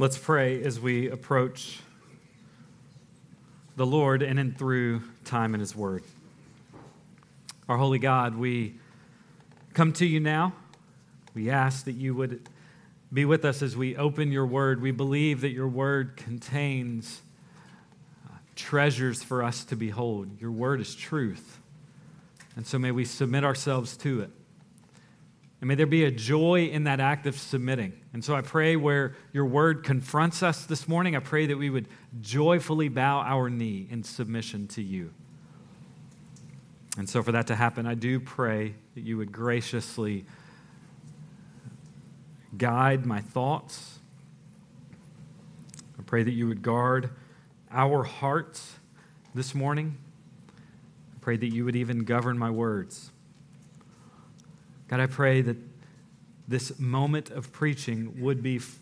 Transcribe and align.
Let's 0.00 0.16
pray 0.16 0.62
as 0.64 0.80
we 0.80 1.10
approach 1.10 1.78
the 3.76 3.84
Lord 3.84 4.22
in 4.22 4.38
and 4.38 4.56
through 4.56 5.02
time 5.26 5.52
in 5.52 5.60
His 5.60 5.76
Word. 5.76 6.02
Our 7.68 7.76
holy 7.76 7.98
God, 7.98 8.34
we 8.34 8.76
come 9.74 9.92
to 9.92 10.06
you 10.06 10.18
now. 10.18 10.54
We 11.34 11.50
ask 11.50 11.84
that 11.84 11.96
you 11.96 12.14
would 12.14 12.48
be 13.12 13.26
with 13.26 13.44
us 13.44 13.60
as 13.60 13.76
we 13.76 13.94
open 13.94 14.32
your 14.32 14.46
Word. 14.46 14.80
We 14.80 14.90
believe 14.90 15.42
that 15.42 15.50
your 15.50 15.68
Word 15.68 16.16
contains 16.16 17.20
uh, 18.26 18.36
treasures 18.56 19.22
for 19.22 19.42
us 19.42 19.64
to 19.64 19.76
behold. 19.76 20.40
Your 20.40 20.50
Word 20.50 20.80
is 20.80 20.94
truth. 20.94 21.58
And 22.56 22.66
so 22.66 22.78
may 22.78 22.90
we 22.90 23.04
submit 23.04 23.44
ourselves 23.44 23.98
to 23.98 24.22
it. 24.22 24.30
And 25.60 25.68
may 25.68 25.74
there 25.74 25.84
be 25.84 26.04
a 26.04 26.10
joy 26.10 26.68
in 26.68 26.84
that 26.84 27.00
act 27.00 27.26
of 27.26 27.38
submitting. 27.38 27.99
And 28.12 28.24
so 28.24 28.34
I 28.34 28.40
pray 28.40 28.74
where 28.74 29.14
your 29.32 29.44
word 29.44 29.84
confronts 29.84 30.42
us 30.42 30.66
this 30.66 30.88
morning, 30.88 31.14
I 31.14 31.20
pray 31.20 31.46
that 31.46 31.56
we 31.56 31.70
would 31.70 31.86
joyfully 32.20 32.88
bow 32.88 33.20
our 33.20 33.48
knee 33.48 33.86
in 33.88 34.02
submission 34.02 34.66
to 34.68 34.82
you. 34.82 35.12
And 36.98 37.08
so 37.08 37.22
for 37.22 37.30
that 37.32 37.46
to 37.46 37.54
happen, 37.54 37.86
I 37.86 37.94
do 37.94 38.18
pray 38.18 38.74
that 38.94 39.02
you 39.02 39.16
would 39.16 39.30
graciously 39.30 40.24
guide 42.58 43.06
my 43.06 43.20
thoughts. 43.20 44.00
I 45.98 46.02
pray 46.02 46.24
that 46.24 46.32
you 46.32 46.48
would 46.48 46.62
guard 46.62 47.10
our 47.70 48.02
hearts 48.02 48.80
this 49.36 49.54
morning. 49.54 49.96
I 51.14 51.18
pray 51.20 51.36
that 51.36 51.54
you 51.54 51.64
would 51.64 51.76
even 51.76 52.00
govern 52.00 52.36
my 52.36 52.50
words. 52.50 53.12
God, 54.88 54.98
I 54.98 55.06
pray 55.06 55.42
that 55.42 55.56
this 56.50 56.78
moment 56.80 57.30
of 57.30 57.52
preaching 57.52 58.20
would 58.20 58.42
be 58.42 58.56
f- 58.56 58.80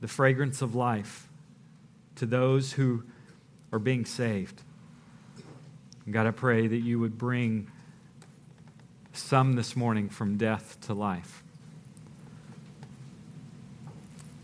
the 0.00 0.08
fragrance 0.08 0.62
of 0.62 0.74
life 0.74 1.28
to 2.16 2.24
those 2.24 2.72
who 2.72 3.04
are 3.70 3.78
being 3.78 4.06
saved. 4.06 4.62
God, 6.10 6.26
I 6.26 6.30
pray 6.30 6.66
that 6.66 6.78
you 6.78 6.98
would 6.98 7.18
bring 7.18 7.70
some 9.12 9.56
this 9.56 9.76
morning 9.76 10.08
from 10.08 10.38
death 10.38 10.78
to 10.86 10.94
life. 10.94 11.42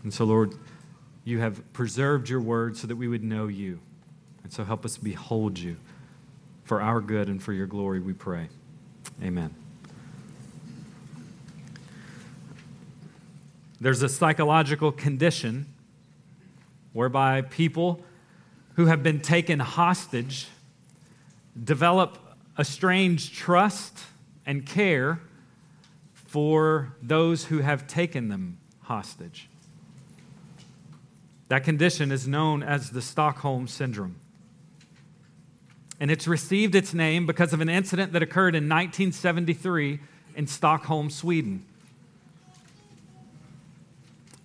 And 0.03 0.13
so, 0.13 0.23
Lord, 0.23 0.53
you 1.25 1.39
have 1.39 1.73
preserved 1.73 2.29
your 2.29 2.39
word 2.39 2.77
so 2.77 2.85
that 2.85 2.95
we 2.95 3.07
would 3.07 3.23
know 3.23 3.47
you. 3.47 3.79
And 4.43 4.53
so 4.53 4.63
help 4.63 4.85
us 4.85 4.95
behold 4.95 5.57
you 5.57 5.75
for 6.63 6.81
our 6.83 7.01
good 7.01 7.29
and 7.29 7.41
for 7.41 7.51
your 7.51 7.67
glory, 7.67 7.99
we 7.99 8.13
pray. 8.13 8.47
Amen. 9.23 9.66
There's 13.79 14.01
a 14.01 14.09
psychological 14.09 14.91
condition 14.91 15.67
whereby 16.93 17.41
people 17.41 18.03
who 18.75 18.87
have 18.87 19.03
been 19.03 19.21
taken 19.21 19.59
hostage 19.59 20.47
develop 21.63 22.17
a 22.57 22.65
strange 22.65 23.33
trust 23.33 23.99
and 24.45 24.65
care 24.65 25.19
for 26.13 26.95
those 27.01 27.45
who 27.45 27.59
have 27.59 27.87
taken 27.87 28.29
them 28.29 28.57
hostage. 28.81 29.47
That 31.49 31.63
condition 31.63 32.11
is 32.11 32.27
known 32.27 32.63
as 32.63 32.89
the 32.89 33.01
Stockholm 33.01 33.67
Syndrome. 33.67 34.15
And 35.99 36.11
it's 36.11 36.27
received 36.27 36.75
its 36.75 36.93
name 36.93 37.25
because 37.25 37.53
of 37.53 37.61
an 37.61 37.69
incident 37.69 38.13
that 38.13 38.21
occurred 38.21 38.55
in 38.55 38.63
1973 38.65 39.99
in 40.35 40.47
Stockholm, 40.47 41.09
Sweden. 41.09 41.65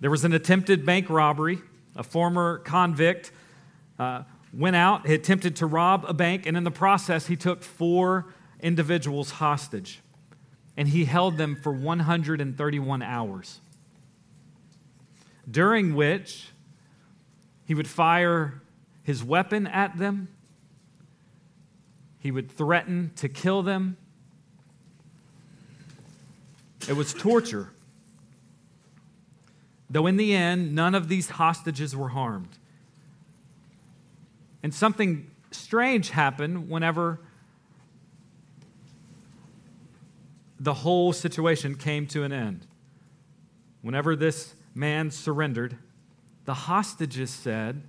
There 0.03 0.11
was 0.11 0.25
an 0.25 0.33
attempted 0.33 0.85
bank 0.85 1.09
robbery. 1.09 1.61
A 1.95 2.03
former 2.03 2.57
convict 2.57 3.31
uh, 3.97 4.23
went 4.51 4.75
out, 4.75 5.07
he 5.07 5.13
attempted 5.13 5.55
to 5.55 5.65
rob 5.65 6.03
a 6.05 6.13
bank, 6.13 6.45
and 6.45 6.57
in 6.57 6.65
the 6.65 6.71
process, 6.71 7.27
he 7.27 7.37
took 7.37 7.63
four 7.63 8.25
individuals 8.59 9.31
hostage. 9.31 10.01
And 10.75 10.89
he 10.89 11.05
held 11.05 11.37
them 11.37 11.55
for 11.55 11.71
131 11.71 13.01
hours, 13.01 13.61
during 15.49 15.95
which 15.95 16.49
he 17.63 17.73
would 17.73 17.87
fire 17.87 18.61
his 19.03 19.23
weapon 19.23 19.67
at 19.67 19.97
them, 19.97 20.27
he 22.19 22.29
would 22.29 22.51
threaten 22.51 23.11
to 23.15 23.29
kill 23.29 23.63
them. 23.63 23.95
It 26.89 26.97
was 26.97 27.13
torture. 27.13 27.72
Though 29.93 30.07
in 30.07 30.17
the 30.17 30.33
end, 30.33 30.73
none 30.73 30.95
of 30.95 31.07
these 31.07 31.29
hostages 31.29 31.95
were 31.95 32.09
harmed. 32.09 32.57
And 34.63 34.73
something 34.73 35.29
strange 35.51 36.09
happened 36.09 36.67
whenever 36.67 37.19
the 40.59 40.73
whole 40.73 41.13
situation 41.13 41.75
came 41.75 42.07
to 42.07 42.23
an 42.23 42.31
end. 42.31 42.65
Whenever 43.83 44.15
this 44.15 44.55
man 44.73 45.11
surrendered, 45.11 45.77
the 46.45 46.55
hostages 46.55 47.29
said, 47.29 47.83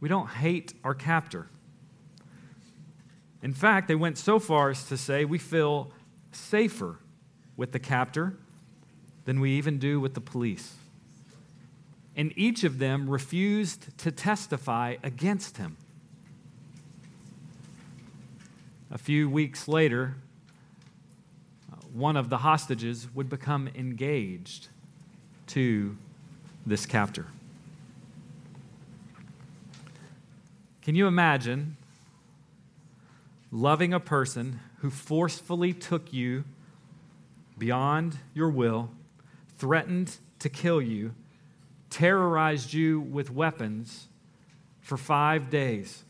We 0.00 0.08
don't 0.08 0.30
hate 0.30 0.72
our 0.82 0.94
captor. 0.94 1.50
In 3.42 3.52
fact, 3.52 3.86
they 3.88 3.94
went 3.94 4.16
so 4.16 4.38
far 4.38 4.70
as 4.70 4.88
to 4.88 4.96
say, 4.96 5.26
We 5.26 5.36
feel 5.36 5.92
safer 6.32 7.00
with 7.54 7.72
the 7.72 7.78
captor 7.78 8.38
than 9.26 9.40
we 9.40 9.50
even 9.50 9.78
do 9.78 10.00
with 10.00 10.14
the 10.14 10.22
police 10.22 10.76
and 12.16 12.32
each 12.36 12.64
of 12.64 12.78
them 12.78 13.08
refused 13.08 13.96
to 13.98 14.12
testify 14.12 14.96
against 15.02 15.56
him. 15.56 15.76
A 18.90 18.98
few 18.98 19.28
weeks 19.28 19.66
later, 19.66 20.14
one 21.92 22.16
of 22.16 22.28
the 22.28 22.38
hostages 22.38 23.08
would 23.14 23.28
become 23.28 23.68
engaged 23.74 24.68
to 25.48 25.96
this 26.66 26.86
captor. 26.86 27.26
Can 30.82 30.94
you 30.94 31.06
imagine 31.06 31.76
loving 33.50 33.94
a 33.94 34.00
person 34.00 34.60
who 34.78 34.90
forcefully 34.90 35.72
took 35.72 36.12
you 36.12 36.44
beyond 37.56 38.18
your 38.34 38.50
will, 38.50 38.90
threatened 39.56 40.16
to 40.40 40.48
kill 40.48 40.82
you, 40.82 41.14
terrorized 41.94 42.72
you 42.72 42.98
with 42.98 43.30
weapons 43.30 44.08
for 44.80 44.96
five 44.96 45.48
days. 45.48 46.02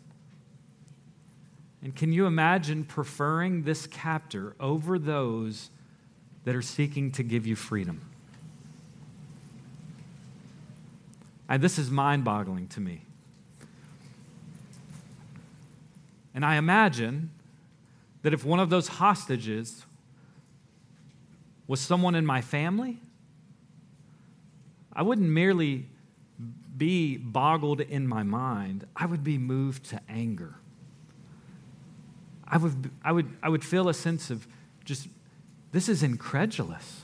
And 1.83 1.95
can 1.95 2.11
you 2.11 2.25
imagine 2.25 2.85
preferring 2.85 3.65
this 3.65 3.87
captor 3.87 4.57
over 4.59 4.99
those 4.99 5.69
that 6.45 6.57
are 6.57 6.63
seeking 6.63 7.13
to 7.13 7.23
give 7.23 7.47
you 7.47 7.55
freedom? 7.55 8.01
And 11.51 11.63
this 11.63 11.79
is 11.79 11.91
mind 11.91 12.25
boggling 12.25 12.67
to 12.69 12.81
me. 12.81 13.03
And 16.35 16.47
I 16.47 16.57
imagine 16.57 17.29
that 18.23 18.33
if 18.33 18.43
one 18.43 18.59
of 18.59 18.71
those 18.71 18.89
hostages 18.89 19.85
was 21.67 21.79
someone 21.79 22.15
in 22.15 22.25
my 22.25 22.41
family, 22.41 23.01
I 24.95 25.03
wouldn't 25.03 25.29
merely 25.29 25.87
be 26.77 27.17
boggled 27.17 27.81
in 27.81 28.07
my 28.07 28.23
mind, 28.23 28.87
I 28.97 29.07
would 29.07 29.23
be 29.23 29.39
moved 29.39 29.85
to 29.91 30.01
anger. 30.09 30.57
I 32.47 32.57
would, 32.59 32.91
I 33.03 33.13
would, 33.13 33.29
I 33.43 33.49
would 33.49 33.65
feel 33.65 33.89
a 33.89 33.95
sense 33.95 34.31
of 34.31 34.47
just, 34.85 35.09
this 35.73 35.89
is 35.89 36.03
incredulous. 36.03 37.03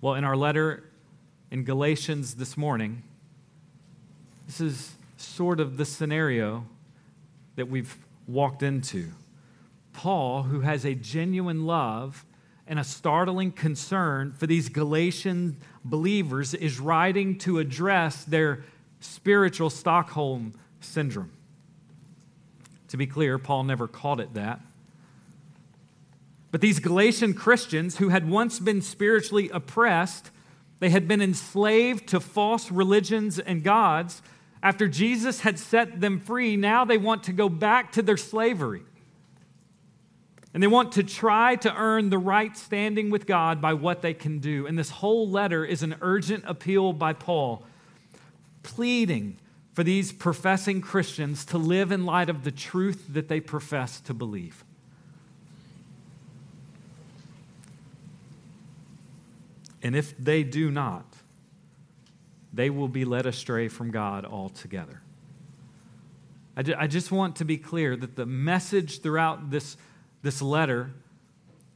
Well, 0.00 0.14
in 0.14 0.24
our 0.24 0.36
letter 0.36 0.84
in 1.50 1.64
Galatians 1.64 2.34
this 2.34 2.56
morning, 2.56 3.02
this 4.46 4.60
is 4.60 4.94
sort 5.16 5.60
of 5.60 5.76
the 5.76 5.84
scenario 5.84 6.64
that 7.56 7.68
we've 7.68 7.96
walked 8.26 8.62
into. 8.62 9.10
Paul, 9.92 10.44
who 10.44 10.60
has 10.60 10.84
a 10.84 10.94
genuine 10.94 11.66
love 11.66 12.24
and 12.66 12.78
a 12.78 12.84
startling 12.84 13.52
concern 13.52 14.32
for 14.32 14.46
these 14.46 14.68
Galatian 14.68 15.56
believers 15.84 16.52
is 16.54 16.80
writing 16.80 17.38
to 17.38 17.58
address 17.58 18.24
their 18.24 18.64
spiritual 19.00 19.70
Stockholm 19.70 20.52
syndrome. 20.80 21.30
To 22.88 22.96
be 22.96 23.06
clear, 23.06 23.38
Paul 23.38 23.64
never 23.64 23.86
called 23.86 24.20
it 24.20 24.34
that. 24.34 24.60
But 26.50 26.60
these 26.60 26.78
Galatian 26.78 27.34
Christians 27.34 27.98
who 27.98 28.08
had 28.08 28.28
once 28.28 28.58
been 28.58 28.80
spiritually 28.80 29.50
oppressed, 29.50 30.30
they 30.78 30.90
had 30.90 31.06
been 31.06 31.20
enslaved 31.20 32.08
to 32.08 32.20
false 32.20 32.70
religions 32.70 33.38
and 33.38 33.62
gods. 33.62 34.22
After 34.62 34.88
Jesus 34.88 35.40
had 35.40 35.58
set 35.58 36.00
them 36.00 36.18
free, 36.18 36.56
now 36.56 36.84
they 36.84 36.98
want 36.98 37.24
to 37.24 37.32
go 37.32 37.48
back 37.48 37.92
to 37.92 38.02
their 38.02 38.16
slavery. 38.16 38.82
And 40.56 40.62
they 40.62 40.68
want 40.68 40.92
to 40.92 41.02
try 41.02 41.56
to 41.56 41.76
earn 41.76 42.08
the 42.08 42.16
right 42.16 42.56
standing 42.56 43.10
with 43.10 43.26
God 43.26 43.60
by 43.60 43.74
what 43.74 44.00
they 44.00 44.14
can 44.14 44.38
do. 44.38 44.66
And 44.66 44.78
this 44.78 44.88
whole 44.88 45.28
letter 45.28 45.66
is 45.66 45.82
an 45.82 45.96
urgent 46.00 46.44
appeal 46.46 46.94
by 46.94 47.12
Paul, 47.12 47.62
pleading 48.62 49.36
for 49.74 49.84
these 49.84 50.12
professing 50.12 50.80
Christians 50.80 51.44
to 51.44 51.58
live 51.58 51.92
in 51.92 52.06
light 52.06 52.30
of 52.30 52.42
the 52.42 52.50
truth 52.50 53.04
that 53.10 53.28
they 53.28 53.38
profess 53.38 54.00
to 54.00 54.14
believe. 54.14 54.64
And 59.82 59.94
if 59.94 60.16
they 60.16 60.42
do 60.42 60.70
not, 60.70 61.04
they 62.54 62.70
will 62.70 62.88
be 62.88 63.04
led 63.04 63.26
astray 63.26 63.68
from 63.68 63.90
God 63.90 64.24
altogether. 64.24 65.02
I 66.56 66.86
just 66.86 67.12
want 67.12 67.36
to 67.36 67.44
be 67.44 67.58
clear 67.58 67.94
that 67.94 68.16
the 68.16 68.24
message 68.24 69.02
throughout 69.02 69.50
this, 69.50 69.76
this 70.22 70.42
letter 70.42 70.92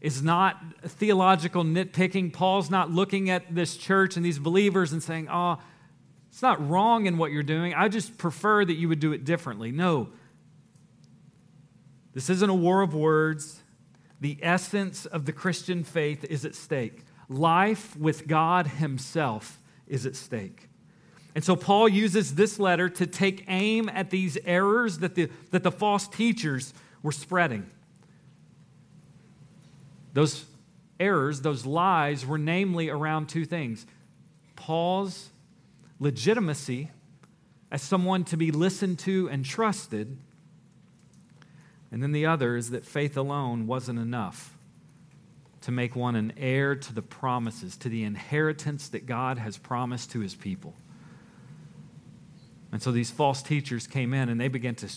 is 0.00 0.22
not 0.22 0.56
theological 0.82 1.62
nitpicking. 1.62 2.32
Paul's 2.32 2.70
not 2.70 2.90
looking 2.90 3.28
at 3.28 3.54
this 3.54 3.76
church 3.76 4.16
and 4.16 4.24
these 4.24 4.38
believers 4.38 4.92
and 4.92 5.02
saying, 5.02 5.28
oh, 5.30 5.58
it's 6.30 6.42
not 6.42 6.66
wrong 6.68 7.06
in 7.06 7.18
what 7.18 7.32
you're 7.32 7.42
doing. 7.42 7.74
I 7.74 7.88
just 7.88 8.16
prefer 8.16 8.64
that 8.64 8.74
you 8.74 8.88
would 8.88 9.00
do 9.00 9.12
it 9.12 9.24
differently. 9.24 9.72
No. 9.72 10.08
This 12.14 12.30
isn't 12.30 12.48
a 12.48 12.54
war 12.54 12.82
of 12.82 12.94
words. 12.94 13.62
The 14.20 14.38
essence 14.42 15.06
of 15.06 15.26
the 15.26 15.32
Christian 15.32 15.84
faith 15.84 16.24
is 16.24 16.44
at 16.44 16.54
stake. 16.54 17.04
Life 17.28 17.96
with 17.96 18.26
God 18.26 18.66
Himself 18.66 19.60
is 19.86 20.06
at 20.06 20.16
stake. 20.16 20.68
And 21.34 21.44
so 21.44 21.54
Paul 21.56 21.88
uses 21.88 22.34
this 22.34 22.58
letter 22.58 22.88
to 22.88 23.06
take 23.06 23.44
aim 23.48 23.88
at 23.88 24.10
these 24.10 24.36
errors 24.44 24.98
that 24.98 25.14
the, 25.14 25.30
that 25.50 25.62
the 25.62 25.70
false 25.70 26.08
teachers 26.08 26.74
were 27.02 27.12
spreading. 27.12 27.70
Those 30.12 30.44
errors, 30.98 31.40
those 31.40 31.64
lies, 31.64 32.26
were 32.26 32.38
namely 32.38 32.88
around 32.88 33.28
two 33.28 33.44
things 33.44 33.86
Paul's 34.56 35.30
legitimacy 35.98 36.90
as 37.70 37.82
someone 37.82 38.24
to 38.24 38.36
be 38.36 38.50
listened 38.50 38.98
to 39.00 39.28
and 39.30 39.44
trusted, 39.44 40.18
and 41.90 42.02
then 42.02 42.12
the 42.12 42.26
other 42.26 42.56
is 42.56 42.70
that 42.70 42.84
faith 42.84 43.16
alone 43.16 43.66
wasn't 43.66 43.98
enough 43.98 44.56
to 45.62 45.70
make 45.70 45.94
one 45.94 46.16
an 46.16 46.32
heir 46.36 46.74
to 46.74 46.94
the 46.94 47.02
promises, 47.02 47.76
to 47.76 47.88
the 47.88 48.02
inheritance 48.02 48.88
that 48.88 49.06
God 49.06 49.38
has 49.38 49.58
promised 49.58 50.10
to 50.12 50.20
his 50.20 50.34
people. 50.34 50.74
And 52.72 52.82
so 52.82 52.92
these 52.92 53.10
false 53.10 53.42
teachers 53.42 53.86
came 53.86 54.14
in 54.14 54.28
and 54.28 54.40
they 54.40 54.48
began 54.48 54.74
to 54.76 54.88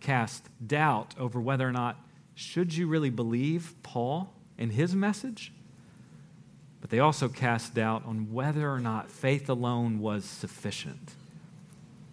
cast 0.00 0.48
doubt 0.66 1.14
over 1.18 1.40
whether 1.40 1.68
or 1.68 1.72
not 1.72 2.00
should 2.34 2.74
you 2.74 2.86
really 2.86 3.10
believe 3.10 3.74
Paul 3.82 4.32
and 4.58 4.72
his 4.72 4.94
message? 4.94 5.52
But 6.80 6.90
they 6.90 6.98
also 6.98 7.28
cast 7.28 7.74
doubt 7.74 8.04
on 8.06 8.32
whether 8.32 8.70
or 8.70 8.80
not 8.80 9.10
faith 9.10 9.48
alone 9.48 9.98
was 9.98 10.24
sufficient 10.24 11.14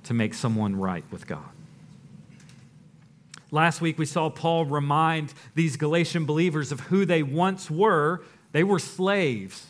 to 0.04 0.14
make 0.14 0.34
someone 0.34 0.76
right 0.76 1.04
with 1.12 1.28
God. 1.28 1.50
Last 3.52 3.82
week, 3.82 4.00
we 4.00 4.08
saw 4.08 4.30
Paul 4.30 4.66
remind 4.66 5.34
these 5.54 5.78
Galatian 5.78 6.26
believers 6.26 6.72
of 6.72 6.80
who 6.80 7.06
they 7.06 7.22
once 7.22 7.70
were. 7.70 8.24
They 8.52 8.64
were 8.64 8.80
slaves. 8.80 9.68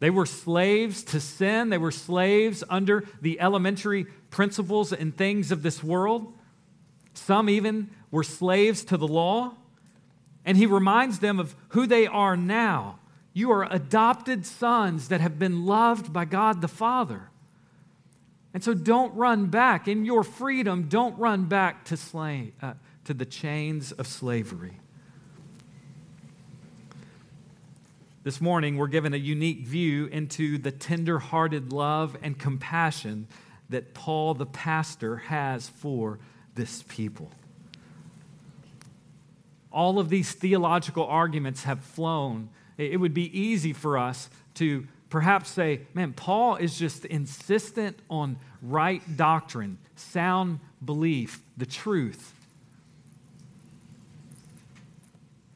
They 0.00 0.10
were 0.10 0.26
slaves 0.26 1.04
to 1.04 1.20
sin. 1.20 1.70
They 1.70 1.78
were 1.78 1.92
slaves 1.92 2.64
under 2.68 3.04
the 3.22 3.40
elementary 3.40 4.04
principles 4.30 4.92
and 4.92 5.16
things 5.16 5.52
of 5.52 5.62
this 5.62 5.84
world. 5.84 6.32
Some 7.14 7.48
even 7.48 7.90
were 8.10 8.24
slaves 8.24 8.84
to 8.86 8.96
the 8.96 9.06
law. 9.06 9.54
And 10.44 10.56
he 10.58 10.66
reminds 10.66 11.20
them 11.20 11.40
of 11.40 11.54
who 11.68 11.86
they 11.86 12.06
are 12.06 12.36
now. 12.36 12.98
You 13.32 13.50
are 13.50 13.66
adopted 13.70 14.46
sons 14.46 15.08
that 15.08 15.20
have 15.20 15.38
been 15.38 15.66
loved 15.66 16.12
by 16.12 16.24
God 16.24 16.60
the 16.60 16.68
Father. 16.68 17.30
And 18.52 18.62
so 18.62 18.72
don't 18.72 19.14
run 19.14 19.46
back. 19.46 19.88
In 19.88 20.04
your 20.04 20.22
freedom, 20.22 20.84
don't 20.88 21.18
run 21.18 21.46
back 21.46 21.84
to, 21.86 21.96
slave, 21.96 22.52
uh, 22.62 22.74
to 23.04 23.12
the 23.12 23.24
chains 23.24 23.90
of 23.90 24.06
slavery. 24.06 24.78
This 28.22 28.40
morning, 28.40 28.76
we're 28.76 28.86
given 28.86 29.12
a 29.12 29.18
unique 29.18 29.66
view 29.66 30.06
into 30.06 30.56
the 30.56 30.70
tender 30.70 31.18
hearted 31.18 31.72
love 31.72 32.16
and 32.22 32.38
compassion 32.38 33.26
that 33.68 33.92
Paul 33.92 34.34
the 34.34 34.46
pastor 34.46 35.16
has 35.16 35.68
for 35.68 36.20
this 36.54 36.84
people. 36.88 37.30
All 39.74 39.98
of 39.98 40.08
these 40.08 40.32
theological 40.32 41.04
arguments 41.04 41.64
have 41.64 41.80
flown. 41.80 42.48
It 42.78 43.00
would 43.00 43.12
be 43.12 43.38
easy 43.38 43.72
for 43.72 43.98
us 43.98 44.30
to 44.54 44.86
perhaps 45.10 45.50
say, 45.50 45.80
man, 45.94 46.12
Paul 46.12 46.56
is 46.56 46.78
just 46.78 47.04
insistent 47.04 47.98
on 48.08 48.38
right 48.62 49.02
doctrine, 49.16 49.78
sound 49.96 50.60
belief, 50.84 51.40
the 51.56 51.66
truth. 51.66 52.32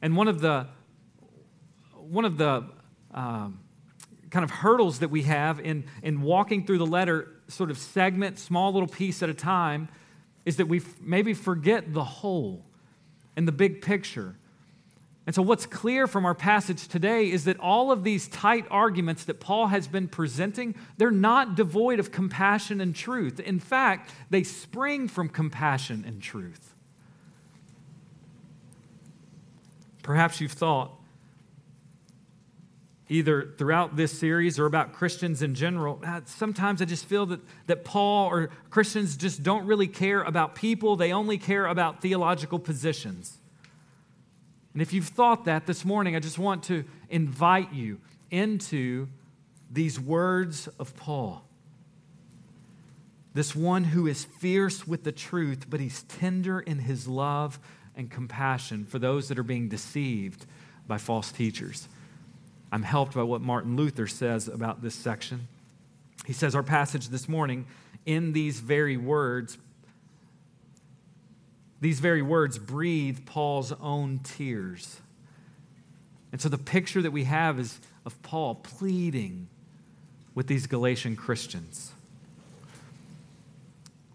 And 0.03 0.17
one 0.17 0.27
of 0.27 0.41
the 0.41 0.67
one 1.93 2.25
of 2.25 2.39
the 2.39 2.65
um, 3.15 3.61
kind 4.31 4.45
of 4.45 4.51
hurdles 4.51 4.99
that 5.01 5.11
we 5.11 5.23
have 5.23 5.61
in, 5.61 5.85
in 6.03 6.23
walking 6.23 6.67
through 6.67 6.79
the 6.79 6.87
letter, 6.87 7.29
sort 7.49 7.71
of 7.71 7.79
segment, 7.79 8.39
small 8.39 8.73
little 8.73 8.89
piece 8.89 9.23
at 9.23 9.29
a 9.29 9.35
time, 9.35 9.89
is 10.45 10.57
that 10.57 10.67
we 10.67 10.81
maybe 11.01 11.35
forget 11.35 11.93
the 11.93 12.05
whole 12.05 12.65
and 13.39 13.47
the 13.47 13.53
big 13.53 13.81
picture. 13.81 14.35
And 15.25 15.35
so, 15.35 15.43
what's 15.43 15.65
clear 15.65 16.09
from 16.09 16.27
our 16.27 16.35
passage 16.35 16.89
today 16.89 17.31
is 17.31 17.45
that 17.45 17.61
all 17.61 17.93
of 17.93 18.03
these 18.03 18.27
tight 18.29 18.67
arguments 18.69 19.25
that 19.27 19.39
Paul 19.39 19.69
has 19.69 19.87
been 19.87 20.09
presenting, 20.09 20.75
they're 20.97 21.13
not 21.13 21.55
devoid 21.55 22.01
of 22.01 22.11
compassion 22.11 22.81
and 22.81 22.97
truth. 22.97 23.39
In 23.39 23.61
fact, 23.61 24.11
they 24.29 24.43
spring 24.43 25.07
from 25.07 25.29
compassion 25.29 26.05
and 26.05 26.21
truth. 26.21 26.75
Perhaps 30.03 30.41
you've 30.41 30.53
thought, 30.53 30.98
either 33.09 33.55
throughout 33.57 33.97
this 33.97 34.17
series 34.19 34.59
or 34.59 34.67
about 34.67 34.93
Christians 34.93 35.43
in 35.43 35.55
general, 35.55 36.01
ah, 36.05 36.21
sometimes 36.27 36.83
I 36.83 36.85
just 36.85 37.07
feel 37.07 37.27
that, 37.27 37.41
that 37.67 37.85
Paul 37.85 38.29
or 38.29 38.51
Christians 38.71 39.17
just 39.17 39.43
don't 39.43 39.67
really 39.67 39.87
care 39.87 40.23
about 40.23 40.55
people, 40.55 40.97
they 40.97 41.13
only 41.13 41.39
care 41.39 41.67
about 41.67 42.03
theological 42.03 42.59
positions. 42.59 43.39
And 44.73 44.83
if 44.83 44.93
you've 44.93 45.09
thought 45.09 45.47
that 45.47 45.67
this 45.67 45.85
morning, 45.85 46.15
I 46.15 46.21
just 46.21 46.39
want 46.39 46.65
to 46.65 46.85
invite 47.09 47.73
you 47.73 48.01
into 48.31 49.09
these 49.71 49.99
words 49.99 50.69
of 50.79 50.95
Paul. 50.97 51.45
This 53.35 53.55
one 53.55 53.85
who 53.85 54.07
is 54.07 54.25
fierce 54.25 54.87
with 54.87 55.05
the 55.05 55.13
truth, 55.13 55.67
but 55.69 55.81
he's 55.81 56.03
tender 56.05 56.61
in 56.61 56.81
his 56.81 57.07
love 57.07 57.59
and 57.97 58.11
compassion 58.11 58.85
for 58.85 58.99
those 58.99 59.29
that 59.29 59.39
are 59.39 59.45
being 59.45 59.69
deceived 59.69 60.47
by 60.87 60.99
false 60.99 61.33
teachers. 61.33 61.89
I'm 62.71 62.83
helped 62.83 63.15
by 63.15 63.23
what 63.23 63.41
Martin 63.41 63.77
Luther 63.77 64.07
says 64.07 64.49
about 64.49 64.83
this 64.83 64.95
section. 64.95 65.49
He 66.27 66.33
says, 66.33 66.55
Our 66.55 66.63
passage 66.63 67.09
this 67.09 67.29
morning, 67.29 67.67
in 68.05 68.33
these 68.33 68.61
very 68.61 68.97
words, 68.97 69.59
these 71.81 72.01
very 72.01 72.23
words 72.23 72.59
breathe 72.59 73.25
Paul's 73.25 73.73
own 73.81 74.21
tears. 74.23 75.01
And 76.33 76.41
so 76.41 76.49
the 76.49 76.59
picture 76.59 77.01
that 77.01 77.11
we 77.11 77.25
have 77.25 77.59
is 77.59 77.81
of 78.05 78.21
Paul 78.23 78.57
pleading 78.57 79.49
with 80.35 80.47
these 80.47 80.67
Galatian 80.67 81.17
Christians. 81.17 81.93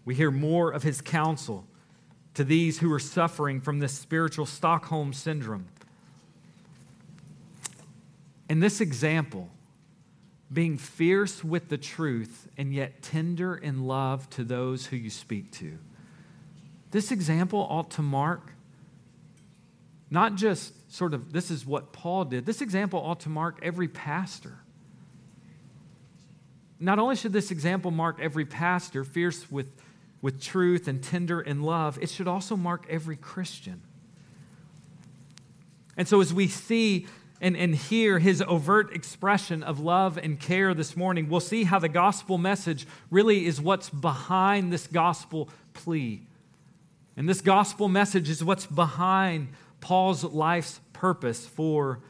We 0.04 0.14
hear 0.14 0.30
more 0.30 0.70
of 0.70 0.82
his 0.82 1.00
counsel 1.00 1.64
to 2.34 2.44
these 2.44 2.78
who 2.78 2.92
are 2.92 2.98
suffering 2.98 3.60
from 3.60 3.78
this 3.78 3.92
spiritual 3.92 4.46
Stockholm 4.46 5.12
syndrome. 5.12 5.66
In 8.54 8.60
this 8.60 8.80
example, 8.80 9.48
being 10.52 10.78
fierce 10.78 11.42
with 11.42 11.70
the 11.70 11.76
truth 11.76 12.46
and 12.56 12.72
yet 12.72 13.02
tender 13.02 13.56
in 13.56 13.88
love 13.88 14.30
to 14.30 14.44
those 14.44 14.86
who 14.86 14.94
you 14.94 15.10
speak 15.10 15.50
to. 15.54 15.76
This 16.92 17.10
example 17.10 17.66
ought 17.68 17.90
to 17.90 18.02
mark 18.02 18.52
not 20.08 20.36
just 20.36 20.72
sort 20.92 21.14
of 21.14 21.32
this 21.32 21.50
is 21.50 21.66
what 21.66 21.92
Paul 21.92 22.26
did, 22.26 22.46
this 22.46 22.60
example 22.60 23.00
ought 23.00 23.18
to 23.22 23.28
mark 23.28 23.58
every 23.60 23.88
pastor. 23.88 24.60
Not 26.78 27.00
only 27.00 27.16
should 27.16 27.32
this 27.32 27.50
example 27.50 27.90
mark 27.90 28.20
every 28.20 28.44
pastor, 28.44 29.02
fierce 29.02 29.50
with, 29.50 29.66
with 30.22 30.40
truth 30.40 30.86
and 30.86 31.02
tender 31.02 31.40
in 31.40 31.64
love, 31.64 31.98
it 32.00 32.08
should 32.08 32.28
also 32.28 32.56
mark 32.56 32.86
every 32.88 33.16
Christian. 33.16 33.82
And 35.96 36.06
so, 36.06 36.20
as 36.20 36.32
we 36.32 36.46
see 36.46 37.08
and, 37.40 37.56
and 37.56 37.74
hear 37.74 38.18
his 38.18 38.42
overt 38.42 38.94
expression 38.94 39.62
of 39.62 39.80
love 39.80 40.18
and 40.18 40.38
care 40.38 40.72
this 40.74 40.96
morning, 40.96 41.28
we'll 41.28 41.40
see 41.40 41.64
how 41.64 41.78
the 41.78 41.88
gospel 41.88 42.38
message 42.38 42.86
really 43.10 43.46
is 43.46 43.60
what's 43.60 43.90
behind 43.90 44.72
this 44.72 44.86
gospel 44.86 45.48
plea 45.72 46.26
and 47.16 47.28
this 47.28 47.40
gospel 47.40 47.88
message 47.88 48.28
is 48.28 48.42
what's 48.42 48.66
behind 48.66 49.48
Paul's 49.80 50.24
life's 50.24 50.80
purpose 50.92 51.46
for 51.46 52.00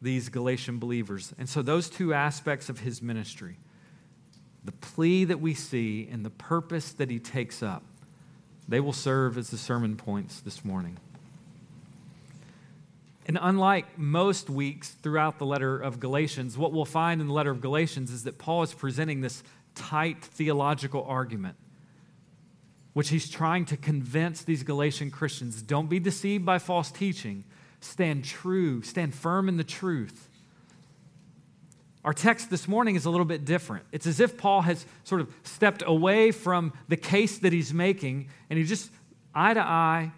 these 0.00 0.28
Galatian 0.28 0.78
believers. 0.78 1.32
And 1.38 1.48
so, 1.48 1.62
those 1.62 1.88
two 1.88 2.12
aspects 2.12 2.68
of 2.68 2.80
his 2.80 3.02
ministry 3.02 3.56
the 4.64 4.72
plea 4.72 5.24
that 5.24 5.40
we 5.40 5.54
see 5.54 6.08
and 6.10 6.24
the 6.24 6.30
purpose 6.30 6.92
that 6.92 7.10
he 7.10 7.18
takes 7.18 7.64
up 7.64 7.82
they 8.68 8.78
will 8.78 8.92
serve 8.92 9.36
as 9.36 9.50
the 9.50 9.58
sermon 9.58 9.96
points 9.96 10.40
this 10.40 10.64
morning. 10.64 10.96
And 13.26 13.38
unlike 13.40 13.98
most 13.98 14.50
weeks 14.50 14.90
throughout 14.90 15.38
the 15.38 15.46
letter 15.46 15.78
of 15.78 16.00
Galatians, 16.00 16.58
what 16.58 16.72
we'll 16.72 16.84
find 16.84 17.20
in 17.20 17.28
the 17.28 17.32
letter 17.32 17.50
of 17.50 17.60
Galatians 17.60 18.10
is 18.10 18.24
that 18.24 18.38
Paul 18.38 18.62
is 18.62 18.74
presenting 18.74 19.20
this 19.20 19.42
tight 19.74 20.22
theological 20.22 21.04
argument, 21.04 21.56
which 22.94 23.10
he's 23.10 23.30
trying 23.30 23.64
to 23.66 23.76
convince 23.76 24.42
these 24.42 24.64
Galatian 24.64 25.10
Christians 25.10 25.62
don't 25.62 25.88
be 25.88 26.00
deceived 26.00 26.44
by 26.44 26.58
false 26.58 26.90
teaching, 26.90 27.44
stand 27.80 28.24
true, 28.24 28.82
stand 28.82 29.14
firm 29.14 29.48
in 29.48 29.56
the 29.56 29.64
truth. 29.64 30.28
Our 32.04 32.12
text 32.12 32.50
this 32.50 32.66
morning 32.66 32.96
is 32.96 33.04
a 33.04 33.10
little 33.10 33.24
bit 33.24 33.44
different. 33.44 33.84
It's 33.92 34.08
as 34.08 34.18
if 34.18 34.36
Paul 34.36 34.62
has 34.62 34.84
sort 35.04 35.20
of 35.20 35.32
stepped 35.44 35.84
away 35.86 36.32
from 36.32 36.72
the 36.88 36.96
case 36.96 37.38
that 37.38 37.52
he's 37.52 37.72
making 37.72 38.28
and 38.50 38.58
he 38.58 38.64
just 38.64 38.90
eye 39.32 39.54
to 39.54 39.60
eye, 39.60 40.10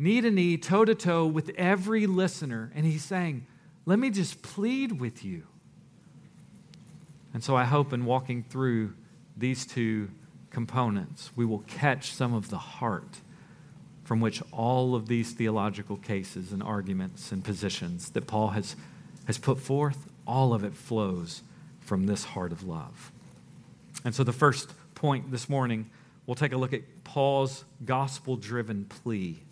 knee 0.00 0.20
to 0.22 0.30
knee, 0.30 0.56
toe 0.56 0.84
to 0.84 0.94
toe 0.94 1.26
with 1.26 1.50
every 1.56 2.06
listener. 2.06 2.72
And 2.74 2.86
he's 2.86 3.04
saying, 3.04 3.46
Let 3.84 3.98
me 3.98 4.10
just 4.10 4.42
plead 4.42 4.98
with 4.98 5.24
you. 5.24 5.44
And 7.32 7.44
so 7.44 7.54
I 7.54 7.64
hope 7.64 7.92
in 7.92 8.04
walking 8.04 8.42
through 8.42 8.94
these 9.36 9.64
two 9.66 10.10
components, 10.50 11.30
we 11.36 11.44
will 11.44 11.60
catch 11.60 12.12
some 12.12 12.34
of 12.34 12.50
the 12.50 12.58
heart 12.58 13.20
from 14.02 14.20
which 14.20 14.42
all 14.50 14.96
of 14.96 15.06
these 15.06 15.32
theological 15.32 15.96
cases 15.96 16.50
and 16.50 16.62
arguments 16.62 17.30
and 17.30 17.44
positions 17.44 18.10
that 18.10 18.26
Paul 18.26 18.48
has, 18.48 18.74
has 19.26 19.38
put 19.38 19.60
forth 19.60 20.08
all 20.26 20.52
of 20.52 20.64
it 20.64 20.74
flows 20.74 21.42
from 21.78 22.06
this 22.06 22.24
heart 22.24 22.50
of 22.50 22.64
love. 22.64 23.12
And 24.04 24.14
so, 24.14 24.24
the 24.24 24.32
first 24.32 24.72
point 24.94 25.30
this 25.30 25.48
morning, 25.48 25.90
we'll 26.26 26.34
take 26.34 26.52
a 26.52 26.56
look 26.56 26.72
at 26.72 26.82
Paul's 27.04 27.64
gospel 27.84 28.36
driven 28.36 28.86
plea. 28.86 29.42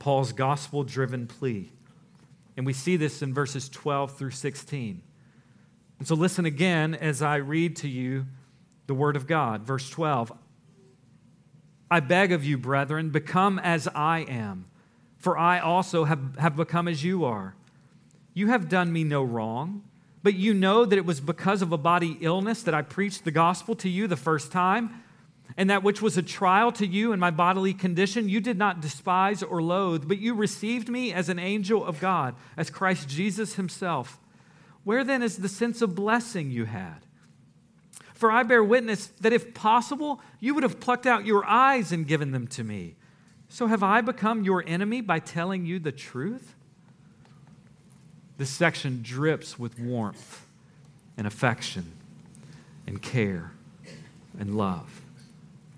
Paul's 0.00 0.32
gospel 0.32 0.82
driven 0.82 1.28
plea. 1.28 1.70
And 2.56 2.66
we 2.66 2.72
see 2.72 2.96
this 2.96 3.22
in 3.22 3.32
verses 3.32 3.68
12 3.68 4.18
through 4.18 4.32
16. 4.32 5.02
And 6.00 6.08
so, 6.08 6.16
listen 6.16 6.46
again 6.46 6.94
as 6.94 7.22
I 7.22 7.36
read 7.36 7.76
to 7.76 7.88
you 7.88 8.26
the 8.88 8.94
word 8.94 9.14
of 9.14 9.28
God. 9.28 9.62
Verse 9.62 9.88
12 9.88 10.32
I 11.92 12.00
beg 12.00 12.32
of 12.32 12.44
you, 12.44 12.56
brethren, 12.56 13.10
become 13.10 13.58
as 13.58 13.88
I 13.88 14.20
am, 14.20 14.66
for 15.18 15.36
I 15.36 15.58
also 15.58 16.04
have, 16.04 16.36
have 16.38 16.56
become 16.56 16.88
as 16.88 17.04
you 17.04 17.24
are. 17.24 17.54
You 18.32 18.48
have 18.48 18.68
done 18.68 18.92
me 18.92 19.04
no 19.04 19.22
wrong, 19.22 19.82
but 20.22 20.34
you 20.34 20.54
know 20.54 20.84
that 20.84 20.96
it 20.96 21.04
was 21.04 21.20
because 21.20 21.62
of 21.62 21.72
a 21.72 21.78
body 21.78 22.16
illness 22.20 22.62
that 22.62 22.74
I 22.74 22.82
preached 22.82 23.24
the 23.24 23.30
gospel 23.30 23.74
to 23.76 23.88
you 23.88 24.06
the 24.06 24.16
first 24.16 24.52
time. 24.52 25.02
And 25.56 25.68
that 25.68 25.82
which 25.82 26.00
was 26.00 26.16
a 26.16 26.22
trial 26.22 26.72
to 26.72 26.86
you 26.86 27.12
in 27.12 27.20
my 27.20 27.30
bodily 27.30 27.74
condition, 27.74 28.28
you 28.28 28.40
did 28.40 28.56
not 28.56 28.80
despise 28.80 29.42
or 29.42 29.62
loathe, 29.62 30.08
but 30.08 30.18
you 30.18 30.34
received 30.34 30.88
me 30.88 31.12
as 31.12 31.28
an 31.28 31.38
angel 31.38 31.84
of 31.84 32.00
God, 32.00 32.34
as 32.56 32.70
Christ 32.70 33.08
Jesus 33.08 33.54
himself. 33.54 34.18
Where 34.84 35.04
then 35.04 35.22
is 35.22 35.36
the 35.36 35.48
sense 35.48 35.82
of 35.82 35.94
blessing 35.94 36.50
you 36.50 36.64
had? 36.64 37.06
For 38.14 38.30
I 38.30 38.42
bear 38.42 38.62
witness 38.62 39.08
that 39.20 39.32
if 39.32 39.54
possible, 39.54 40.20
you 40.40 40.54
would 40.54 40.62
have 40.62 40.78
plucked 40.78 41.06
out 41.06 41.26
your 41.26 41.44
eyes 41.44 41.90
and 41.90 42.06
given 42.06 42.32
them 42.32 42.46
to 42.48 42.64
me. 42.64 42.96
So 43.48 43.66
have 43.66 43.82
I 43.82 44.00
become 44.00 44.44
your 44.44 44.62
enemy 44.66 45.00
by 45.00 45.18
telling 45.18 45.66
you 45.66 45.78
the 45.78 45.90
truth? 45.90 46.54
This 48.38 48.50
section 48.50 49.00
drips 49.02 49.58
with 49.58 49.78
warmth 49.78 50.46
and 51.16 51.26
affection 51.26 51.92
and 52.86 53.02
care 53.02 53.52
and 54.38 54.56
love. 54.56 54.99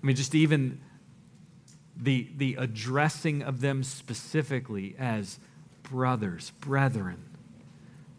I 0.03 0.05
mean, 0.05 0.17
just 0.17 0.35
even 0.35 0.81
the, 1.95 2.27
the 2.35 2.55
addressing 2.59 3.41
of 3.41 3.61
them 3.61 3.83
specifically 3.83 4.95
as 4.99 5.39
brothers, 5.83 6.51
brethren. 6.59 7.23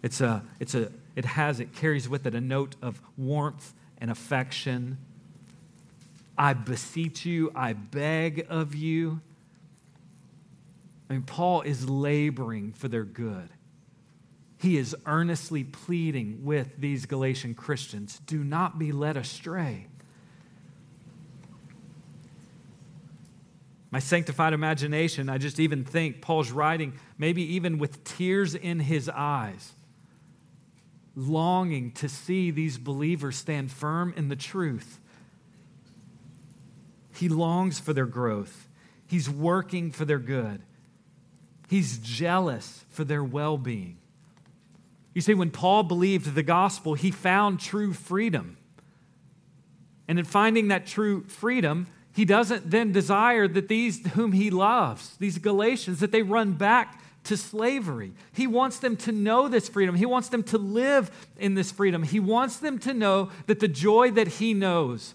It's 0.02 0.22
a, 0.22 0.42
it's 0.58 0.74
a, 0.74 0.90
it 1.14 1.26
has, 1.26 1.60
it 1.60 1.74
carries 1.74 2.08
with 2.08 2.26
it 2.26 2.34
a 2.34 2.40
note 2.40 2.76
of 2.80 3.00
warmth 3.18 3.74
and 3.98 4.10
affection. 4.10 4.96
I 6.38 6.54
beseech 6.54 7.26
you, 7.26 7.52
I 7.54 7.74
beg 7.74 8.46
of 8.48 8.74
you. 8.74 9.20
I 11.10 11.12
mean, 11.12 11.22
Paul 11.22 11.60
is 11.62 11.88
laboring 11.88 12.72
for 12.72 12.88
their 12.88 13.04
good. 13.04 13.50
He 14.56 14.78
is 14.78 14.96
earnestly 15.04 15.64
pleading 15.64 16.44
with 16.44 16.78
these 16.78 17.04
Galatian 17.04 17.54
Christians 17.54 18.20
do 18.26 18.42
not 18.42 18.78
be 18.78 18.92
led 18.92 19.18
astray. 19.18 19.88
My 23.94 24.00
sanctified 24.00 24.52
imagination, 24.54 25.28
I 25.28 25.38
just 25.38 25.60
even 25.60 25.84
think 25.84 26.20
Paul's 26.20 26.50
writing, 26.50 26.94
maybe 27.16 27.54
even 27.54 27.78
with 27.78 28.02
tears 28.02 28.56
in 28.56 28.80
his 28.80 29.08
eyes, 29.08 29.72
longing 31.14 31.92
to 31.92 32.08
see 32.08 32.50
these 32.50 32.76
believers 32.76 33.36
stand 33.36 33.70
firm 33.70 34.12
in 34.16 34.26
the 34.26 34.34
truth. 34.34 34.98
He 37.14 37.28
longs 37.28 37.78
for 37.78 37.92
their 37.92 38.06
growth, 38.06 38.66
he's 39.06 39.30
working 39.30 39.92
for 39.92 40.04
their 40.04 40.18
good, 40.18 40.62
he's 41.68 41.98
jealous 41.98 42.84
for 42.88 43.04
their 43.04 43.22
well 43.22 43.56
being. 43.56 43.98
You 45.14 45.20
see, 45.20 45.34
when 45.34 45.52
Paul 45.52 45.84
believed 45.84 46.34
the 46.34 46.42
gospel, 46.42 46.94
he 46.94 47.12
found 47.12 47.60
true 47.60 47.92
freedom. 47.92 48.56
And 50.08 50.18
in 50.18 50.24
finding 50.24 50.66
that 50.66 50.84
true 50.84 51.22
freedom, 51.28 51.86
he 52.14 52.24
doesn't 52.24 52.70
then 52.70 52.92
desire 52.92 53.48
that 53.48 53.66
these 53.66 54.06
whom 54.12 54.32
he 54.32 54.48
loves, 54.48 55.16
these 55.18 55.38
Galatians, 55.38 55.98
that 55.98 56.12
they 56.12 56.22
run 56.22 56.52
back 56.52 57.00
to 57.24 57.36
slavery. 57.36 58.12
He 58.32 58.46
wants 58.46 58.78
them 58.78 58.96
to 58.98 59.10
know 59.10 59.48
this 59.48 59.68
freedom. 59.68 59.96
He 59.96 60.06
wants 60.06 60.28
them 60.28 60.44
to 60.44 60.58
live 60.58 61.10
in 61.38 61.54
this 61.54 61.72
freedom. 61.72 62.04
He 62.04 62.20
wants 62.20 62.58
them 62.58 62.78
to 62.80 62.94
know 62.94 63.30
that 63.46 63.58
the 63.58 63.66
joy 63.66 64.12
that 64.12 64.28
he 64.28 64.54
knows. 64.54 65.14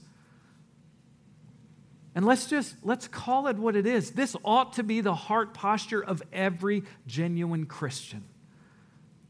And 2.15 2.25
let's 2.25 2.47
just 2.47 2.75
let's 2.83 3.07
call 3.07 3.47
it 3.47 3.55
what 3.55 3.77
it 3.77 3.87
is. 3.87 4.11
This 4.11 4.35
ought 4.43 4.73
to 4.73 4.83
be 4.83 4.99
the 4.99 5.15
heart 5.15 5.53
posture 5.53 6.03
of 6.03 6.21
every 6.33 6.83
genuine 7.07 7.65
Christian. 7.65 8.25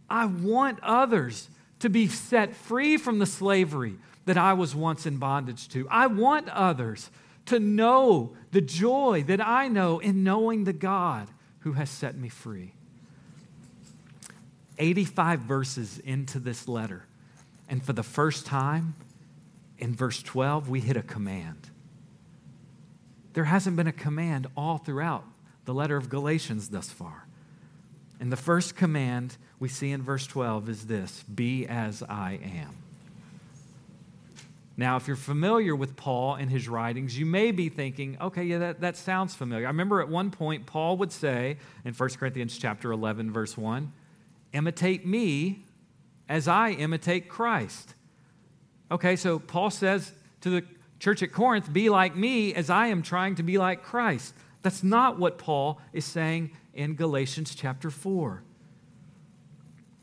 I 0.09 0.25
want 0.25 0.79
others 0.81 1.49
to 1.81 1.89
be 1.89 2.07
set 2.07 2.55
free 2.55 2.97
from 2.97 3.19
the 3.19 3.27
slavery 3.27 3.97
that 4.25 4.37
I 4.37 4.53
was 4.53 4.73
once 4.73 5.05
in 5.05 5.17
bondage 5.17 5.69
to. 5.69 5.87
I 5.91 6.07
want 6.07 6.49
others 6.49 7.11
to 7.49 7.59
know 7.59 8.35
the 8.51 8.61
joy 8.61 9.23
that 9.27 9.45
I 9.45 9.67
know 9.67 9.99
in 9.99 10.23
knowing 10.23 10.63
the 10.63 10.73
God 10.73 11.27
who 11.59 11.73
has 11.73 11.89
set 11.89 12.17
me 12.17 12.29
free. 12.29 12.73
85 14.77 15.41
verses 15.41 15.99
into 15.99 16.39
this 16.39 16.67
letter, 16.67 17.05
and 17.67 17.83
for 17.83 17.93
the 17.93 18.03
first 18.03 18.45
time, 18.45 18.95
in 19.77 19.93
verse 19.93 20.23
12, 20.23 20.69
we 20.69 20.79
hit 20.79 20.97
a 20.97 21.01
command. 21.01 21.69
There 23.33 23.43
hasn't 23.43 23.75
been 23.75 23.87
a 23.87 23.93
command 23.93 24.47
all 24.55 24.77
throughout 24.77 25.25
the 25.65 25.73
letter 25.73 25.97
of 25.97 26.09
Galatians 26.09 26.69
thus 26.69 26.89
far. 26.89 27.27
And 28.19 28.31
the 28.31 28.37
first 28.37 28.75
command 28.75 29.37
we 29.59 29.69
see 29.69 29.91
in 29.91 30.01
verse 30.01 30.25
12 30.27 30.69
is 30.69 30.87
this 30.87 31.23
Be 31.23 31.67
as 31.67 32.03
I 32.03 32.39
am. 32.43 32.88
Now, 34.79 34.95
if 34.95 35.07
you're 35.07 35.17
familiar 35.17 35.75
with 35.75 35.97
Paul 35.97 36.35
and 36.35 36.49
his 36.49 36.69
writings, 36.69 37.19
you 37.19 37.25
may 37.25 37.51
be 37.51 37.67
thinking, 37.67 38.15
okay, 38.21 38.45
yeah, 38.45 38.59
that, 38.59 38.79
that 38.79 38.95
sounds 38.95 39.35
familiar. 39.35 39.65
I 39.65 39.71
remember 39.71 39.99
at 39.99 40.07
one 40.07 40.31
point, 40.31 40.65
Paul 40.65 40.95
would 40.95 41.11
say 41.11 41.57
in 41.83 41.93
1 41.93 42.09
Corinthians 42.11 42.57
chapter 42.57 42.93
11, 42.93 43.29
verse 43.29 43.57
1, 43.57 43.91
imitate 44.53 45.05
me 45.05 45.65
as 46.29 46.47
I 46.47 46.69
imitate 46.69 47.27
Christ. 47.27 47.93
Okay, 48.89 49.17
so 49.17 49.37
Paul 49.37 49.69
says 49.69 50.13
to 50.39 50.49
the 50.49 50.63
church 50.97 51.21
at 51.23 51.33
Corinth, 51.33 51.73
be 51.73 51.89
like 51.89 52.15
me 52.15 52.53
as 52.53 52.69
I 52.69 52.87
am 52.87 53.01
trying 53.01 53.35
to 53.35 53.43
be 53.43 53.57
like 53.57 53.83
Christ. 53.83 54.33
That's 54.61 54.81
not 54.81 55.19
what 55.19 55.37
Paul 55.37 55.81
is 55.91 56.05
saying 56.05 56.51
in 56.73 56.95
Galatians 56.95 57.53
chapter 57.53 57.89
4. 57.89 58.43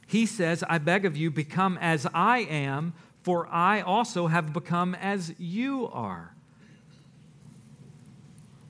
He 0.06 0.26
says, 0.26 0.62
I 0.68 0.76
beg 0.76 1.06
of 1.06 1.16
you, 1.16 1.30
become 1.30 1.78
as 1.80 2.06
I 2.12 2.40
am, 2.40 2.92
for 3.26 3.48
I 3.50 3.80
also 3.80 4.28
have 4.28 4.52
become 4.52 4.94
as 4.94 5.34
you 5.36 5.88
are. 5.88 6.32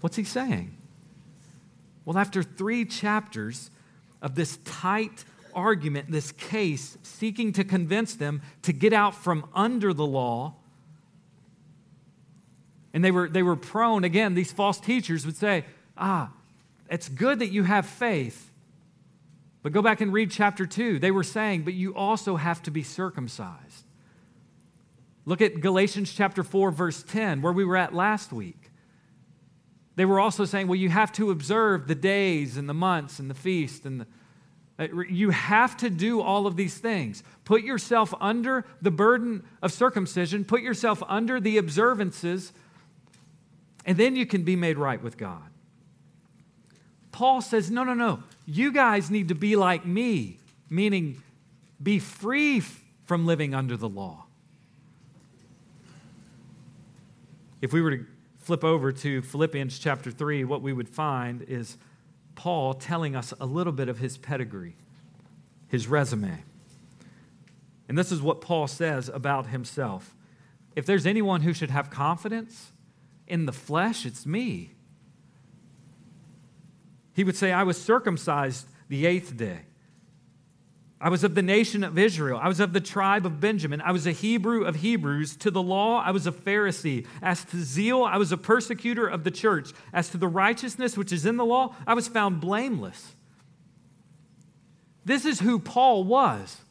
What's 0.00 0.16
he 0.16 0.24
saying? 0.24 0.74
Well, 2.06 2.16
after 2.16 2.42
three 2.42 2.86
chapters 2.86 3.70
of 4.22 4.34
this 4.34 4.56
tight 4.64 5.26
argument, 5.54 6.10
this 6.10 6.32
case, 6.32 6.96
seeking 7.02 7.52
to 7.52 7.64
convince 7.64 8.14
them 8.14 8.40
to 8.62 8.72
get 8.72 8.94
out 8.94 9.14
from 9.14 9.46
under 9.54 9.92
the 9.92 10.06
law, 10.06 10.54
and 12.94 13.04
they 13.04 13.10
were, 13.10 13.28
they 13.28 13.42
were 13.42 13.56
prone, 13.56 14.04
again, 14.04 14.32
these 14.32 14.52
false 14.52 14.80
teachers 14.80 15.26
would 15.26 15.36
say, 15.36 15.66
ah, 15.98 16.30
it's 16.88 17.10
good 17.10 17.40
that 17.40 17.48
you 17.48 17.64
have 17.64 17.84
faith. 17.84 18.50
But 19.62 19.72
go 19.72 19.82
back 19.82 20.00
and 20.00 20.14
read 20.14 20.30
chapter 20.30 20.64
2. 20.64 20.98
They 20.98 21.10
were 21.10 21.24
saying, 21.24 21.64
but 21.64 21.74
you 21.74 21.94
also 21.94 22.36
have 22.36 22.62
to 22.62 22.70
be 22.70 22.82
circumcised. 22.82 23.85
Look 25.26 25.42
at 25.42 25.60
Galatians 25.60 26.12
chapter 26.14 26.42
4, 26.42 26.70
verse 26.70 27.02
10, 27.02 27.42
where 27.42 27.52
we 27.52 27.64
were 27.64 27.76
at 27.76 27.92
last 27.92 28.32
week. 28.32 28.70
They 29.96 30.04
were 30.04 30.20
also 30.20 30.44
saying, 30.44 30.68
well, 30.68 30.76
you 30.76 30.88
have 30.88 31.10
to 31.12 31.30
observe 31.30 31.88
the 31.88 31.94
days 31.94 32.56
and 32.56 32.68
the 32.68 32.74
months 32.74 33.18
and 33.18 33.28
the 33.28 33.34
feast 33.34 33.84
and 33.84 34.02
the, 34.02 34.06
you 35.08 35.30
have 35.30 35.76
to 35.78 35.90
do 35.90 36.20
all 36.20 36.46
of 36.46 36.56
these 36.56 36.76
things. 36.76 37.22
Put 37.44 37.62
yourself 37.62 38.12
under 38.20 38.66
the 38.82 38.90
burden 38.90 39.42
of 39.62 39.72
circumcision, 39.72 40.44
put 40.44 40.60
yourself 40.60 41.02
under 41.08 41.40
the 41.40 41.56
observances, 41.56 42.52
and 43.86 43.96
then 43.96 44.16
you 44.16 44.26
can 44.26 44.42
be 44.42 44.54
made 44.54 44.76
right 44.76 45.02
with 45.02 45.16
God. 45.16 45.48
Paul 47.10 47.40
says, 47.40 47.70
no, 47.70 47.84
no, 47.84 47.94
no. 47.94 48.22
You 48.44 48.70
guys 48.70 49.10
need 49.10 49.28
to 49.28 49.34
be 49.34 49.56
like 49.56 49.86
me, 49.86 50.38
meaning 50.68 51.22
be 51.82 51.98
free 51.98 52.60
from 53.06 53.24
living 53.24 53.54
under 53.54 53.78
the 53.78 53.88
law. 53.88 54.25
If 57.60 57.72
we 57.72 57.80
were 57.80 57.96
to 57.96 58.06
flip 58.38 58.64
over 58.64 58.92
to 58.92 59.22
Philippians 59.22 59.78
chapter 59.78 60.10
3, 60.10 60.44
what 60.44 60.62
we 60.62 60.72
would 60.72 60.88
find 60.88 61.42
is 61.42 61.78
Paul 62.34 62.74
telling 62.74 63.16
us 63.16 63.32
a 63.40 63.46
little 63.46 63.72
bit 63.72 63.88
of 63.88 63.98
his 63.98 64.18
pedigree, 64.18 64.76
his 65.68 65.88
resume. 65.88 66.42
And 67.88 67.96
this 67.96 68.12
is 68.12 68.20
what 68.20 68.40
Paul 68.40 68.66
says 68.66 69.08
about 69.08 69.46
himself. 69.46 70.14
If 70.74 70.84
there's 70.84 71.06
anyone 71.06 71.40
who 71.40 71.54
should 71.54 71.70
have 71.70 71.90
confidence 71.90 72.72
in 73.26 73.46
the 73.46 73.52
flesh, 73.52 74.04
it's 74.04 74.26
me. 74.26 74.72
He 77.14 77.24
would 77.24 77.36
say, 77.36 77.52
I 77.52 77.62
was 77.62 77.80
circumcised 77.80 78.66
the 78.88 79.06
eighth 79.06 79.36
day. 79.36 79.60
I 80.98 81.10
was 81.10 81.24
of 81.24 81.34
the 81.34 81.42
nation 81.42 81.84
of 81.84 81.98
Israel. 81.98 82.38
I 82.42 82.48
was 82.48 82.58
of 82.58 82.72
the 82.72 82.80
tribe 82.80 83.26
of 83.26 83.38
Benjamin. 83.38 83.82
I 83.82 83.92
was 83.92 84.06
a 84.06 84.12
Hebrew 84.12 84.64
of 84.64 84.76
Hebrews. 84.76 85.36
To 85.38 85.50
the 85.50 85.62
law, 85.62 86.02
I 86.02 86.10
was 86.10 86.26
a 86.26 86.32
Pharisee. 86.32 87.06
As 87.20 87.44
to 87.46 87.58
zeal, 87.58 88.02
I 88.02 88.16
was 88.16 88.32
a 88.32 88.38
persecutor 88.38 89.06
of 89.06 89.22
the 89.22 89.30
church. 89.30 89.72
As 89.92 90.08
to 90.10 90.16
the 90.16 90.28
righteousness 90.28 90.96
which 90.96 91.12
is 91.12 91.26
in 91.26 91.36
the 91.36 91.44
law, 91.44 91.74
I 91.86 91.92
was 91.92 92.08
found 92.08 92.40
blameless. 92.40 93.14
This 95.04 95.26
is 95.26 95.40
who 95.40 95.58
Paul 95.58 96.04
was. 96.04 96.62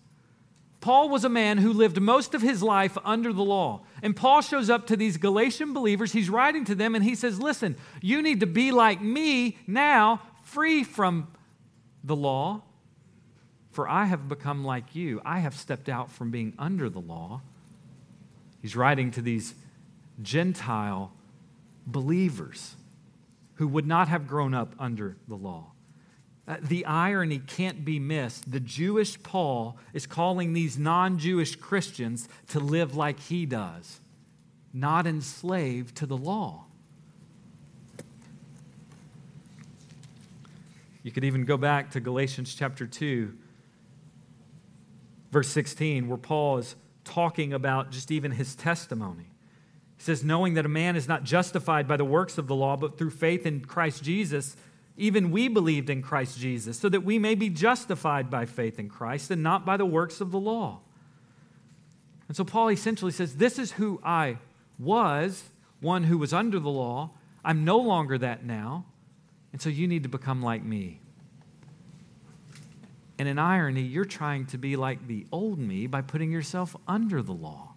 Paul 0.81 1.09
was 1.09 1.23
a 1.23 1.29
man 1.29 1.59
who 1.59 1.71
lived 1.71 2.01
most 2.01 2.33
of 2.33 2.41
his 2.41 2.63
life 2.63 2.97
under 3.05 3.31
the 3.31 3.43
law. 3.43 3.81
And 4.01 4.15
Paul 4.15 4.41
shows 4.41 4.71
up 4.71 4.87
to 4.87 4.97
these 4.97 5.17
Galatian 5.17 5.71
believers. 5.73 6.11
He's 6.11 6.29
writing 6.29 6.65
to 6.65 6.75
them 6.75 6.95
and 6.95 7.03
he 7.03 7.15
says, 7.15 7.39
Listen, 7.39 7.75
you 8.01 8.23
need 8.23 8.39
to 8.39 8.47
be 8.47 8.71
like 8.71 9.01
me 9.01 9.57
now, 9.67 10.21
free 10.43 10.83
from 10.83 11.27
the 12.03 12.15
law 12.15 12.63
for 13.75 13.89
I 13.89 14.05
have 14.05 14.29
become 14.29 14.63
like 14.63 14.95
you. 14.95 15.21
I 15.25 15.39
have 15.39 15.53
stepped 15.53 15.89
out 15.89 16.09
from 16.09 16.31
being 16.31 16.53
under 16.57 16.89
the 16.89 17.01
law. 17.01 17.41
He's 18.61 18.73
writing 18.73 19.11
to 19.11 19.21
these 19.21 19.53
Gentile 20.21 21.11
believers 21.85 22.77
who 23.55 23.67
would 23.67 23.85
not 23.85 24.07
have 24.07 24.27
grown 24.27 24.53
up 24.53 24.73
under 24.79 25.17
the 25.27 25.35
law. 25.35 25.73
Uh, 26.47 26.55
the 26.61 26.85
irony 26.85 27.39
can't 27.39 27.83
be 27.83 27.99
missed. 27.99 28.49
The 28.49 28.61
Jewish 28.61 29.21
Paul 29.21 29.77
is 29.93 30.07
calling 30.07 30.53
these 30.53 30.77
non 30.77 31.19
Jewish 31.19 31.57
Christians 31.57 32.29
to 32.49 32.61
live 32.61 32.95
like 32.95 33.19
he 33.19 33.45
does, 33.45 33.99
not 34.73 35.05
enslaved 35.05 35.97
to 35.97 36.05
the 36.05 36.15
law. 36.15 36.63
You 41.03 41.11
could 41.11 41.25
even 41.25 41.43
go 41.43 41.57
back 41.57 41.91
to 41.91 41.99
Galatians 41.99 42.55
chapter 42.55 42.87
2 42.87 43.39
verse 45.31 45.49
16, 45.49 46.07
where 46.07 46.17
Paul 46.17 46.57
is 46.57 46.75
talking 47.03 47.53
about 47.53 47.91
just 47.91 48.11
even 48.11 48.31
his 48.31 48.55
testimony. 48.55 49.31
He 49.97 50.03
says, 50.03 50.23
Knowing 50.23 50.55
that 50.55 50.65
a 50.65 50.69
man 50.69 50.95
is 50.95 51.07
not 51.07 51.23
justified 51.23 51.87
by 51.87 51.97
the 51.97 52.05
works 52.05 52.37
of 52.37 52.47
the 52.47 52.55
law, 52.55 52.75
but 52.75 52.97
through 52.97 53.11
faith 53.11 53.45
in 53.45 53.61
Christ 53.61 54.03
Jesus, 54.03 54.55
even 54.97 55.31
we 55.31 55.47
believed 55.47 55.89
in 55.89 56.01
Christ 56.01 56.39
Jesus, 56.39 56.79
so 56.79 56.89
that 56.89 57.01
we 57.01 57.19
may 57.19 57.35
be 57.35 57.49
justified 57.49 58.29
by 58.29 58.45
faith 58.45 58.79
in 58.79 58.89
Christ 58.89 59.31
and 59.31 59.43
not 59.43 59.65
by 59.65 59.77
the 59.77 59.85
works 59.85 60.21
of 60.21 60.31
the 60.31 60.39
law. 60.39 60.79
And 62.27 62.35
so 62.35 62.43
Paul 62.43 62.69
essentially 62.69 63.11
says, 63.11 63.35
This 63.35 63.59
is 63.59 63.73
who 63.73 63.99
I 64.03 64.37
was, 64.79 65.51
one 65.79 66.05
who 66.05 66.17
was 66.17 66.33
under 66.33 66.59
the 66.59 66.69
law. 66.69 67.11
I'm 67.43 67.63
no 67.63 67.77
longer 67.77 68.17
that 68.17 68.43
now. 68.43 68.85
And 69.51 69.61
so 69.61 69.69
you 69.69 69.87
need 69.87 70.03
to 70.03 70.09
become 70.09 70.41
like 70.41 70.63
me. 70.63 70.99
And 73.17 73.27
in 73.27 73.39
irony, 73.39 73.81
you're 73.81 74.05
trying 74.05 74.45
to 74.47 74.57
be 74.57 74.75
like 74.75 75.07
the 75.07 75.25
old 75.31 75.57
me 75.57 75.87
by 75.87 76.01
putting 76.01 76.31
yourself 76.31 76.75
under 76.87 77.21
the 77.21 77.31
law. 77.31 77.73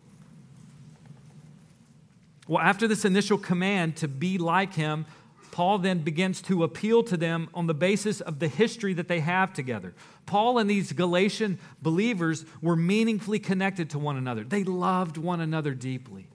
Well, 2.48 2.62
after 2.62 2.88
this 2.88 3.04
initial 3.04 3.38
command 3.38 3.96
to 3.96 4.08
be 4.08 4.38
like 4.38 4.74
him, 4.74 5.06
Paul 5.52 5.78
then 5.78 5.98
begins 6.00 6.40
to 6.42 6.64
appeal 6.64 7.02
to 7.04 7.16
them 7.16 7.48
on 7.52 7.66
the 7.66 7.74
basis 7.74 8.20
of 8.20 8.38
the 8.38 8.48
history 8.48 8.94
that 8.94 9.08
they 9.08 9.20
have 9.20 9.52
together. 9.52 9.94
Paul 10.24 10.58
and 10.58 10.68
these 10.68 10.92
Galatian 10.92 11.58
believers 11.82 12.44
were 12.62 12.76
meaningfully 12.76 13.38
connected 13.38 13.90
to 13.90 13.98
one 13.98 14.16
another, 14.16 14.44
they 14.44 14.64
loved 14.64 15.16
one 15.16 15.40
another 15.40 15.74
deeply. 15.74 16.26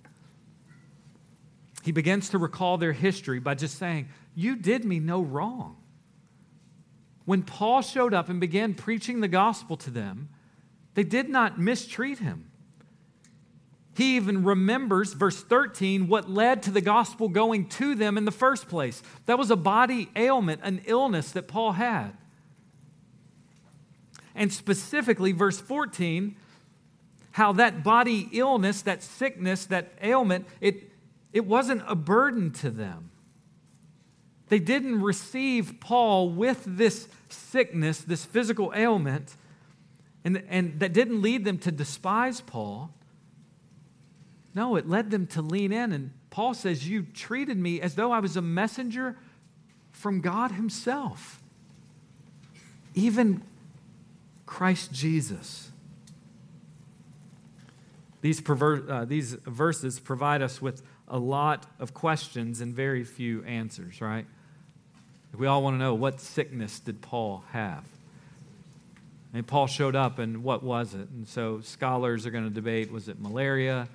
He 1.83 1.91
begins 1.91 2.29
to 2.29 2.37
recall 2.37 2.77
their 2.77 2.93
history 2.93 3.39
by 3.39 3.55
just 3.55 3.77
saying, 3.77 4.07
You 4.35 4.55
did 4.55 4.85
me 4.85 4.99
no 4.99 5.21
wrong. 5.21 5.77
When 7.25 7.43
Paul 7.43 7.81
showed 7.81 8.13
up 8.13 8.29
and 8.29 8.39
began 8.39 8.73
preaching 8.73 9.21
the 9.21 9.27
gospel 9.27 9.77
to 9.77 9.89
them, 9.89 10.29
they 10.93 11.03
did 11.03 11.29
not 11.29 11.59
mistreat 11.59 12.19
him. 12.19 12.49
He 13.95 14.15
even 14.15 14.43
remembers, 14.43 15.13
verse 15.13 15.43
13, 15.43 16.07
what 16.07 16.29
led 16.29 16.63
to 16.63 16.71
the 16.71 16.81
gospel 16.81 17.29
going 17.29 17.69
to 17.69 17.93
them 17.93 18.17
in 18.17 18.25
the 18.25 18.31
first 18.31 18.67
place. 18.67 19.03
That 19.27 19.37
was 19.37 19.51
a 19.51 19.55
body 19.55 20.09
ailment, 20.15 20.61
an 20.63 20.81
illness 20.85 21.31
that 21.31 21.47
Paul 21.47 21.73
had. 21.73 22.11
And 24.35 24.51
specifically, 24.51 25.31
verse 25.31 25.59
14, 25.59 26.35
how 27.33 27.53
that 27.53 27.83
body 27.83 28.29
illness, 28.31 28.81
that 28.81 29.03
sickness, 29.03 29.65
that 29.65 29.93
ailment, 30.01 30.47
it, 30.59 30.91
it 31.31 31.45
wasn't 31.45 31.83
a 31.87 31.95
burden 31.95 32.51
to 32.51 32.71
them. 32.71 33.11
They 34.49 34.59
didn't 34.59 35.01
receive 35.01 35.79
Paul 35.79 36.29
with 36.29 36.63
this 36.65 37.07
sickness, 37.29 37.99
this 37.99 38.25
physical 38.25 38.71
ailment, 38.75 39.35
and, 40.23 40.43
and 40.49 40.79
that 40.79 40.93
didn't 40.93 41.21
lead 41.21 41.45
them 41.45 41.57
to 41.59 41.71
despise 41.71 42.41
Paul. 42.41 42.91
No, 44.55 44.75
it 44.75 44.87
led 44.87 45.11
them 45.11 45.27
to 45.27 45.41
lean 45.41 45.71
in. 45.71 45.91
And 45.91 46.11
Paul 46.29 46.53
says, 46.53 46.87
You 46.87 47.03
treated 47.03 47.57
me 47.57 47.81
as 47.81 47.95
though 47.95 48.11
I 48.11 48.19
was 48.19 48.37
a 48.37 48.41
messenger 48.41 49.17
from 49.91 50.21
God 50.21 50.51
Himself. 50.51 51.41
Even 52.93 53.41
Christ 54.45 54.91
Jesus. 54.91 55.71
These, 58.21 58.39
perver- 58.39 58.89
uh, 58.89 59.05
these 59.05 59.33
verses 59.33 59.99
provide 59.99 60.41
us 60.41 60.61
with 60.61 60.81
a 61.07 61.17
lot 61.17 61.65
of 61.79 61.93
questions 61.93 62.61
and 62.61 62.73
very 62.73 63.03
few 63.03 63.43
answers, 63.43 64.01
right? 64.01 64.25
We 65.37 65.47
all 65.47 65.63
want 65.63 65.75
to 65.75 65.79
know 65.79 65.95
what 65.95 66.19
sickness 66.19 66.79
did 66.79 67.01
Paul 67.01 67.43
have? 67.51 67.83
And 69.33 69.45
Paul 69.47 69.65
showed 69.65 69.95
up, 69.95 70.19
and 70.19 70.43
what 70.43 70.61
was 70.61 70.93
it? 70.93 71.09
And 71.09 71.27
so 71.27 71.61
scholars 71.61 72.27
are 72.27 72.31
going 72.31 72.43
to 72.43 72.53
debate 72.53 72.91
was 72.91 73.07
it 73.07 73.19
malaria? 73.19 73.87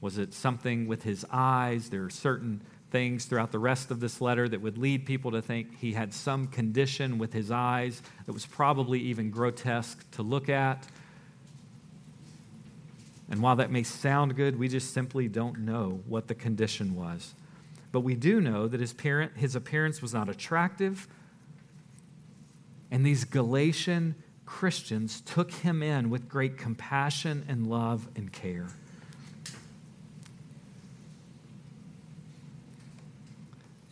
Was 0.00 0.16
it 0.16 0.32
something 0.32 0.88
with 0.88 1.02
his 1.02 1.26
eyes? 1.30 1.90
There 1.90 2.04
are 2.04 2.10
certain 2.10 2.62
things 2.90 3.26
throughout 3.26 3.52
the 3.52 3.58
rest 3.58 3.90
of 3.90 4.00
this 4.00 4.20
letter 4.20 4.48
that 4.48 4.60
would 4.60 4.78
lead 4.78 5.04
people 5.04 5.30
to 5.32 5.42
think 5.42 5.78
he 5.78 5.92
had 5.92 6.12
some 6.14 6.46
condition 6.46 7.18
with 7.18 7.32
his 7.32 7.50
eyes 7.50 8.02
that 8.26 8.32
was 8.32 8.46
probably 8.46 9.00
even 9.00 9.30
grotesque 9.30 10.10
to 10.12 10.22
look 10.22 10.48
at. 10.48 10.86
And 13.30 13.40
while 13.40 13.56
that 13.56 13.70
may 13.70 13.84
sound 13.84 14.34
good, 14.34 14.58
we 14.58 14.68
just 14.68 14.92
simply 14.92 15.28
don't 15.28 15.60
know 15.60 16.02
what 16.06 16.26
the 16.26 16.34
condition 16.34 16.96
was. 16.96 17.34
But 17.92 18.00
we 18.00 18.14
do 18.14 18.40
know 18.40 18.66
that 18.66 18.80
his, 18.80 18.92
parent, 18.92 19.36
his 19.36 19.54
appearance 19.54 20.02
was 20.02 20.12
not 20.12 20.28
attractive. 20.28 21.08
And 22.90 23.06
these 23.06 23.24
Galatian 23.24 24.16
Christians 24.46 25.20
took 25.20 25.52
him 25.52 25.80
in 25.80 26.10
with 26.10 26.28
great 26.28 26.58
compassion 26.58 27.44
and 27.48 27.68
love 27.68 28.08
and 28.16 28.32
care. 28.32 28.66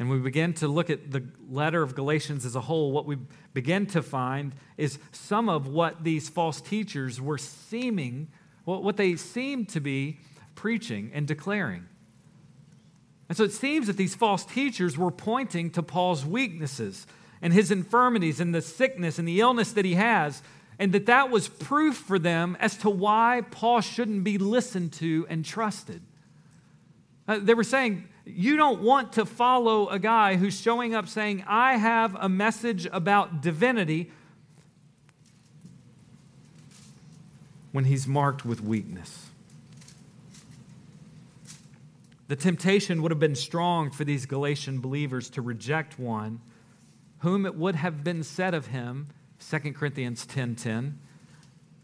And 0.00 0.08
we 0.08 0.18
begin 0.18 0.52
to 0.54 0.68
look 0.68 0.90
at 0.90 1.10
the 1.10 1.24
letter 1.50 1.82
of 1.82 1.94
Galatians 1.94 2.44
as 2.44 2.54
a 2.54 2.60
whole, 2.60 2.92
what 2.92 3.04
we 3.04 3.18
begin 3.52 3.86
to 3.86 4.02
find 4.02 4.52
is 4.76 4.98
some 5.10 5.48
of 5.48 5.66
what 5.66 6.04
these 6.04 6.28
false 6.28 6.60
teachers 6.60 7.20
were 7.20 7.38
seeming, 7.38 8.28
what 8.76 8.96
they 8.96 9.16
seemed 9.16 9.68
to 9.70 9.80
be 9.80 10.18
preaching 10.54 11.10
and 11.14 11.26
declaring. 11.26 11.86
And 13.28 13.36
so 13.36 13.44
it 13.44 13.52
seems 13.52 13.86
that 13.86 13.96
these 13.96 14.14
false 14.14 14.44
teachers 14.44 14.96
were 14.96 15.10
pointing 15.10 15.70
to 15.70 15.82
Paul's 15.82 16.24
weaknesses. 16.24 17.06
and 17.40 17.52
his 17.52 17.70
infirmities 17.70 18.40
and 18.40 18.52
the 18.52 18.60
sickness 18.60 19.16
and 19.16 19.28
the 19.28 19.40
illness 19.40 19.70
that 19.70 19.84
he 19.84 19.94
has, 19.94 20.42
and 20.76 20.90
that 20.92 21.06
that 21.06 21.30
was 21.30 21.46
proof 21.46 21.96
for 21.96 22.18
them 22.18 22.56
as 22.58 22.76
to 22.78 22.90
why 22.90 23.44
Paul 23.52 23.80
shouldn't 23.80 24.24
be 24.24 24.38
listened 24.38 24.92
to 24.94 25.24
and 25.28 25.44
trusted. 25.44 26.02
Uh, 27.28 27.38
they 27.40 27.54
were 27.54 27.62
saying, 27.62 28.08
You 28.24 28.56
don't 28.56 28.82
want 28.82 29.12
to 29.12 29.24
follow 29.24 29.88
a 29.88 30.00
guy 30.00 30.34
who's 30.34 30.60
showing 30.60 30.96
up 30.96 31.06
saying, 31.06 31.44
I 31.46 31.76
have 31.76 32.16
a 32.18 32.28
message 32.28 32.86
about 32.86 33.40
divinity 33.40 34.10
when 37.78 37.84
he's 37.84 38.08
marked 38.08 38.44
with 38.44 38.60
weakness. 38.60 39.28
The 42.26 42.34
temptation 42.34 43.02
would 43.02 43.12
have 43.12 43.20
been 43.20 43.36
strong 43.36 43.92
for 43.92 44.02
these 44.02 44.26
Galatian 44.26 44.80
believers 44.80 45.30
to 45.30 45.42
reject 45.42 45.96
one 45.96 46.40
whom 47.18 47.46
it 47.46 47.54
would 47.54 47.76
have 47.76 48.02
been 48.02 48.24
said 48.24 48.52
of 48.52 48.66
him, 48.66 49.06
2 49.38 49.74
Corinthians 49.74 50.26
10:10, 50.26 50.28
10, 50.32 50.54
10, 50.56 50.98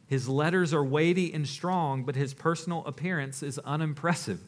his 0.09 0.29
letters 0.29 0.75
are 0.75 0.83
weighty 0.83 1.33
and 1.33 1.47
strong, 1.47 2.03
but 2.03 2.17
his 2.17 2.35
personal 2.35 2.85
appearance 2.87 3.41
is 3.41 3.61
unimpressive 3.61 4.41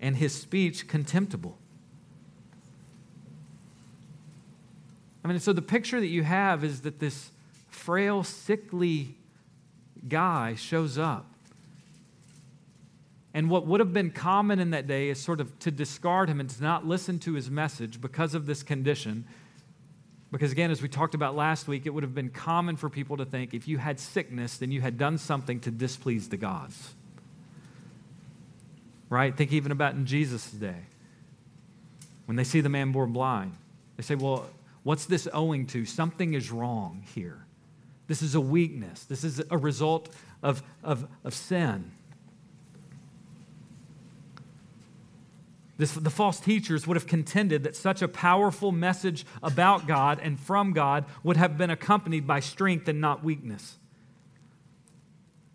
and 0.00 0.16
his 0.16 0.34
speech 0.34 0.88
contemptible. 0.88 1.56
I 5.24 5.28
mean, 5.28 5.38
so 5.38 5.52
the 5.52 5.62
picture 5.62 6.00
that 6.00 6.08
you 6.08 6.24
have 6.24 6.64
is 6.64 6.80
that 6.80 6.98
this 6.98 7.30
frail, 7.70 8.24
sickly 8.24 9.17
guy 10.06 10.54
shows 10.54 10.98
up 10.98 11.26
and 13.34 13.50
what 13.50 13.66
would 13.66 13.80
have 13.80 13.92
been 13.92 14.10
common 14.10 14.58
in 14.58 14.70
that 14.70 14.86
day 14.86 15.10
is 15.10 15.20
sort 15.20 15.40
of 15.40 15.56
to 15.60 15.70
discard 15.70 16.28
him 16.28 16.40
and 16.40 16.48
to 16.50 16.62
not 16.62 16.86
listen 16.86 17.18
to 17.20 17.34
his 17.34 17.50
message 17.50 18.00
because 18.00 18.34
of 18.34 18.46
this 18.46 18.64
condition. 18.64 19.24
Because 20.32 20.50
again, 20.50 20.70
as 20.70 20.82
we 20.82 20.88
talked 20.88 21.14
about 21.14 21.36
last 21.36 21.68
week, 21.68 21.86
it 21.86 21.90
would 21.90 22.02
have 22.02 22.14
been 22.14 22.30
common 22.30 22.76
for 22.76 22.88
people 22.88 23.16
to 23.18 23.24
think 23.24 23.54
if 23.54 23.68
you 23.68 23.78
had 23.78 24.00
sickness, 24.00 24.56
then 24.56 24.72
you 24.72 24.80
had 24.80 24.98
done 24.98 25.18
something 25.18 25.60
to 25.60 25.70
displease 25.70 26.28
the 26.28 26.36
gods. 26.36 26.94
Right? 29.10 29.34
Think 29.36 29.52
even 29.52 29.72
about 29.72 29.94
in 29.94 30.04
Jesus' 30.04 30.50
day. 30.50 30.86
When 32.26 32.36
they 32.36 32.44
see 32.44 32.60
the 32.60 32.68
man 32.68 32.92
born 32.92 33.12
blind, 33.12 33.56
they 33.96 34.02
say, 34.02 34.16
Well, 34.16 34.46
what's 34.82 35.06
this 35.06 35.28
owing 35.32 35.66
to? 35.68 35.86
Something 35.86 36.34
is 36.34 36.50
wrong 36.50 37.04
here. 37.14 37.46
This 38.08 38.22
is 38.22 38.34
a 38.34 38.40
weakness. 38.40 39.04
This 39.04 39.22
is 39.22 39.40
a 39.50 39.56
result 39.56 40.08
of, 40.42 40.62
of, 40.82 41.06
of 41.22 41.34
sin. 41.34 41.92
This, 45.76 45.92
the 45.92 46.10
false 46.10 46.40
teachers 46.40 46.86
would 46.88 46.96
have 46.96 47.06
contended 47.06 47.62
that 47.62 47.76
such 47.76 48.02
a 48.02 48.08
powerful 48.08 48.72
message 48.72 49.24
about 49.42 49.86
God 49.86 50.18
and 50.20 50.40
from 50.40 50.72
God 50.72 51.04
would 51.22 51.36
have 51.36 51.56
been 51.56 51.70
accompanied 51.70 52.26
by 52.26 52.40
strength 52.40 52.88
and 52.88 53.00
not 53.00 53.22
weakness. 53.22 53.78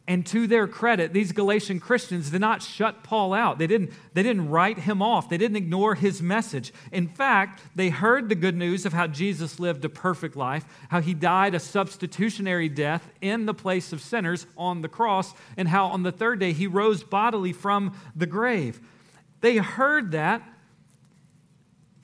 And 0.06 0.26
to 0.28 0.48
their 0.48 0.68
credit, 0.68 1.14
these 1.14 1.32
Galatian 1.32 1.80
Christians 1.80 2.30
did 2.30 2.42
not 2.42 2.62
shut 2.62 3.04
Paul 3.04 3.34
out. 3.34 3.58
They 3.58 3.68
didn't, 3.68 3.92
they 4.14 4.22
didn't 4.22 4.50
write 4.50 4.80
him 4.80 5.02
off. 5.02 5.30
They 5.30 5.38
didn't 5.38 5.56
ignore 5.56 5.96
his 5.96 6.22
message. 6.22 6.74
In 6.92 7.08
fact, 7.08 7.62
they 7.74 7.88
heard 7.88 8.28
the 8.28 8.36
good 8.36 8.58
news 8.58 8.86
of 8.86 8.92
how 8.92 9.08
Jesus 9.08 9.62
lived 9.62 9.86
a 9.86 9.90
perfect 9.90 10.36
life, 10.36 10.66
how 10.90 11.00
he 11.00 11.14
died 11.14 11.56
a 11.56 11.60
substitutionary 11.60 12.68
death 12.68 13.10
in 13.22 13.46
the 13.46 13.54
place 13.54 13.94
of 13.94 14.02
sinners 14.02 14.46
on 14.58 14.82
the 14.82 14.90
cross, 14.90 15.34
and 15.56 15.70
how 15.70 15.86
on 15.86 16.04
the 16.04 16.12
third 16.12 16.38
day 16.38 16.52
he 16.52 16.68
rose 16.68 17.02
bodily 17.02 17.54
from 17.54 17.98
the 18.14 18.28
grave. 18.28 18.82
They 19.40 19.56
heard 19.56 20.12
that. 20.12 20.42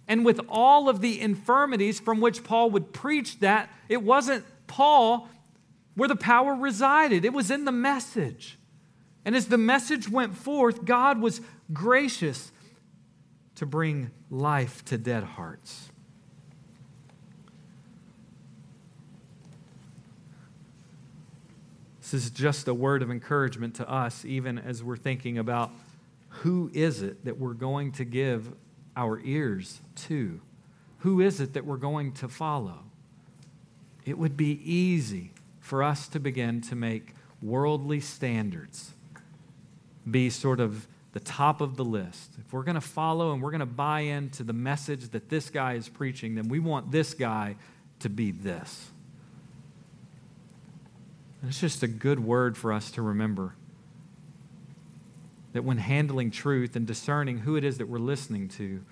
And 0.07 0.23
with 0.23 0.39
all 0.47 0.87
of 0.87 1.01
the 1.01 1.19
infirmities 1.19 1.99
from 1.99 2.21
which 2.21 2.45
Paul 2.45 2.71
would 2.71 2.93
preach 2.93 3.41
that, 3.41 3.69
it 3.89 4.01
wasn't 4.01 4.45
Paul 4.67 5.29
where 5.99 6.07
the 6.07 6.15
power 6.15 6.55
resided, 6.55 7.25
it 7.25 7.33
was 7.33 7.51
in 7.51 7.65
the 7.65 7.73
message. 7.73 8.57
And 9.25 9.35
as 9.35 9.47
the 9.47 9.57
message 9.57 10.07
went 10.07 10.33
forth, 10.33 10.85
God 10.85 11.19
was 11.19 11.41
gracious 11.73 12.53
to 13.55 13.65
bring 13.65 14.09
life 14.29 14.85
to 14.85 14.97
dead 14.97 15.23
hearts. 15.23 15.91
This 21.99 22.13
is 22.13 22.29
just 22.29 22.69
a 22.69 22.73
word 22.73 23.03
of 23.03 23.11
encouragement 23.11 23.75
to 23.75 23.89
us, 23.91 24.23
even 24.23 24.57
as 24.57 24.81
we're 24.81 24.95
thinking 24.95 25.37
about 25.37 25.69
who 26.29 26.71
is 26.73 27.01
it 27.01 27.25
that 27.25 27.37
we're 27.37 27.53
going 27.53 27.91
to 27.91 28.05
give 28.05 28.53
our 28.95 29.19
ears 29.19 29.81
to? 30.07 30.39
Who 30.99 31.19
is 31.19 31.41
it 31.41 31.53
that 31.55 31.65
we're 31.65 31.75
going 31.75 32.13
to 32.13 32.29
follow? 32.29 32.85
It 34.05 34.17
would 34.17 34.37
be 34.37 34.61
easy 34.63 35.33
for 35.69 35.83
us 35.83 36.07
to 36.07 36.19
begin 36.19 36.61
to 36.61 36.75
make 36.75 37.13
worldly 37.43 37.99
standards 37.99 38.91
be 40.09 40.27
sort 40.31 40.59
of 40.59 40.87
the 41.13 41.19
top 41.19 41.61
of 41.61 41.75
the 41.77 41.85
list. 41.85 42.31
If 42.39 42.51
we're 42.51 42.63
going 42.63 42.73
to 42.73 42.81
follow 42.81 43.33
and 43.33 43.39
we're 43.39 43.51
going 43.51 43.59
to 43.59 43.67
buy 43.67 43.99
into 43.99 44.43
the 44.43 44.51
message 44.51 45.09
that 45.09 45.29
this 45.29 45.51
guy 45.51 45.73
is 45.73 45.87
preaching, 45.87 46.33
then 46.33 46.49
we 46.49 46.57
want 46.57 46.89
this 46.89 47.13
guy 47.13 47.55
to 47.99 48.09
be 48.09 48.31
this. 48.31 48.89
And 51.41 51.51
it's 51.51 51.61
just 51.61 51.83
a 51.83 51.87
good 51.87 52.19
word 52.19 52.57
for 52.57 52.73
us 52.73 52.89
to 52.91 53.03
remember 53.03 53.53
that 55.53 55.63
when 55.63 55.77
handling 55.77 56.31
truth 56.31 56.75
and 56.75 56.87
discerning 56.87 57.37
who 57.37 57.55
it 57.55 57.63
is 57.63 57.77
that 57.77 57.87
we're 57.87 57.99
listening 57.99 58.47
to, 58.49 58.83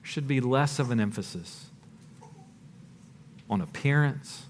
should 0.00 0.26
be 0.26 0.40
less 0.40 0.78
of 0.78 0.90
an 0.90 0.98
emphasis 0.98 1.66
on 3.50 3.60
appearance, 3.60 4.44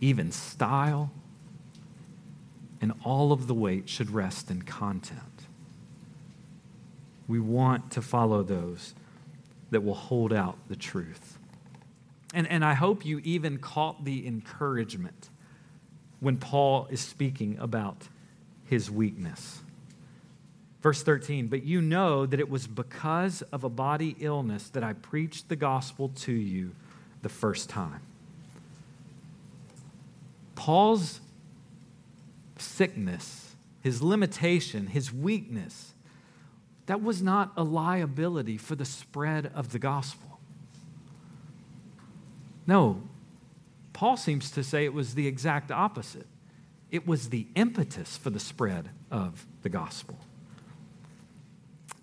even 0.00 0.32
style, 0.32 1.10
and 2.80 2.92
all 3.04 3.32
of 3.32 3.46
the 3.46 3.54
weight 3.54 3.88
should 3.88 4.10
rest 4.10 4.50
in 4.50 4.62
content. 4.62 5.20
We 7.28 7.38
want 7.38 7.92
to 7.92 8.02
follow 8.02 8.42
those 8.42 8.94
that 9.70 9.82
will 9.82 9.94
hold 9.94 10.32
out 10.32 10.56
the 10.68 10.76
truth. 10.76 11.38
And, 12.32 12.46
and 12.48 12.64
I 12.64 12.74
hope 12.74 13.04
you 13.04 13.20
even 13.24 13.58
caught 13.58 14.04
the 14.04 14.26
encouragement 14.26 15.28
when 16.20 16.36
Paul 16.36 16.86
is 16.90 17.00
speaking 17.00 17.56
about 17.58 18.08
his 18.64 18.90
weakness. 18.90 19.60
Verse 20.82 21.02
13, 21.02 21.48
but 21.48 21.62
you 21.62 21.82
know 21.82 22.24
that 22.24 22.40
it 22.40 22.48
was 22.48 22.66
because 22.66 23.42
of 23.52 23.64
a 23.64 23.68
body 23.68 24.16
illness 24.20 24.68
that 24.70 24.82
I 24.82 24.94
preached 24.94 25.48
the 25.48 25.56
gospel 25.56 26.08
to 26.20 26.32
you 26.32 26.72
the 27.22 27.28
first 27.28 27.68
time. 27.68 28.00
Paul's 30.60 31.22
sickness, 32.58 33.56
his 33.80 34.02
limitation, 34.02 34.88
his 34.88 35.10
weakness, 35.10 35.94
that 36.84 37.02
was 37.02 37.22
not 37.22 37.52
a 37.56 37.64
liability 37.64 38.58
for 38.58 38.74
the 38.74 38.84
spread 38.84 39.50
of 39.54 39.72
the 39.72 39.78
gospel. 39.78 40.38
No, 42.66 43.00
Paul 43.94 44.18
seems 44.18 44.50
to 44.50 44.62
say 44.62 44.84
it 44.84 44.92
was 44.92 45.14
the 45.14 45.26
exact 45.26 45.70
opposite 45.70 46.26
it 46.90 47.06
was 47.06 47.30
the 47.30 47.46
impetus 47.54 48.18
for 48.18 48.28
the 48.28 48.40
spread 48.40 48.90
of 49.10 49.46
the 49.62 49.70
gospel. 49.70 50.18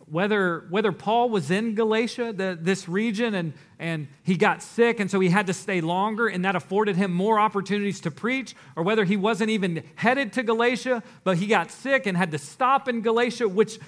Whether, 0.10 0.65
whether 0.70 0.93
Paul 0.93 1.30
was 1.30 1.52
in 1.52 1.76
Galatia, 1.76 2.32
the, 2.32 2.58
this 2.60 2.88
region, 2.88 3.36
and, 3.36 3.54
and 3.78 4.08
he 4.24 4.38
got 4.38 4.63
sick, 4.63 5.02
and 5.02 5.12
so 5.12 5.20
he 5.20 5.30
had 5.30 5.48
to 5.48 5.54
stay 5.54 5.82
longer, 5.82 6.28
and 6.28 6.46
that 6.46 6.56
afforded 6.56 6.96
him 6.96 7.12
more 7.12 7.39
opportunities 7.39 8.00
to 8.02 8.12
preach, 8.12 8.56
or 8.78 8.84
whether 8.84 9.04
he 9.04 9.17
wasn't 9.17 9.50
even 9.50 9.84
headed 9.96 10.32
to 10.34 10.43
Galatia, 10.43 11.04
but 11.26 11.38
he 11.38 11.48
got 11.48 11.72
sick 11.72 12.06
and 12.06 12.15
had 12.15 12.32
to 12.32 12.38
stop 12.38 12.88
in 12.88 13.02
Galatia, 13.02 13.50
which, 13.50 13.80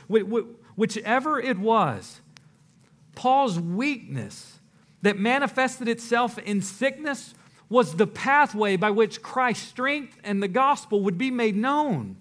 whichever 0.76 1.40
it 1.40 1.58
was, 1.58 2.20
Paul's 3.16 3.58
weakness 3.58 4.60
that 5.02 5.18
manifested 5.18 5.88
itself 5.88 6.38
in 6.38 6.62
sickness 6.62 7.34
was 7.70 7.96
the 7.96 8.08
pathway 8.08 8.76
by 8.76 8.90
which 8.90 9.22
Christ's 9.22 9.68
strength 9.68 10.18
and 10.24 10.42
the 10.42 10.48
gospel 10.48 11.02
would 11.02 11.18
be 11.18 11.32
made 11.32 11.56
known. 11.56 12.18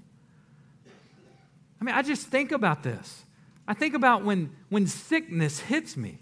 I 1.80 1.84
mean, 1.84 1.94
I 1.94 2.02
just 2.02 2.26
think 2.26 2.52
about 2.52 2.82
this. 2.82 3.24
I 3.68 3.74
think 3.74 3.94
about 3.94 4.24
when, 4.24 4.50
when 4.70 4.86
sickness 4.86 5.60
hits 5.60 5.94
me. 5.94 6.20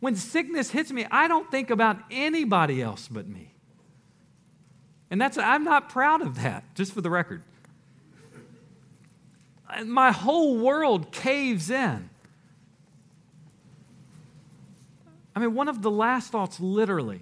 When 0.00 0.16
sickness 0.16 0.70
hits 0.70 0.90
me, 0.90 1.06
I 1.10 1.28
don't 1.28 1.50
think 1.50 1.68
about 1.68 1.98
anybody 2.10 2.80
else 2.80 3.08
but 3.08 3.28
me. 3.28 3.52
And 5.10 5.20
that's, 5.20 5.36
I'm 5.36 5.64
not 5.64 5.90
proud 5.90 6.22
of 6.22 6.40
that, 6.42 6.74
just 6.74 6.94
for 6.94 7.02
the 7.02 7.10
record. 7.10 7.42
My 9.84 10.12
whole 10.12 10.56
world 10.56 11.12
caves 11.12 11.68
in. 11.68 12.08
I 15.36 15.40
mean, 15.40 15.54
one 15.54 15.68
of 15.68 15.82
the 15.82 15.90
last 15.90 16.32
thoughts, 16.32 16.58
literally, 16.58 17.20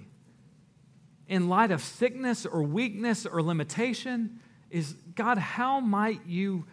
in 1.26 1.48
light 1.48 1.72
of 1.72 1.82
sickness 1.82 2.46
or 2.46 2.62
weakness 2.62 3.26
or 3.26 3.42
limitation 3.42 4.38
is 4.70 4.94
God, 5.16 5.38
how 5.38 5.80
might 5.80 6.24
you 6.24 6.66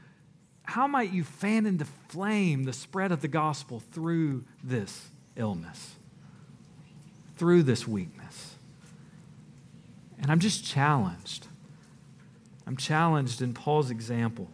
how 0.66 0.88
might 0.88 1.12
you 1.12 1.24
fan 1.24 1.66
into 1.66 1.86
flame 2.10 2.64
the 2.64 2.74
spread 2.74 3.12
of 3.12 3.22
the 3.22 3.28
gospel 3.28 3.82
through 3.92 4.44
this 4.64 5.10
illness? 5.36 5.96
through 7.38 7.64
this 7.64 7.88
weakness. 7.88 8.56
And 10.20 10.32
I'm 10.32 10.40
just 10.40 10.66
challenged. 10.66 11.48
I'm 12.66 12.78
challenged 12.78 13.42
in 13.42 13.54
Paul's 13.54 13.92
example. 13.92 14.50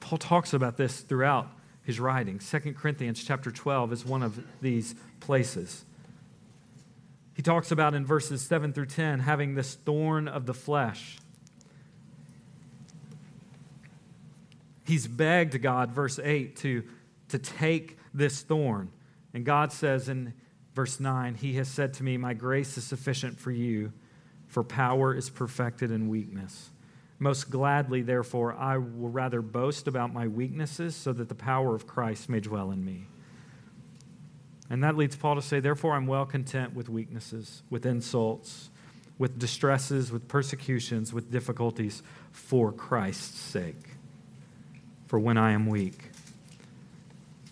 Paul 0.00 0.18
talks 0.18 0.52
about 0.52 0.76
this 0.76 1.00
throughout 1.00 1.50
his 1.82 1.98
writings. 1.98 2.48
2 2.48 2.74
Corinthians 2.74 3.22
chapter 3.22 3.50
12 3.50 3.92
is 3.92 4.06
one 4.06 4.22
of 4.22 4.42
these 4.60 4.94
places. 5.20 5.84
He 7.34 7.42
talks 7.42 7.70
about 7.70 7.92
in 7.92 8.06
verses 8.06 8.40
7 8.42 8.72
through 8.72 8.86
10 8.86 9.20
having 9.20 9.54
this 9.54 9.74
thorn 9.74 10.28
of 10.28 10.46
the 10.46 10.54
flesh. 10.54 11.18
He's 14.86 15.06
begged 15.08 15.60
God, 15.60 15.90
verse 15.90 16.20
8, 16.22 16.56
to, 16.56 16.84
to 17.28 17.38
take 17.38 17.98
this 18.14 18.42
thorn. 18.42 18.90
And 19.34 19.44
God 19.44 19.72
says 19.72 20.08
in 20.08 20.32
verse 20.74 21.00
9, 21.00 21.34
He 21.34 21.54
has 21.54 21.68
said 21.68 21.92
to 21.94 22.04
me, 22.04 22.16
My 22.16 22.34
grace 22.34 22.78
is 22.78 22.84
sufficient 22.84 23.40
for 23.40 23.50
you, 23.50 23.92
for 24.46 24.62
power 24.62 25.12
is 25.12 25.28
perfected 25.28 25.90
in 25.90 26.08
weakness. 26.08 26.70
Most 27.18 27.50
gladly, 27.50 28.02
therefore, 28.02 28.54
I 28.54 28.76
will 28.76 29.08
rather 29.08 29.42
boast 29.42 29.88
about 29.88 30.12
my 30.12 30.28
weaknesses 30.28 30.94
so 30.94 31.12
that 31.14 31.28
the 31.28 31.34
power 31.34 31.74
of 31.74 31.86
Christ 31.86 32.28
may 32.28 32.40
dwell 32.40 32.70
in 32.70 32.84
me. 32.84 33.06
And 34.70 34.84
that 34.84 34.96
leads 34.96 35.16
Paul 35.16 35.34
to 35.34 35.42
say, 35.42 35.58
Therefore, 35.58 35.94
I'm 35.94 36.06
well 36.06 36.26
content 36.26 36.74
with 36.74 36.88
weaknesses, 36.88 37.62
with 37.70 37.86
insults, 37.86 38.70
with 39.18 39.38
distresses, 39.38 40.12
with 40.12 40.28
persecutions, 40.28 41.12
with 41.12 41.30
difficulties 41.32 42.02
for 42.30 42.70
Christ's 42.70 43.38
sake. 43.38 43.95
For 45.06 45.18
when 45.18 45.36
I 45.36 45.52
am 45.52 45.66
weak, 45.66 46.10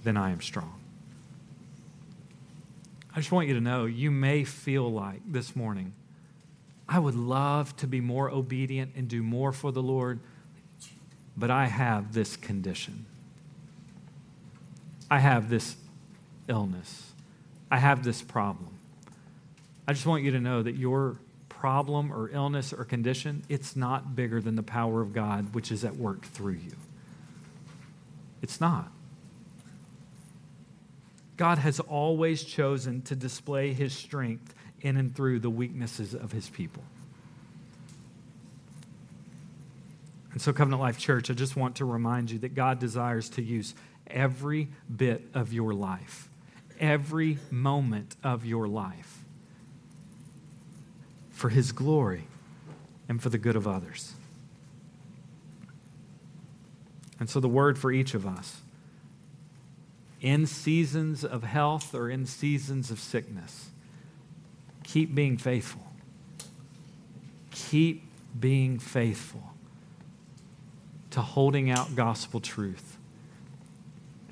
then 0.03 0.17
I 0.17 0.31
am 0.31 0.40
strong. 0.40 0.81
I 3.14 3.21
just 3.21 3.31
want 3.31 3.47
you 3.47 3.55
to 3.55 3.61
know 3.61 3.85
you 3.85 4.11
may 4.11 4.43
feel 4.43 4.90
like 4.90 5.21
this 5.25 5.55
morning, 5.55 5.93
I 6.88 6.99
would 6.99 7.14
love 7.14 7.77
to 7.77 7.87
be 7.87 8.01
more 8.01 8.29
obedient 8.29 8.93
and 8.97 9.09
do 9.09 9.23
more 9.23 9.53
for 9.53 9.71
the 9.71 9.83
Lord, 9.83 10.19
but 11.37 11.51
I 11.51 11.67
have 11.67 12.12
this 12.12 12.37
condition. 12.37 13.07
I 15.11 15.21
have 15.21 15.49
this 15.49 15.77
illness. 16.49 17.12
I 17.71 17.79
have 17.79 18.05
this 18.05 18.21
problem. 18.21 18.71
I 19.87 19.93
just 19.93 20.07
want 20.07 20.25
you 20.25 20.33
to 20.33 20.40
know 20.40 20.62
that 20.62 20.75
your 20.75 21.17
problem 21.49 22.12
or 22.12 22.31
illness 22.31 22.73
or 22.73 22.85
condition, 22.85 23.45
it's 23.49 23.77
not 23.77 24.17
bigger 24.17 24.40
than 24.40 24.57
the 24.57 24.62
power 24.62 25.01
of 25.01 25.12
God 25.12 25.55
which 25.55 25.71
is 25.71 25.85
at 25.85 25.97
work 25.97 26.23
through 26.23 26.55
you. 26.55 26.73
It's 28.44 28.61
not. 28.61 28.92
God 31.38 31.57
has 31.57 31.80
always 31.80 32.44
chosen 32.44 33.00
to 33.02 33.16
display 33.16 33.72
his 33.72 33.94
strength 33.94 34.54
in 34.83 34.98
and 34.98 35.16
through 35.16 35.40
the 35.40 35.48
weaknesses 35.48 36.14
of 36.14 36.30
his 36.30 36.50
people. 36.50 36.83
And 40.33 40.42
so, 40.42 40.52
Covenant 40.52 40.83
Life 40.83 40.98
Church, 40.98 41.30
I 41.30 41.33
just 41.33 41.57
want 41.57 41.76
to 41.76 41.87
remind 41.87 42.30
you 42.30 42.38
that 42.40 42.54
God 42.54 42.80
desires 42.80 43.30
to 43.30 43.42
use 43.42 43.74
every 44.07 44.68
bit 44.94 45.24
of 45.33 45.54
your 45.54 45.72
life, 45.72 46.28
every 46.78 47.38
moment 47.50 48.14
of 48.22 48.44
your 48.44 48.68
life 48.68 49.24
for 51.30 51.48
his 51.48 51.72
glory 51.72 52.24
and 53.09 53.22
for 53.22 53.30
the 53.30 53.38
good 53.38 53.57
of 53.57 53.66
others. 53.66 54.12
And 57.20 57.31
so, 57.31 57.40
the 57.40 57.48
word 57.48 57.79
for 57.79 57.92
each 57.92 58.14
of 58.14 58.27
us 58.27 58.61
in 60.24 60.46
seasons 60.46 61.22
of 61.22 61.42
health 61.44 61.94
or 61.94 62.09
in 62.09 62.24
seasons 62.24 62.90
of 62.90 62.98
sickness, 62.98 63.68
keep 64.83 65.14
being 65.14 65.37
faithful. 65.37 65.83
Keep 67.50 68.03
being 68.40 68.79
faithful 68.79 69.53
to 71.11 71.20
holding 71.20 71.70
out 71.70 71.94
gospel 71.94 72.40
truth. 72.40 72.96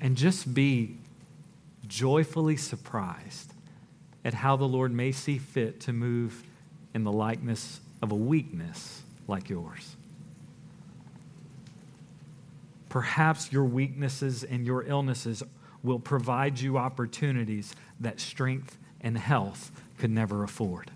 And 0.01 0.17
just 0.17 0.53
be 0.53 0.97
joyfully 1.87 2.57
surprised 2.57 3.53
at 4.25 4.33
how 4.33 4.55
the 4.55 4.65
Lord 4.65 4.91
may 4.91 5.11
see 5.11 5.37
fit 5.37 5.79
to 5.81 5.93
move 5.93 6.43
in 6.95 7.03
the 7.03 7.11
likeness 7.11 7.79
of 8.01 8.11
a 8.11 8.15
weakness 8.15 9.03
like 9.27 9.47
yours. 9.47 9.95
Perhaps 12.93 13.51
your 13.51 13.63
weaknesses 13.63 14.43
and 14.43 14.67
your 14.67 14.83
illnesses 14.83 15.41
will 15.81 15.97
provide 15.97 16.59
you 16.59 16.77
opportunities 16.77 17.73
that 17.99 18.19
strength 18.19 18.77
and 19.01 19.17
health 19.17 19.71
could 19.97 20.11
never 20.11 20.43
afford. 20.43 20.91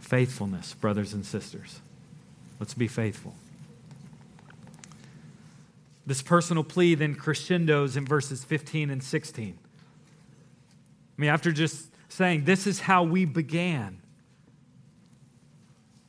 Faithfulness, 0.00 0.74
brothers 0.74 1.14
and 1.14 1.24
sisters. 1.24 1.78
Let's 2.58 2.74
be 2.74 2.88
faithful. 2.88 3.36
This 6.04 6.22
personal 6.22 6.64
plea 6.64 6.96
then 6.96 7.14
crescendos 7.14 7.96
in 7.96 8.04
verses 8.04 8.42
15 8.42 8.90
and 8.90 9.00
16. 9.00 9.56
I 9.56 11.20
mean, 11.20 11.30
after 11.30 11.52
just 11.52 11.86
saying, 12.08 12.46
This 12.46 12.66
is 12.66 12.80
how 12.80 13.04
we 13.04 13.26
began. 13.26 14.02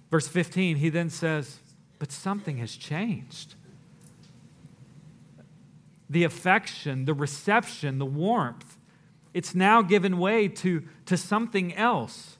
Verse 0.09 0.27
15, 0.27 0.77
he 0.77 0.89
then 0.89 1.11
says, 1.11 1.59
but 2.01 2.11
something 2.11 2.57
has 2.57 2.75
changed. 2.75 3.53
The 6.09 6.23
affection, 6.23 7.05
the 7.05 7.13
reception, 7.13 7.99
the 7.99 8.07
warmth, 8.07 8.75
it's 9.35 9.53
now 9.53 9.83
given 9.83 10.17
way 10.17 10.47
to, 10.47 10.81
to 11.05 11.15
something 11.15 11.75
else. 11.75 12.39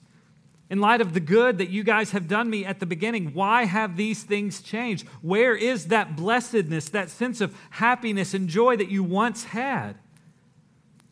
In 0.68 0.80
light 0.80 1.00
of 1.00 1.14
the 1.14 1.20
good 1.20 1.58
that 1.58 1.68
you 1.68 1.84
guys 1.84 2.10
have 2.10 2.26
done 2.26 2.50
me 2.50 2.64
at 2.64 2.80
the 2.80 2.86
beginning, 2.86 3.34
why 3.34 3.66
have 3.66 3.96
these 3.96 4.24
things 4.24 4.62
changed? 4.62 5.06
Where 5.20 5.54
is 5.54 5.86
that 5.86 6.16
blessedness, 6.16 6.88
that 6.88 7.08
sense 7.08 7.40
of 7.40 7.56
happiness 7.70 8.34
and 8.34 8.48
joy 8.48 8.76
that 8.78 8.88
you 8.88 9.04
once 9.04 9.44
had? 9.44 9.94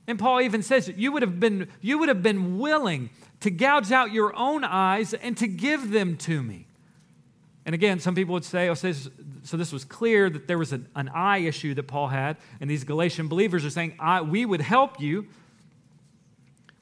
And 0.09 0.19
Paul 0.19 0.41
even 0.41 0.65
says 0.65 0.93
you 0.97 1.13
would 1.13 1.23
have 1.23 1.39
been, 1.39 1.69
you 1.81 1.99
would 1.99 2.09
have 2.09 2.25
been 2.25 2.59
willing 2.59 3.11
to 3.43 3.51
gouge 3.53 3.93
out 3.93 4.11
your 4.11 4.35
own 4.35 4.65
eyes 4.65 5.15
and 5.15 5.37
to 5.37 5.47
give 5.47 5.93
them 5.93 6.17
to 6.17 6.43
me. 6.43 6.67
And 7.67 7.75
again, 7.75 8.01
some 8.01 8.15
people 8.15 8.33
would 8.33 8.45
say, 8.45 8.69
oh, 8.69 8.75
so 8.75 8.89
this 9.57 9.73
was 9.73 9.85
clear 9.85 10.31
that 10.31 10.47
there 10.47 10.59
was 10.59 10.73
an, 10.73 10.89
an 10.97 11.09
eye 11.11 11.39
issue 11.39 11.75
that 11.75 11.85
Paul 11.85 12.09
had, 12.09 12.37
and 12.61 12.71
these 12.71 12.85
Galatian 12.85 13.29
believers 13.29 13.65
are 13.65 13.71
saying, 13.71 13.99
we 14.29 14.47
would 14.47 14.63
help 14.63 15.01
you. 15.01 15.27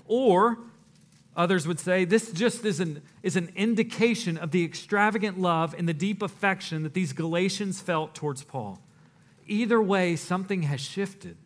Or 0.07 0.59
others 1.37 1.67
would 1.67 1.79
say, 1.81 2.05
this 2.05 2.33
just 2.33 2.65
is 2.65 2.81
an, 2.81 3.03
is 3.23 3.37
an 3.37 3.53
indication 3.57 4.39
of 4.39 4.53
the 4.53 4.65
extravagant 4.65 5.39
love 5.39 5.75
and 5.77 5.89
the 5.89 5.95
deep 5.95 6.23
affection 6.23 6.85
that 6.85 6.95
these 6.95 7.13
Galatians 7.13 7.81
felt 7.81 8.15
towards 8.15 8.45
Paul. 8.45 8.81
Either 9.47 9.83
way, 9.83 10.17
something 10.17 10.63
has 10.63 10.81
shifted. 10.81 11.37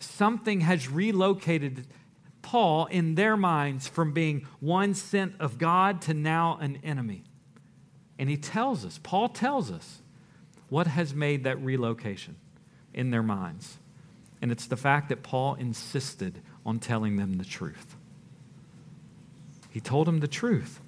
Something 0.00 0.62
has 0.62 0.88
relocated 0.88 1.86
Paul 2.48 2.86
in 2.86 3.14
their 3.14 3.36
minds 3.36 3.86
from 3.86 4.12
being 4.12 4.46
one 4.58 4.94
sent 4.94 5.34
of 5.38 5.58
God 5.58 6.00
to 6.02 6.14
now 6.14 6.56
an 6.62 6.78
enemy. 6.82 7.22
And 8.18 8.30
he 8.30 8.38
tells 8.38 8.86
us, 8.86 8.98
Paul 9.02 9.28
tells 9.28 9.70
us, 9.70 10.00
what 10.70 10.86
has 10.86 11.12
made 11.12 11.44
that 11.44 11.62
relocation 11.62 12.36
in 12.94 13.10
their 13.10 13.22
minds. 13.22 13.76
And 14.40 14.50
it's 14.50 14.64
the 14.64 14.78
fact 14.78 15.10
that 15.10 15.22
Paul 15.22 15.56
insisted 15.56 16.40
on 16.64 16.78
telling 16.78 17.16
them 17.16 17.34
the 17.34 17.44
truth. 17.44 17.96
He 19.68 19.80
told 19.80 20.06
them 20.06 20.20
the 20.20 20.26
truth. 20.26 20.80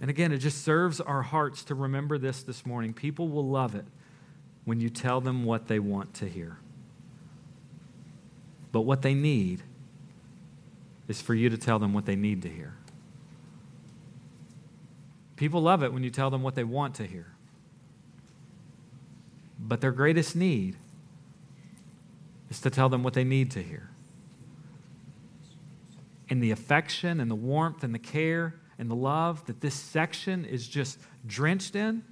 And 0.00 0.08
again, 0.08 0.32
it 0.32 0.38
just 0.38 0.64
serves 0.64 0.98
our 0.98 1.20
hearts 1.20 1.62
to 1.64 1.74
remember 1.74 2.16
this 2.16 2.42
this 2.42 2.64
morning. 2.64 2.94
People 2.94 3.28
will 3.28 3.46
love 3.46 3.74
it 3.74 3.84
when 4.64 4.80
you 4.80 4.88
tell 4.88 5.20
them 5.20 5.44
what 5.44 5.68
they 5.68 5.78
want 5.78 6.14
to 6.14 6.26
hear. 6.26 6.56
But 8.74 8.80
what 8.80 9.02
they 9.02 9.14
need 9.14 9.62
is 11.06 11.22
for 11.22 11.32
you 11.32 11.48
to 11.48 11.56
tell 11.56 11.78
them 11.78 11.94
what 11.94 12.06
they 12.06 12.16
need 12.16 12.42
to 12.42 12.48
hear. 12.48 12.74
People 15.36 15.62
love 15.62 15.84
it 15.84 15.92
when 15.92 16.02
you 16.02 16.10
tell 16.10 16.28
them 16.28 16.42
what 16.42 16.56
they 16.56 16.64
want 16.64 16.96
to 16.96 17.06
hear. 17.06 17.36
But 19.60 19.80
their 19.80 19.92
greatest 19.92 20.34
need 20.34 20.74
is 22.50 22.58
to 22.62 22.68
tell 22.68 22.88
them 22.88 23.04
what 23.04 23.14
they 23.14 23.22
need 23.22 23.52
to 23.52 23.62
hear. 23.62 23.90
And 26.28 26.42
the 26.42 26.50
affection 26.50 27.20
and 27.20 27.30
the 27.30 27.36
warmth 27.36 27.84
and 27.84 27.94
the 27.94 28.00
care 28.00 28.56
and 28.76 28.90
the 28.90 28.96
love 28.96 29.46
that 29.46 29.60
this 29.60 29.76
section 29.76 30.44
is 30.44 30.66
just 30.66 30.98
drenched 31.24 31.76
in, 31.76 32.02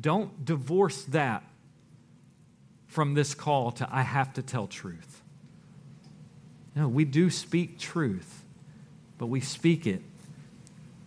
don't 0.00 0.44
divorce 0.44 1.04
that 1.04 1.44
from 2.88 3.14
this 3.14 3.36
call 3.36 3.70
to 3.70 3.88
I 3.88 4.02
have 4.02 4.32
to 4.32 4.42
tell 4.42 4.66
truth. 4.66 5.22
No, 6.76 6.88
we 6.88 7.06
do 7.06 7.30
speak 7.30 7.78
truth, 7.78 8.44
but 9.16 9.26
we 9.26 9.40
speak 9.40 9.86
it 9.86 10.02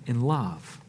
in 0.08 0.21
love. 0.21 0.82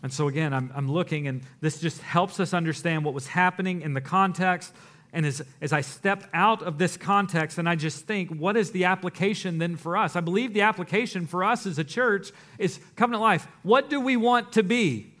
And 0.00 0.12
so, 0.12 0.28
again, 0.28 0.54
I'm, 0.54 0.72
I'm 0.74 0.90
looking, 0.90 1.26
and 1.26 1.42
this 1.60 1.80
just 1.80 2.00
helps 2.00 2.38
us 2.38 2.54
understand 2.54 3.04
what 3.04 3.14
was 3.14 3.26
happening 3.26 3.82
in 3.82 3.94
the 3.94 4.00
context. 4.00 4.72
And 5.12 5.26
as, 5.26 5.42
as 5.60 5.72
I 5.72 5.80
step 5.80 6.24
out 6.32 6.62
of 6.62 6.78
this 6.78 6.96
context 6.96 7.58
and 7.58 7.68
I 7.68 7.74
just 7.74 8.06
think, 8.06 8.30
what 8.30 8.56
is 8.56 8.70
the 8.70 8.84
application 8.84 9.58
then 9.58 9.76
for 9.76 9.96
us? 9.96 10.16
I 10.16 10.20
believe 10.20 10.54
the 10.54 10.62
application 10.62 11.26
for 11.26 11.44
us 11.44 11.66
as 11.66 11.78
a 11.78 11.84
church 11.84 12.30
is 12.58 12.80
covenant 12.96 13.22
life. 13.22 13.46
What 13.62 13.90
do 13.90 14.00
we 14.00 14.16
want 14.16 14.52
to 14.52 14.62
be? 14.62 15.12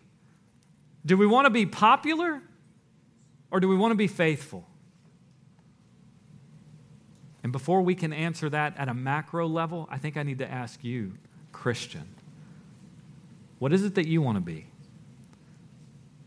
Do 1.04 1.16
we 1.16 1.26
want 1.26 1.46
to 1.46 1.50
be 1.50 1.66
popular 1.66 2.40
or 3.50 3.60
do 3.60 3.68
we 3.68 3.76
want 3.76 3.90
to 3.90 3.96
be 3.96 4.06
faithful? 4.06 4.66
And 7.42 7.50
before 7.50 7.82
we 7.82 7.94
can 7.94 8.12
answer 8.12 8.48
that 8.50 8.76
at 8.78 8.88
a 8.88 8.94
macro 8.94 9.46
level, 9.46 9.88
I 9.90 9.98
think 9.98 10.16
I 10.16 10.22
need 10.22 10.38
to 10.38 10.50
ask 10.50 10.82
you, 10.84 11.14
Christian, 11.50 12.08
what 13.58 13.72
is 13.72 13.84
it 13.84 13.96
that 13.96 14.06
you 14.06 14.22
want 14.22 14.36
to 14.36 14.40
be? 14.40 14.66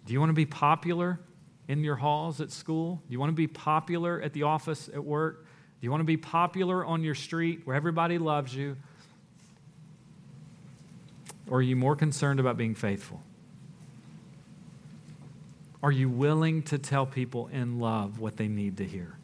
Do 0.06 0.14
you 0.14 0.20
want 0.20 0.30
to 0.30 0.36
be 0.36 0.46
popular 0.46 1.20
in 1.68 1.84
your 1.84 1.96
halls 1.96 2.42
at 2.42 2.52
school? 2.52 3.02
Do 3.08 3.14
you 3.14 3.20
want 3.20 3.32
to 3.32 3.36
be 3.36 3.48
popular 3.48 4.22
at 4.22 4.34
the 4.34 4.44
office 4.44 4.90
at 4.90 5.04
work? 5.04 5.46
Do 5.80 5.86
you 5.86 5.92
want 5.92 6.02
to 6.02 6.06
be 6.06 6.18
popular 6.18 6.86
on 6.86 7.04
your 7.04 7.16
street 7.16 7.62
where 7.66 7.76
everybody 7.76 8.18
loves 8.18 8.54
you? 8.54 8.78
Or 11.50 11.60
are 11.60 11.62
you 11.62 11.76
more 11.76 11.96
concerned 11.96 12.40
about 12.40 12.58
being 12.58 12.76
faithful? 12.76 13.22
Are 15.82 15.92
you 15.92 16.10
willing 16.10 16.64
to 16.64 16.78
tell 16.78 17.06
people 17.06 17.48
in 17.48 17.80
love 17.80 18.20
what 18.20 18.38
they 18.38 18.48
need 18.48 18.78
to 18.78 18.86
hear? 18.86 19.15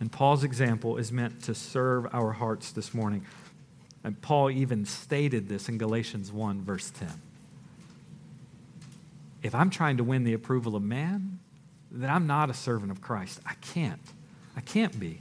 And 0.00 0.10
Paul's 0.10 0.44
example 0.44 0.96
is 0.96 1.12
meant 1.12 1.42
to 1.44 1.54
serve 1.54 2.06
our 2.14 2.32
hearts 2.32 2.72
this 2.72 2.94
morning. 2.94 3.26
And 4.02 4.20
Paul 4.20 4.50
even 4.50 4.86
stated 4.86 5.48
this 5.48 5.68
in 5.68 5.76
Galatians 5.76 6.32
1, 6.32 6.62
verse 6.62 6.90
10. 6.90 7.08
If 9.42 9.54
I'm 9.54 9.68
trying 9.70 9.98
to 9.98 10.04
win 10.04 10.24
the 10.24 10.32
approval 10.32 10.74
of 10.74 10.82
man, 10.82 11.38
then 11.90 12.08
I'm 12.08 12.26
not 12.26 12.48
a 12.50 12.54
servant 12.54 12.90
of 12.90 13.02
Christ. 13.02 13.40
I 13.44 13.54
can't. 13.60 14.00
I 14.56 14.62
can't 14.62 14.98
be. 14.98 15.20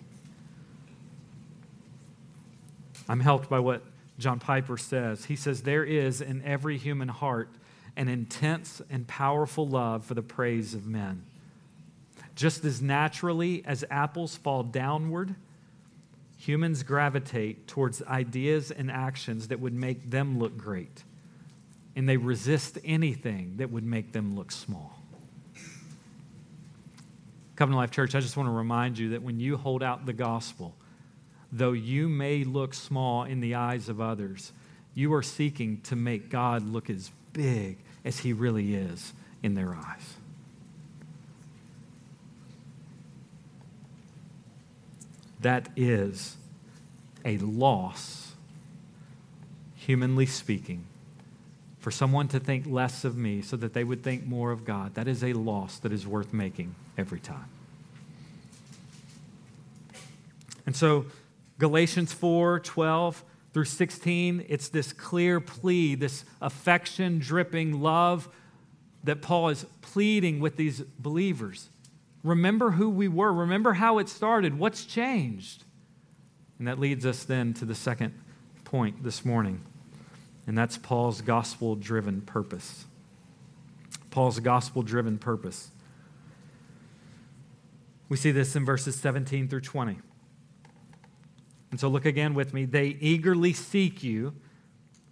I'm 3.08 3.20
helped 3.20 3.50
by 3.50 3.60
what 3.60 3.84
John 4.18 4.40
Piper 4.40 4.78
says. 4.78 5.26
He 5.26 5.36
says, 5.36 5.64
There 5.64 5.84
is 5.84 6.22
in 6.22 6.44
every 6.44 6.78
human 6.78 7.08
heart 7.08 7.50
an 7.96 8.08
intense 8.08 8.82
and 8.90 9.08
powerful 9.08 9.68
love 9.68 10.06
for 10.06 10.14
the 10.14 10.22
praise 10.22 10.74
of 10.74 10.86
men. 10.86 11.24
Just 12.40 12.64
as 12.64 12.82
naturally 12.82 13.64
as 13.66 13.84
apples 13.92 14.38
fall 14.38 14.64
downward, 14.64 15.36
humans 16.38 16.84
gravitate 16.84 17.68
towards 17.68 18.02
ideas 18.04 18.72
and 18.72 18.90
actions 18.90 19.50
that 19.50 19.60
would 19.60 19.74
make 19.74 20.10
them 20.10 20.40
look 20.40 20.58
great, 20.58 21.04
and 21.98 22.08
they 22.08 22.16
resist 22.16 22.78
anything 22.86 23.58
that 23.58 23.70
would 23.70 23.84
make 23.84 24.14
them 24.14 24.38
look 24.38 24.54
small. 24.54 25.04
Covenant 27.58 27.78
Life 27.78 27.92
Church, 27.92 28.16
I 28.16 28.22
just 28.22 28.38
want 28.38 28.48
to 28.48 28.54
remind 28.54 28.98
you 28.98 29.10
that 29.10 29.22
when 29.22 29.42
you 29.42 29.58
hold 29.58 29.84
out 29.84 30.06
the 30.06 30.14
gospel, 30.14 30.78
though 31.52 31.74
you 31.74 32.08
may 32.08 32.46
look 32.46 32.74
small 32.74 33.26
in 33.26 33.42
the 33.42 33.56
eyes 33.56 33.90
of 33.90 34.00
others, 34.00 34.54
you 34.94 35.14
are 35.14 35.24
seeking 35.24 35.82
to 35.82 35.98
make 35.98 36.30
God 36.30 36.66
look 36.66 36.90
as 36.90 37.12
big 37.34 37.80
as 38.06 38.20
he 38.20 38.32
really 38.32 38.76
is 38.76 39.12
in 39.44 39.56
their 39.56 39.76
eyes. 39.76 40.19
That 45.40 45.70
is 45.76 46.38
a 47.26 47.38
loss, 47.38 48.34
humanly 49.76 50.26
speaking, 50.26 50.86
for 51.80 51.92
someone 51.92 52.28
to 52.28 52.40
think 52.40 52.66
less 52.68 53.06
of 53.06 53.16
me 53.16 53.42
so 53.42 53.56
that 53.58 53.74
they 53.74 53.84
would 53.84 54.04
think 54.04 54.26
more 54.26 54.52
of 54.52 54.66
God. 54.66 54.96
That 54.96 55.08
is 55.08 55.24
a 55.24 55.34
loss 55.34 55.80
that 55.80 55.94
is 55.94 56.06
worth 56.06 56.34
making 56.34 56.76
every 56.98 57.20
time. 57.20 57.50
And 60.66 60.76
so, 60.76 61.06
Galatians 61.58 62.14
4 62.14 62.60
12 62.60 63.24
through 63.54 63.66
16, 63.66 64.46
it's 64.48 64.70
this 64.70 64.94
clear 64.94 65.40
plea, 65.40 65.96
this 65.96 66.24
affection 66.42 67.20
dripping 67.20 67.82
love 67.82 68.30
that 69.04 69.22
Paul 69.22 69.50
is 69.50 69.66
pleading 69.82 70.40
with 70.40 70.56
these 70.56 70.82
believers. 70.82 71.70
Remember 72.24 72.72
who 72.72 72.90
we 72.90 73.08
were. 73.08 73.32
Remember 73.32 73.74
how 73.74 73.98
it 74.00 74.10
started. 74.10 74.60
What's 74.60 74.86
changed? 74.86 75.64
And 76.58 76.68
that 76.68 76.80
leads 76.80 77.06
us 77.06 77.24
then 77.24 77.54
to 77.56 77.66
the 77.66 77.76
second 77.76 78.14
point 78.66 79.04
this 79.04 79.24
morning, 79.24 79.62
and 80.46 80.58
that's 80.58 80.78
Paul's 80.78 81.22
gospel 81.22 81.76
driven 81.76 82.22
purpose. 82.22 82.86
Paul's 84.12 84.40
gospel 84.40 84.82
driven 84.82 85.18
purpose. 85.18 85.72
We 88.10 88.18
see 88.18 88.32
this 88.32 88.56
in 88.56 88.66
verses 88.66 88.96
17 88.96 89.48
through 89.48 89.62
20. 89.62 90.00
And 91.72 91.80
so 91.80 91.88
look 91.88 92.06
again 92.06 92.34
with 92.34 92.54
me. 92.54 92.66
They 92.66 92.98
eagerly 93.00 93.54
seek 93.54 94.04
you. 94.04 94.34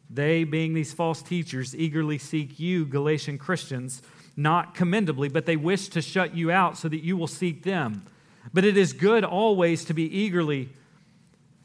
They, 0.10 0.44
being 0.44 0.74
these 0.74 0.94
false 0.94 1.22
teachers, 1.22 1.76
eagerly 1.76 2.18
seek 2.18 2.60
you, 2.60 2.86
Galatian 2.86 3.38
Christians 3.38 4.02
not 4.38 4.76
commendably, 4.76 5.28
but 5.28 5.48
they 5.48 5.58
wish 5.58 5.90
to 5.90 6.02
shut 6.02 6.36
you 6.36 6.52
out 6.52 6.78
so 6.78 6.88
that 6.88 7.04
you 7.04 7.18
will 7.18 7.28
seek 7.28 7.64
them. 7.64 8.06
But 8.54 8.64
it 8.64 8.78
is 8.78 8.94
good 8.94 9.24
always 9.24 9.84
to 9.86 9.94
be 9.94 10.04
eagerly 10.04 10.70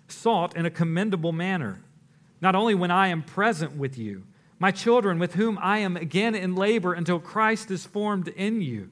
sought 0.09 0.57
in 0.57 0.67
a 0.67 0.71
commendable 0.71 1.33
manner, 1.33 1.81
not 2.41 2.55
only 2.55 2.75
when 2.75 2.91
I 2.91 3.09
am 3.09 3.23
present 3.23 3.77
with 3.77 3.99
you, 3.99 4.25
my 4.59 4.71
children 4.71 5.19
with 5.19 5.35
whom 5.35 5.59
I 5.61 5.79
am 5.79 5.97
again 5.97 6.35
in 6.35 6.55
labor 6.55 6.95
until 6.95 7.19
Christ 7.19 7.71
is 7.71 7.85
formed 7.85 8.29
in 8.29 8.63
you. 8.63 8.89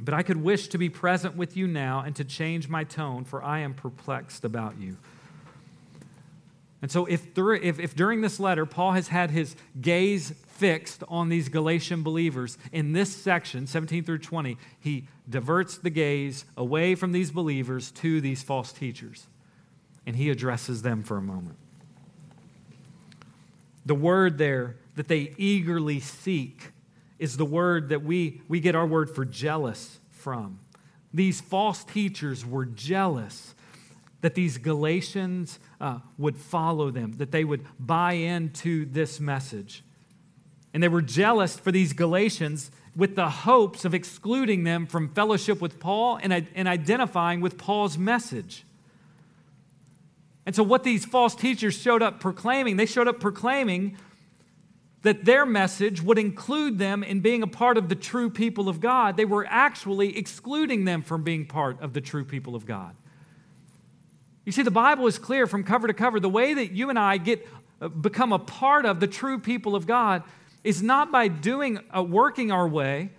But 0.00 0.14
I 0.14 0.22
could 0.22 0.36
wish 0.36 0.68
to 0.68 0.78
be 0.78 0.88
present 0.88 1.36
with 1.36 1.56
you 1.56 1.66
now 1.66 2.00
and 2.00 2.14
to 2.16 2.24
change 2.24 2.68
my 2.68 2.84
tone, 2.84 3.24
for 3.24 3.42
I 3.42 3.60
am 3.60 3.74
perplexed 3.74 4.44
about 4.44 4.78
you. 4.78 4.96
And 6.82 6.92
so, 6.92 7.06
if, 7.06 7.26
if, 7.38 7.80
if, 7.80 7.96
during 7.96 8.20
this 8.20 8.38
letter 8.38 8.66
Paul 8.66 8.92
has 8.92 9.08
had 9.08 9.30
his 9.30 9.56
gaze 9.80 10.34
fixed 10.54 11.02
on 11.08 11.28
these 11.28 11.48
Galatian 11.48 12.02
believers, 12.02 12.58
in 12.72 12.92
this 12.92 13.14
section, 13.14 13.66
17 13.66 14.04
through 14.04 14.18
20, 14.18 14.56
he 14.80 15.06
diverts 15.28 15.78
the 15.78 15.90
gaze 15.90 16.44
away 16.56 16.94
from 16.94 17.12
these 17.12 17.30
believers 17.30 17.90
to 17.92 18.20
these 18.20 18.42
false 18.42 18.72
teachers. 18.72 19.26
And 20.06 20.16
he 20.16 20.30
addresses 20.30 20.82
them 20.82 21.02
for 21.02 21.16
a 21.16 21.22
moment. 21.22 21.56
The 23.86 23.94
word 23.94 24.38
there 24.38 24.76
that 24.96 25.08
they 25.08 25.34
eagerly 25.36 26.00
seek 26.00 26.70
is 27.18 27.36
the 27.36 27.44
word 27.44 27.88
that 27.88 28.02
we, 28.02 28.40
we 28.48 28.60
get 28.60 28.74
our 28.74 28.86
word 28.86 29.14
for 29.14 29.24
jealous 29.24 29.98
from. 30.10 30.60
These 31.12 31.40
false 31.40 31.84
teachers 31.84 32.44
were 32.44 32.64
jealous 32.64 33.54
that 34.20 34.34
these 34.34 34.56
Galatians 34.56 35.58
uh, 35.80 35.98
would 36.16 36.36
follow 36.36 36.90
them, 36.90 37.12
that 37.18 37.30
they 37.30 37.44
would 37.44 37.64
buy 37.78 38.14
into 38.14 38.86
this 38.86 39.20
message. 39.20 39.84
And 40.74 40.82
they 40.82 40.88
were 40.88 41.02
jealous 41.02 41.56
for 41.56 41.72
these 41.72 41.92
Galatians 41.92 42.70
with 42.96 43.14
the 43.16 43.30
hopes 43.30 43.84
of 43.84 43.94
excluding 43.94 44.64
them 44.64 44.86
from 44.86 45.08
fellowship 45.08 45.60
with 45.60 45.78
Paul 45.80 46.18
and, 46.22 46.46
and 46.54 46.68
identifying 46.68 47.40
with 47.40 47.56
Paul's 47.56 47.96
message. 47.96 48.64
And 50.44 50.54
so, 50.54 50.62
what 50.62 50.84
these 50.84 51.04
false 51.04 51.34
teachers 51.34 51.74
showed 51.74 52.02
up 52.02 52.20
proclaiming, 52.20 52.76
they 52.76 52.86
showed 52.86 53.08
up 53.08 53.20
proclaiming 53.20 53.96
that 55.02 55.24
their 55.24 55.46
message 55.46 56.02
would 56.02 56.18
include 56.18 56.78
them 56.78 57.02
in 57.02 57.20
being 57.20 57.42
a 57.42 57.46
part 57.46 57.78
of 57.78 57.88
the 57.88 57.94
true 57.94 58.28
people 58.28 58.68
of 58.68 58.80
God. 58.80 59.16
They 59.16 59.24
were 59.24 59.46
actually 59.48 60.16
excluding 60.18 60.84
them 60.84 61.02
from 61.02 61.22
being 61.22 61.46
part 61.46 61.80
of 61.80 61.92
the 61.92 62.00
true 62.00 62.24
people 62.24 62.56
of 62.56 62.66
God. 62.66 62.96
You 64.44 64.52
see, 64.52 64.62
the 64.62 64.70
Bible 64.70 65.06
is 65.06 65.18
clear 65.18 65.46
from 65.46 65.62
cover 65.62 65.86
to 65.86 65.94
cover. 65.94 66.20
The 66.20 66.28
way 66.28 66.54
that 66.54 66.72
you 66.72 66.90
and 66.90 66.98
I 66.98 67.18
get 67.18 67.46
uh, 67.80 67.88
become 67.88 68.32
a 68.32 68.38
part 68.38 68.86
of 68.86 69.00
the 69.00 69.06
true 69.06 69.38
people 69.38 69.76
of 69.76 69.86
God 69.86 70.22
is 70.64 70.82
not 70.82 71.12
by 71.12 71.28
doing 71.28 71.78
uh, 71.96 72.02
working 72.02 72.50
our 72.50 72.66
way, 72.66 73.10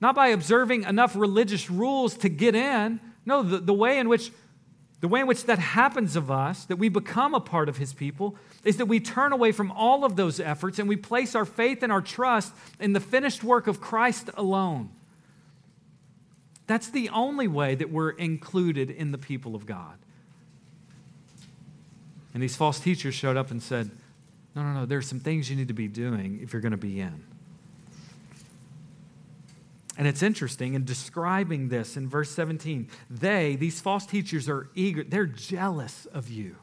not 0.00 0.14
by 0.14 0.28
observing 0.28 0.84
enough 0.84 1.16
religious 1.16 1.70
rules 1.70 2.16
to 2.18 2.28
get 2.28 2.54
in. 2.54 3.00
No, 3.26 3.42
the, 3.42 3.58
the 3.58 3.74
way 3.74 3.98
in 3.98 4.08
which 4.08 4.30
the 5.00 5.08
way 5.08 5.20
in 5.20 5.26
which 5.28 5.44
that 5.44 5.60
happens 5.60 6.16
of 6.16 6.30
us, 6.30 6.64
that 6.64 6.76
we 6.76 6.88
become 6.88 7.32
a 7.32 7.40
part 7.40 7.68
of 7.68 7.76
his 7.76 7.92
people, 7.92 8.36
is 8.64 8.78
that 8.78 8.86
we 8.86 8.98
turn 8.98 9.32
away 9.32 9.52
from 9.52 9.70
all 9.70 10.04
of 10.04 10.16
those 10.16 10.40
efforts 10.40 10.80
and 10.80 10.88
we 10.88 10.96
place 10.96 11.36
our 11.36 11.44
faith 11.44 11.84
and 11.84 11.92
our 11.92 12.00
trust 12.00 12.52
in 12.80 12.94
the 12.94 13.00
finished 13.00 13.44
work 13.44 13.68
of 13.68 13.80
Christ 13.80 14.28
alone. 14.36 14.90
That's 16.66 16.90
the 16.90 17.08
only 17.10 17.46
way 17.46 17.76
that 17.76 17.90
we're 17.90 18.10
included 18.10 18.90
in 18.90 19.12
the 19.12 19.18
people 19.18 19.54
of 19.54 19.66
God. 19.66 19.98
And 22.34 22.42
these 22.42 22.56
false 22.56 22.80
teachers 22.80 23.14
showed 23.14 23.36
up 23.36 23.50
and 23.50 23.62
said, 23.62 23.90
No, 24.58 24.64
no, 24.64 24.80
no, 24.80 24.86
there's 24.86 25.06
some 25.06 25.20
things 25.20 25.48
you 25.48 25.56
need 25.56 25.68
to 25.68 25.74
be 25.74 25.88
doing 25.88 26.40
if 26.42 26.52
you're 26.52 26.62
going 26.62 26.72
to 26.72 26.76
be 26.76 27.00
in. 27.00 27.22
And 29.96 30.06
it's 30.06 30.22
interesting 30.22 30.74
in 30.74 30.84
describing 30.84 31.68
this 31.68 31.96
in 31.96 32.08
verse 32.08 32.30
17. 32.30 32.88
They, 33.10 33.56
these 33.56 33.80
false 33.80 34.06
teachers, 34.06 34.48
are 34.48 34.68
eager, 34.74 35.04
they're 35.04 35.26
jealous 35.26 36.06
of 36.06 36.28
you. 36.28 36.56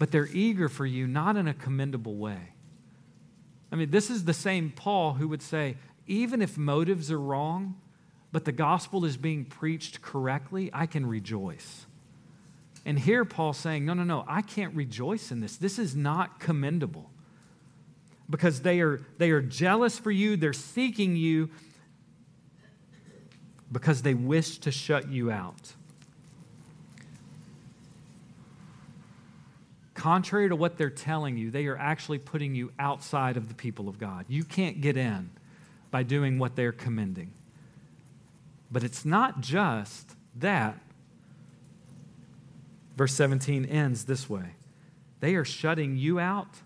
but 0.00 0.10
they're 0.10 0.30
eager 0.32 0.70
for 0.70 0.86
you, 0.86 1.06
not 1.06 1.36
in 1.36 1.46
a 1.46 1.52
commendable 1.52 2.16
way. 2.16 2.54
I 3.70 3.76
mean, 3.76 3.90
this 3.90 4.08
is 4.08 4.24
the 4.24 4.32
same 4.32 4.72
Paul 4.74 5.12
who 5.12 5.28
would 5.28 5.42
say, 5.42 5.76
even 6.06 6.40
if 6.40 6.56
motives 6.56 7.12
are 7.12 7.20
wrong, 7.20 7.78
but 8.32 8.46
the 8.46 8.50
gospel 8.50 9.04
is 9.04 9.18
being 9.18 9.44
preached 9.44 10.00
correctly, 10.00 10.70
I 10.72 10.86
can 10.86 11.04
rejoice. 11.04 11.84
And 12.84 12.98
here 12.98 13.24
Paul's 13.24 13.58
saying, 13.58 13.84
no, 13.84 13.94
no, 13.94 14.04
no, 14.04 14.24
I 14.26 14.42
can't 14.42 14.74
rejoice 14.74 15.30
in 15.30 15.40
this. 15.40 15.56
This 15.56 15.78
is 15.78 15.94
not 15.94 16.40
commendable. 16.40 17.10
Because 18.28 18.62
they 18.62 18.80
are, 18.80 19.04
they 19.18 19.30
are 19.30 19.42
jealous 19.42 19.98
for 19.98 20.10
you, 20.10 20.36
they're 20.36 20.52
seeking 20.52 21.16
you 21.16 21.50
because 23.72 24.02
they 24.02 24.14
wish 24.14 24.58
to 24.58 24.70
shut 24.70 25.08
you 25.08 25.30
out. 25.30 25.74
Contrary 29.94 30.48
to 30.48 30.56
what 30.56 30.78
they're 30.78 30.88
telling 30.88 31.36
you, 31.36 31.50
they 31.50 31.66
are 31.66 31.76
actually 31.76 32.18
putting 32.18 32.54
you 32.54 32.72
outside 32.78 33.36
of 33.36 33.48
the 33.48 33.54
people 33.54 33.88
of 33.88 33.98
God. 33.98 34.24
You 34.28 34.44
can't 34.44 34.80
get 34.80 34.96
in 34.96 35.30
by 35.90 36.04
doing 36.04 36.38
what 36.38 36.56
they're 36.56 36.72
commending. 36.72 37.32
But 38.72 38.82
it's 38.82 39.04
not 39.04 39.40
just 39.40 40.16
that. 40.36 40.78
Verse 43.00 43.14
17 43.14 43.64
ends 43.64 44.04
this 44.04 44.28
way 44.28 44.56
They 45.20 45.34
are 45.34 45.44
shutting 45.46 45.96
you 45.96 46.20
out 46.20 46.58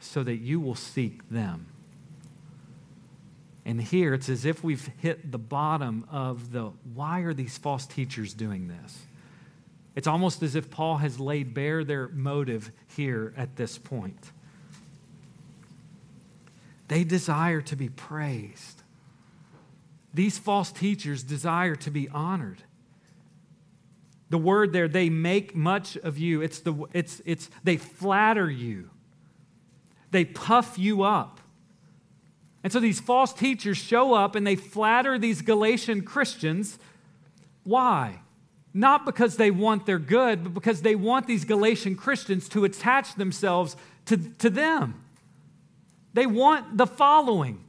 so 0.00 0.24
that 0.24 0.38
you 0.38 0.58
will 0.58 0.74
seek 0.74 1.30
them. 1.30 1.68
And 3.64 3.80
here 3.80 4.12
it's 4.12 4.28
as 4.28 4.44
if 4.44 4.64
we've 4.64 4.90
hit 4.98 5.30
the 5.30 5.38
bottom 5.38 6.04
of 6.10 6.50
the 6.50 6.72
why 6.94 7.20
are 7.20 7.32
these 7.32 7.58
false 7.58 7.86
teachers 7.86 8.34
doing 8.34 8.66
this? 8.66 9.06
It's 9.94 10.08
almost 10.08 10.42
as 10.42 10.56
if 10.56 10.68
Paul 10.68 10.96
has 10.96 11.20
laid 11.20 11.54
bare 11.54 11.84
their 11.84 12.08
motive 12.08 12.72
here 12.96 13.32
at 13.36 13.54
this 13.54 13.78
point. 13.78 14.32
They 16.88 17.04
desire 17.04 17.60
to 17.60 17.76
be 17.76 17.88
praised. 17.88 18.82
These 20.12 20.38
false 20.38 20.72
teachers 20.72 21.22
desire 21.22 21.76
to 21.76 21.90
be 21.92 22.08
honored. 22.08 22.64
The 24.32 24.38
word 24.38 24.72
there, 24.72 24.88
they 24.88 25.10
make 25.10 25.54
much 25.54 25.98
of 25.98 26.16
you. 26.16 26.40
It's 26.40 26.60
the, 26.60 26.86
it's, 26.94 27.20
it's, 27.26 27.50
they 27.62 27.76
flatter 27.76 28.50
you. 28.50 28.88
They 30.10 30.24
puff 30.24 30.78
you 30.78 31.02
up. 31.02 31.38
And 32.64 32.72
so 32.72 32.80
these 32.80 32.98
false 32.98 33.34
teachers 33.34 33.76
show 33.76 34.14
up 34.14 34.34
and 34.34 34.46
they 34.46 34.56
flatter 34.56 35.18
these 35.18 35.42
Galatian 35.42 36.00
Christians. 36.00 36.78
Why? 37.64 38.20
Not 38.72 39.04
because 39.04 39.36
they 39.36 39.50
want 39.50 39.84
their 39.84 39.98
good, 39.98 40.44
but 40.44 40.54
because 40.54 40.80
they 40.80 40.94
want 40.94 41.26
these 41.26 41.44
Galatian 41.44 41.94
Christians 41.94 42.48
to 42.48 42.64
attach 42.64 43.16
themselves 43.16 43.76
to, 44.06 44.16
to 44.16 44.48
them. 44.48 45.04
They 46.14 46.24
want 46.24 46.78
the 46.78 46.86
following. 46.86 47.62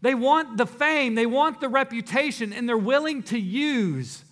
They 0.00 0.16
want 0.16 0.56
the 0.56 0.66
fame, 0.66 1.14
they 1.14 1.26
want 1.26 1.60
the 1.60 1.68
reputation, 1.68 2.52
and 2.52 2.68
they're 2.68 2.76
willing 2.76 3.22
to 3.24 3.38
use 3.38 4.23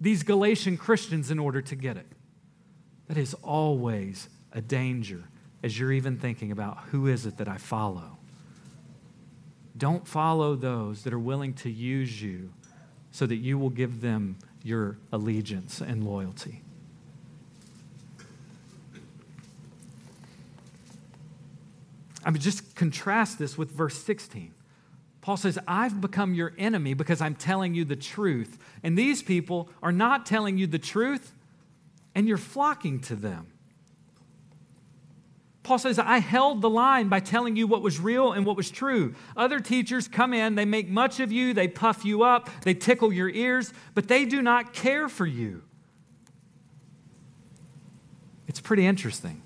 these 0.00 0.22
Galatian 0.22 0.76
Christians 0.76 1.30
in 1.30 1.38
order 1.38 1.62
to 1.62 1.74
get 1.74 1.96
it. 1.96 2.06
That 3.08 3.16
is 3.16 3.34
always 3.34 4.28
a 4.52 4.60
danger 4.60 5.24
as 5.62 5.78
you're 5.78 5.92
even 5.92 6.18
thinking 6.18 6.50
about 6.50 6.78
who 6.90 7.06
is 7.06 7.26
it 7.26 7.38
that 7.38 7.48
I 7.48 7.56
follow. 7.56 8.18
Don't 9.76 10.06
follow 10.06 10.54
those 10.54 11.02
that 11.04 11.12
are 11.12 11.18
willing 11.18 11.52
to 11.54 11.70
use 11.70 12.22
you 12.22 12.52
so 13.10 13.26
that 13.26 13.36
you 13.36 13.58
will 13.58 13.70
give 13.70 14.00
them 14.00 14.38
your 14.62 14.98
allegiance 15.12 15.80
and 15.80 16.04
loyalty. 16.04 16.62
I 22.24 22.30
mean, 22.30 22.42
just 22.42 22.74
contrast 22.74 23.38
this 23.38 23.56
with 23.56 23.70
verse 23.70 23.96
16. 24.02 24.52
Paul 25.26 25.36
says, 25.36 25.58
I've 25.66 26.00
become 26.00 26.34
your 26.34 26.52
enemy 26.56 26.94
because 26.94 27.20
I'm 27.20 27.34
telling 27.34 27.74
you 27.74 27.84
the 27.84 27.96
truth. 27.96 28.58
And 28.84 28.96
these 28.96 29.24
people 29.24 29.68
are 29.82 29.90
not 29.90 30.24
telling 30.24 30.56
you 30.56 30.68
the 30.68 30.78
truth, 30.78 31.32
and 32.14 32.28
you're 32.28 32.36
flocking 32.36 33.00
to 33.00 33.16
them. 33.16 33.48
Paul 35.64 35.78
says, 35.78 35.98
I 35.98 36.18
held 36.18 36.62
the 36.62 36.70
line 36.70 37.08
by 37.08 37.18
telling 37.18 37.56
you 37.56 37.66
what 37.66 37.82
was 37.82 37.98
real 37.98 38.30
and 38.30 38.46
what 38.46 38.56
was 38.56 38.70
true. 38.70 39.16
Other 39.36 39.58
teachers 39.58 40.06
come 40.06 40.32
in, 40.32 40.54
they 40.54 40.64
make 40.64 40.88
much 40.88 41.18
of 41.18 41.32
you, 41.32 41.52
they 41.52 41.66
puff 41.66 42.04
you 42.04 42.22
up, 42.22 42.48
they 42.62 42.74
tickle 42.74 43.12
your 43.12 43.28
ears, 43.28 43.72
but 43.94 44.06
they 44.06 44.26
do 44.26 44.40
not 44.40 44.74
care 44.74 45.08
for 45.08 45.26
you. 45.26 45.64
It's 48.46 48.60
pretty 48.60 48.86
interesting. 48.86 49.42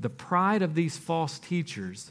The 0.00 0.10
pride 0.10 0.62
of 0.62 0.74
these 0.74 0.98
false 0.98 1.38
teachers 1.38 2.10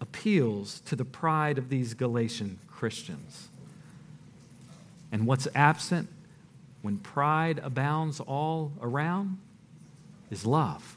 appeals 0.00 0.80
to 0.80 0.96
the 0.96 1.04
pride 1.04 1.58
of 1.58 1.68
these 1.68 1.94
Galatian 1.94 2.58
Christians. 2.68 3.48
And 5.12 5.26
what's 5.26 5.46
absent 5.54 6.08
when 6.82 6.98
pride 6.98 7.60
abounds 7.62 8.20
all 8.20 8.72
around 8.80 9.38
is 10.30 10.46
love. 10.46 10.96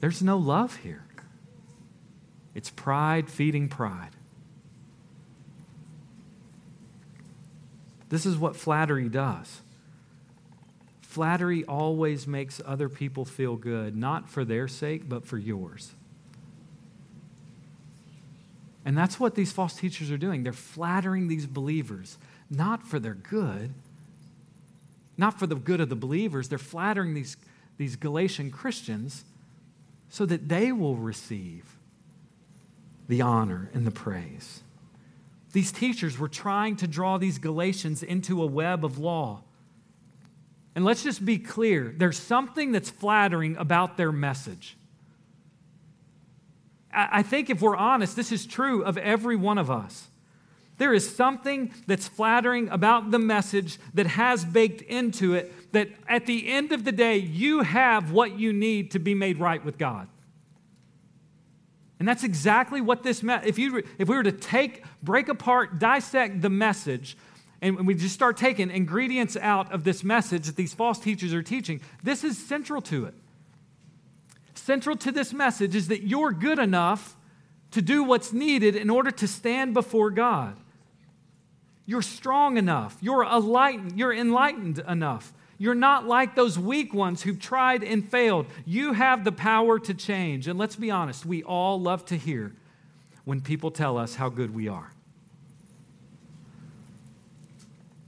There's 0.00 0.22
no 0.22 0.36
love 0.36 0.76
here. 0.76 1.04
It's 2.54 2.70
pride 2.70 3.30
feeding 3.30 3.68
pride. 3.68 4.10
This 8.08 8.24
is 8.24 8.36
what 8.36 8.56
flattery 8.56 9.08
does. 9.08 9.60
Flattery 11.02 11.64
always 11.64 12.26
makes 12.26 12.60
other 12.64 12.88
people 12.88 13.24
feel 13.24 13.56
good, 13.56 13.96
not 13.96 14.28
for 14.28 14.44
their 14.44 14.66
sake, 14.66 15.08
but 15.08 15.26
for 15.26 15.36
yours. 15.38 15.92
And 18.84 18.96
that's 18.96 19.20
what 19.20 19.34
these 19.34 19.52
false 19.52 19.74
teachers 19.74 20.10
are 20.10 20.16
doing. 20.16 20.42
They're 20.42 20.52
flattering 20.52 21.28
these 21.28 21.46
believers, 21.46 22.16
not 22.48 22.82
for 22.82 22.98
their 22.98 23.14
good, 23.14 23.74
not 25.16 25.38
for 25.38 25.46
the 25.46 25.56
good 25.56 25.80
of 25.80 25.88
the 25.88 25.96
believers. 25.96 26.48
They're 26.48 26.58
flattering 26.58 27.14
these, 27.14 27.36
these 27.76 27.96
Galatian 27.96 28.50
Christians 28.50 29.24
so 30.08 30.24
that 30.26 30.48
they 30.48 30.72
will 30.72 30.96
receive 30.96 31.76
the 33.08 33.20
honor 33.20 33.68
and 33.74 33.86
the 33.86 33.90
praise. 33.90 34.62
These 35.52 35.72
teachers 35.72 36.18
were 36.18 36.28
trying 36.28 36.76
to 36.76 36.86
draw 36.86 37.18
these 37.18 37.38
Galatians 37.38 38.02
into 38.02 38.42
a 38.42 38.46
web 38.46 38.84
of 38.84 38.98
law. 38.98 39.42
And 40.74 40.84
let's 40.84 41.02
just 41.02 41.24
be 41.24 41.38
clear 41.38 41.92
there's 41.96 42.18
something 42.18 42.72
that's 42.72 42.88
flattering 42.88 43.56
about 43.56 43.96
their 43.96 44.12
message. 44.12 44.77
I 46.92 47.22
think 47.22 47.50
if 47.50 47.60
we're 47.60 47.76
honest, 47.76 48.16
this 48.16 48.32
is 48.32 48.46
true 48.46 48.82
of 48.82 48.96
every 48.96 49.36
one 49.36 49.58
of 49.58 49.70
us. 49.70 50.08
There 50.78 50.94
is 50.94 51.14
something 51.14 51.74
that's 51.86 52.06
flattering 52.06 52.68
about 52.68 53.10
the 53.10 53.18
message 53.18 53.78
that 53.94 54.06
has 54.06 54.44
baked 54.44 54.80
into 54.82 55.34
it 55.34 55.72
that 55.72 55.88
at 56.08 56.26
the 56.26 56.48
end 56.48 56.72
of 56.72 56.84
the 56.84 56.92
day, 56.92 57.18
you 57.18 57.62
have 57.62 58.12
what 58.12 58.38
you 58.38 58.52
need 58.52 58.92
to 58.92 58.98
be 58.98 59.14
made 59.14 59.38
right 59.38 59.62
with 59.62 59.76
God. 59.76 60.08
And 61.98 62.06
that's 62.06 62.22
exactly 62.22 62.80
what 62.80 63.02
this 63.02 63.24
meant. 63.24 63.44
If, 63.44 63.58
you, 63.58 63.82
if 63.98 64.08
we 64.08 64.16
were 64.16 64.22
to 64.22 64.32
take, 64.32 64.84
break 65.02 65.28
apart, 65.28 65.80
dissect 65.80 66.40
the 66.42 66.48
message, 66.48 67.16
and 67.60 67.86
we 67.86 67.94
just 67.94 68.14
start 68.14 68.36
taking 68.36 68.70
ingredients 68.70 69.36
out 69.36 69.72
of 69.72 69.82
this 69.82 70.04
message 70.04 70.46
that 70.46 70.54
these 70.54 70.72
false 70.72 71.00
teachers 71.00 71.34
are 71.34 71.42
teaching, 71.42 71.80
this 72.04 72.22
is 72.22 72.38
central 72.38 72.80
to 72.82 73.06
it. 73.06 73.14
Central 74.58 74.96
to 74.96 75.12
this 75.12 75.32
message 75.32 75.74
is 75.74 75.88
that 75.88 76.02
you're 76.02 76.32
good 76.32 76.58
enough 76.58 77.16
to 77.70 77.82
do 77.82 78.02
what's 78.02 78.32
needed 78.32 78.76
in 78.76 78.90
order 78.90 79.10
to 79.10 79.28
stand 79.28 79.74
before 79.74 80.10
God. 80.10 80.56
You're 81.86 82.02
strong 82.02 82.56
enough. 82.56 82.96
You're 83.00 83.24
enlightened, 83.24 83.98
you're 83.98 84.12
enlightened 84.12 84.80
enough. 84.80 85.32
You're 85.58 85.74
not 85.74 86.06
like 86.06 86.34
those 86.36 86.58
weak 86.58 86.94
ones 86.94 87.22
who've 87.22 87.38
tried 87.38 87.82
and 87.82 88.08
failed. 88.08 88.46
You 88.64 88.92
have 88.92 89.24
the 89.24 89.32
power 89.32 89.78
to 89.80 89.94
change. 89.94 90.46
And 90.46 90.58
let's 90.58 90.76
be 90.76 90.90
honest, 90.90 91.26
we 91.26 91.42
all 91.42 91.80
love 91.80 92.04
to 92.06 92.16
hear 92.16 92.52
when 93.24 93.40
people 93.40 93.70
tell 93.70 93.98
us 93.98 94.14
how 94.14 94.28
good 94.28 94.54
we 94.54 94.68
are. 94.68 94.92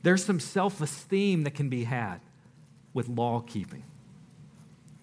There's 0.03 0.25
some 0.25 0.41
self 0.41 0.81
esteem 0.81 1.43
that 1.45 1.55
can 1.55 1.69
be 1.69 1.85
had 1.85 2.21
with 2.95 3.09
law 3.09 3.41
keeping. 3.41 3.83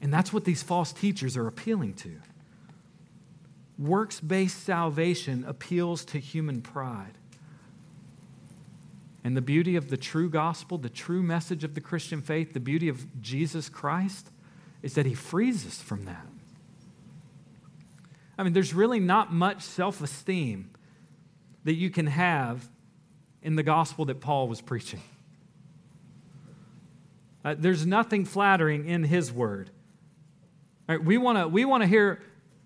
And 0.01 0.13
that's 0.13 0.31
what 0.31 0.45
these 0.45 0.63
false 0.63 0.93
teachers 0.93 1.35
are 1.35 1.47
appealing 1.47 1.93
to. 1.95 2.17
Works 3.79 4.19
based 4.19 4.63
salvation 4.63 5.43
appeals 5.47 6.05
to 6.05 6.19
human 6.19 6.61
pride. 6.61 7.17
And 9.23 9.35
the 9.35 9.41
beauty 9.41 9.75
of 9.75 9.89
the 9.89 9.97
true 9.97 10.29
gospel, 10.29 10.77
the 10.77 10.89
true 10.89 11.21
message 11.21 11.63
of 11.63 11.73
the 11.73 11.81
Christian 11.81 12.21
faith, 12.21 12.53
the 12.53 12.59
beauty 12.59 12.87
of 12.87 13.21
Jesus 13.21 13.69
Christ 13.69 14.29
is 14.81 14.93
that 14.93 15.05
he 15.05 15.13
frees 15.13 15.65
us 15.65 15.81
from 15.81 16.05
that. 16.05 16.25
I 18.37 18.43
mean, 18.43 18.53
there's 18.53 18.73
really 18.73 18.99
not 18.99 19.33
much 19.33 19.63
self 19.63 20.01
esteem 20.01 20.69
that 21.63 21.73
you 21.73 21.89
can 21.89 22.07
have 22.07 22.69
in 23.41 23.55
the 23.55 23.63
gospel 23.63 24.05
that 24.05 24.21
Paul 24.21 24.47
was 24.47 24.61
preaching. 24.61 25.01
Uh, 27.43 27.55
there's 27.57 27.85
nothing 27.85 28.25
flattering 28.25 28.85
in 28.85 29.03
his 29.03 29.31
word. 29.31 29.71
Right, 30.87 31.03
we 31.03 31.17
want 31.17 31.37
to 31.37 31.47
we 31.47 31.65
want 31.65 31.83
to 31.83 31.87
hear 31.87 32.21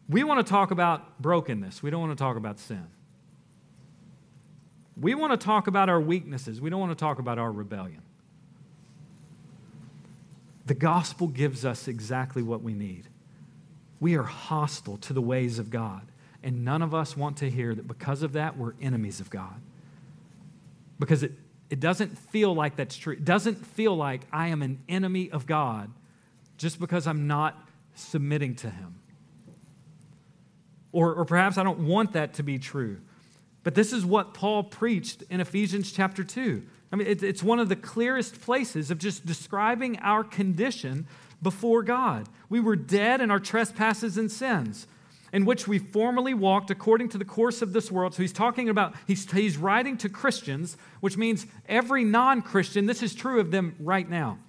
we 0.07 0.23
want 0.23 0.45
to 0.45 0.49
talk 0.49 0.71
about 0.71 1.19
brokenness. 1.21 1.81
We 1.81 1.89
don't 1.89 2.01
want 2.01 2.17
to 2.17 2.21
talk 2.21 2.37
about 2.37 2.59
sin. 2.59 2.87
We 4.99 5.15
want 5.15 5.31
to 5.31 5.43
talk 5.43 5.67
about 5.67 5.89
our 5.89 5.99
weaknesses. 5.99 6.61
We 6.61 6.69
don't 6.69 6.79
want 6.79 6.91
to 6.91 7.01
talk 7.01 7.17
about 7.17 7.39
our 7.39 7.51
rebellion. 7.51 8.01
The 10.65 10.75
gospel 10.75 11.27
gives 11.27 11.65
us 11.65 11.87
exactly 11.87 12.43
what 12.43 12.61
we 12.61 12.73
need. 12.73 13.07
We 13.99 14.15
are 14.15 14.23
hostile 14.23 14.97
to 14.97 15.13
the 15.13 15.21
ways 15.21 15.59
of 15.59 15.69
God, 15.69 16.03
and 16.43 16.63
none 16.63 16.81
of 16.81 16.93
us 16.93 17.17
want 17.17 17.37
to 17.37 17.49
hear 17.49 17.73
that 17.73 17.87
because 17.87 18.21
of 18.21 18.33
that, 18.33 18.57
we're 18.57 18.73
enemies 18.81 19.19
of 19.19 19.29
God. 19.29 19.59
Because 20.99 21.23
it, 21.23 21.33
it 21.69 21.79
doesn't 21.79 22.17
feel 22.17 22.53
like 22.53 22.75
that's 22.75 22.95
true. 22.95 23.13
It 23.13 23.25
doesn't 23.25 23.65
feel 23.65 23.95
like 23.95 24.21
I 24.31 24.49
am 24.49 24.61
an 24.61 24.81
enemy 24.87 25.31
of 25.31 25.47
God 25.47 25.89
just 26.57 26.79
because 26.79 27.07
I'm 27.07 27.27
not 27.27 27.67
submitting 27.95 28.55
to 28.55 28.69
Him. 28.69 28.95
Or, 30.91 31.13
or 31.13 31.25
perhaps 31.25 31.57
I 31.57 31.63
don't 31.63 31.87
want 31.87 32.13
that 32.13 32.33
to 32.35 32.43
be 32.43 32.59
true. 32.59 32.99
But 33.63 33.75
this 33.75 33.93
is 33.93 34.05
what 34.05 34.33
Paul 34.33 34.63
preached 34.63 35.23
in 35.29 35.39
Ephesians 35.39 35.91
chapter 35.91 36.23
2. 36.23 36.63
I 36.91 36.95
mean, 36.95 37.07
it, 37.07 37.23
it's 37.23 37.43
one 37.43 37.59
of 37.59 37.69
the 37.69 37.75
clearest 37.75 38.41
places 38.41 38.91
of 38.91 38.97
just 38.97 39.25
describing 39.25 39.97
our 39.99 40.23
condition 40.23 41.07
before 41.41 41.83
God. 41.83 42.27
We 42.49 42.59
were 42.59 42.75
dead 42.75 43.21
in 43.21 43.31
our 43.31 43.39
trespasses 43.39 44.17
and 44.17 44.31
sins, 44.31 44.87
in 45.31 45.45
which 45.45 45.67
we 45.67 45.79
formerly 45.79 46.33
walked 46.33 46.69
according 46.69 47.09
to 47.09 47.17
the 47.17 47.25
course 47.25 47.61
of 47.61 47.71
this 47.71 47.91
world. 47.91 48.13
So 48.13 48.21
he's 48.21 48.33
talking 48.33 48.67
about, 48.67 48.95
he's, 49.07 49.29
he's 49.31 49.57
writing 49.57 49.97
to 49.97 50.09
Christians, 50.09 50.75
which 50.99 51.15
means 51.15 51.45
every 51.69 52.03
non 52.03 52.41
Christian, 52.41 52.87
this 52.87 53.01
is 53.01 53.15
true 53.15 53.39
of 53.39 53.51
them 53.51 53.75
right 53.79 54.09
now. 54.09 54.39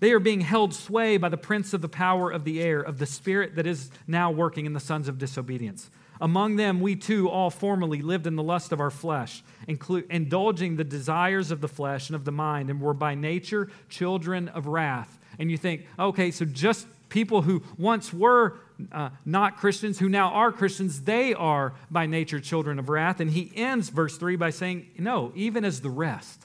They 0.00 0.12
are 0.12 0.20
being 0.20 0.42
held 0.42 0.74
sway 0.74 1.16
by 1.16 1.28
the 1.28 1.36
prince 1.36 1.74
of 1.74 1.82
the 1.82 1.88
power 1.88 2.30
of 2.30 2.44
the 2.44 2.62
air, 2.62 2.80
of 2.80 2.98
the 2.98 3.06
spirit 3.06 3.56
that 3.56 3.66
is 3.66 3.90
now 4.06 4.30
working 4.30 4.66
in 4.66 4.72
the 4.72 4.80
sons 4.80 5.08
of 5.08 5.18
disobedience. 5.18 5.90
Among 6.20 6.56
them, 6.56 6.80
we 6.80 6.96
too 6.96 7.28
all 7.28 7.50
formerly 7.50 8.02
lived 8.02 8.26
in 8.26 8.36
the 8.36 8.42
lust 8.42 8.72
of 8.72 8.80
our 8.80 8.90
flesh, 8.90 9.42
indulging 9.66 10.76
the 10.76 10.84
desires 10.84 11.50
of 11.50 11.60
the 11.60 11.68
flesh 11.68 12.08
and 12.08 12.16
of 12.16 12.24
the 12.24 12.32
mind, 12.32 12.70
and 12.70 12.80
were 12.80 12.94
by 12.94 13.14
nature 13.14 13.70
children 13.88 14.48
of 14.48 14.66
wrath. 14.66 15.18
And 15.38 15.50
you 15.50 15.56
think, 15.56 15.86
okay, 15.98 16.30
so 16.30 16.44
just 16.44 16.86
people 17.08 17.42
who 17.42 17.62
once 17.76 18.12
were 18.12 18.58
uh, 18.92 19.10
not 19.24 19.56
Christians, 19.56 19.98
who 19.98 20.08
now 20.08 20.30
are 20.30 20.52
Christians, 20.52 21.02
they 21.02 21.34
are 21.34 21.74
by 21.90 22.06
nature 22.06 22.40
children 22.40 22.78
of 22.78 22.88
wrath. 22.88 23.20
And 23.20 23.30
he 23.30 23.52
ends 23.54 23.88
verse 23.88 24.16
3 24.16 24.36
by 24.36 24.50
saying, 24.50 24.88
no, 24.98 25.32
even 25.34 25.64
as 25.64 25.80
the 25.80 25.90
rest. 25.90 26.37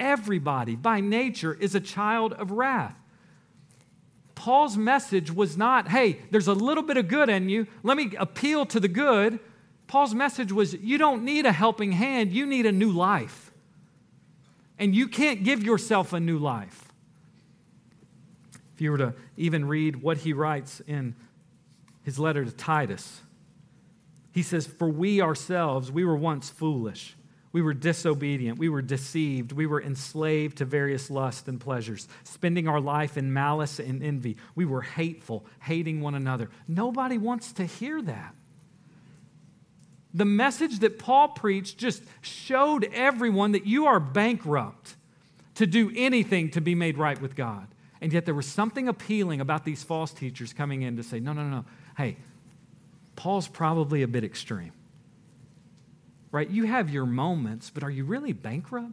Everybody 0.00 0.76
by 0.76 1.00
nature 1.00 1.52
is 1.52 1.74
a 1.74 1.80
child 1.80 2.32
of 2.32 2.50
wrath. 2.50 2.96
Paul's 4.34 4.78
message 4.78 5.30
was 5.30 5.58
not, 5.58 5.88
hey, 5.88 6.20
there's 6.30 6.48
a 6.48 6.54
little 6.54 6.82
bit 6.82 6.96
of 6.96 7.06
good 7.06 7.28
in 7.28 7.50
you. 7.50 7.66
Let 7.82 7.98
me 7.98 8.14
appeal 8.18 8.64
to 8.66 8.80
the 8.80 8.88
good. 8.88 9.38
Paul's 9.86 10.14
message 10.14 10.50
was, 10.50 10.72
you 10.72 10.96
don't 10.96 11.22
need 11.24 11.44
a 11.44 11.52
helping 11.52 11.92
hand, 11.92 12.32
you 12.32 12.46
need 12.46 12.64
a 12.64 12.72
new 12.72 12.90
life. 12.90 13.52
And 14.78 14.96
you 14.96 15.06
can't 15.06 15.44
give 15.44 15.62
yourself 15.62 16.14
a 16.14 16.20
new 16.20 16.38
life. 16.38 16.88
If 18.74 18.80
you 18.80 18.92
were 18.92 18.98
to 18.98 19.14
even 19.36 19.66
read 19.66 19.96
what 19.96 20.16
he 20.16 20.32
writes 20.32 20.80
in 20.86 21.14
his 22.02 22.18
letter 22.18 22.42
to 22.42 22.50
Titus, 22.50 23.20
he 24.32 24.42
says, 24.42 24.66
For 24.66 24.88
we 24.88 25.20
ourselves, 25.20 25.92
we 25.92 26.02
were 26.06 26.16
once 26.16 26.48
foolish 26.48 27.14
we 27.52 27.62
were 27.62 27.74
disobedient. 27.74 28.58
We 28.58 28.68
were 28.68 28.82
deceived. 28.82 29.52
We 29.52 29.66
were 29.66 29.82
enslaved 29.82 30.58
to 30.58 30.64
various 30.64 31.10
lusts 31.10 31.48
and 31.48 31.60
pleasures, 31.60 32.06
spending 32.22 32.68
our 32.68 32.80
life 32.80 33.16
in 33.16 33.32
malice 33.32 33.80
and 33.80 34.02
envy. 34.02 34.36
We 34.54 34.64
were 34.64 34.82
hateful, 34.82 35.44
hating 35.60 36.00
one 36.00 36.14
another. 36.14 36.48
Nobody 36.68 37.18
wants 37.18 37.52
to 37.54 37.64
hear 37.64 38.00
that. 38.02 38.34
The 40.14 40.24
message 40.24 40.80
that 40.80 40.98
Paul 40.98 41.28
preached 41.28 41.78
just 41.78 42.02
showed 42.20 42.84
everyone 42.92 43.52
that 43.52 43.66
you 43.66 43.86
are 43.86 44.00
bankrupt 44.00 44.96
to 45.56 45.66
do 45.66 45.92
anything 45.94 46.50
to 46.50 46.60
be 46.60 46.74
made 46.74 46.98
right 46.98 47.20
with 47.20 47.34
God. 47.34 47.66
And 48.00 48.12
yet 48.12 48.24
there 48.24 48.34
was 48.34 48.46
something 48.46 48.88
appealing 48.88 49.40
about 49.40 49.64
these 49.64 49.82
false 49.82 50.12
teachers 50.12 50.52
coming 50.52 50.82
in 50.82 50.96
to 50.96 51.02
say, 51.02 51.20
no, 51.20 51.32
no, 51.32 51.42
no, 51.44 51.64
hey, 51.96 52.16
Paul's 53.14 53.46
probably 53.46 54.02
a 54.02 54.08
bit 54.08 54.24
extreme 54.24 54.72
right? 56.32 56.48
You 56.48 56.64
have 56.64 56.90
your 56.90 57.06
moments, 57.06 57.70
but 57.70 57.82
are 57.82 57.90
you 57.90 58.04
really 58.04 58.32
bankrupt? 58.32 58.92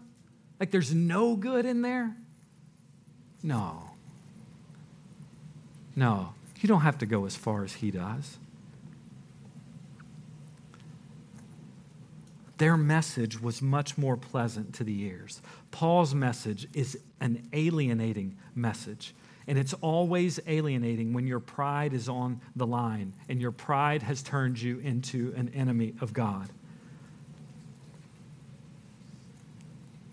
Like 0.60 0.72
there's 0.72 0.94
no 0.94 1.36
good 1.36 1.66
in 1.66 1.82
there? 1.82 2.16
No. 3.44 3.92
No. 5.96 6.34
You 6.60 6.68
don't 6.68 6.82
have 6.82 6.98
to 7.00 7.06
go 7.06 7.26
as 7.26 7.36
far 7.36 7.64
as 7.64 7.74
he 7.74 7.92
does. 7.92 8.38
Their 12.58 12.76
message 12.76 13.40
was 13.40 13.62
much 13.62 13.98
more 13.98 14.18
pleasant 14.18 14.74
to 14.76 14.84
the 14.84 15.02
ears. 15.04 15.42
Paul's 15.70 16.16
message 16.16 16.68
is 16.74 16.98
an 17.22 17.48
alienating 17.54 18.36
message. 18.56 19.14
And 19.46 19.58
it's 19.58 19.74
always 19.74 20.40
alienating 20.48 21.14
when 21.14 21.28
your 21.28 21.40
pride 21.40 21.94
is 21.94 22.10
on 22.10 22.42
the 22.56 22.68
line 22.68 23.14
and 23.30 23.40
your 23.40 23.52
pride 23.52 24.02
has 24.02 24.22
turned 24.22 24.60
you 24.60 24.80
into 24.80 25.34
an 25.38 25.50
enemy 25.54 25.94
of 26.02 26.14
God. 26.14 26.50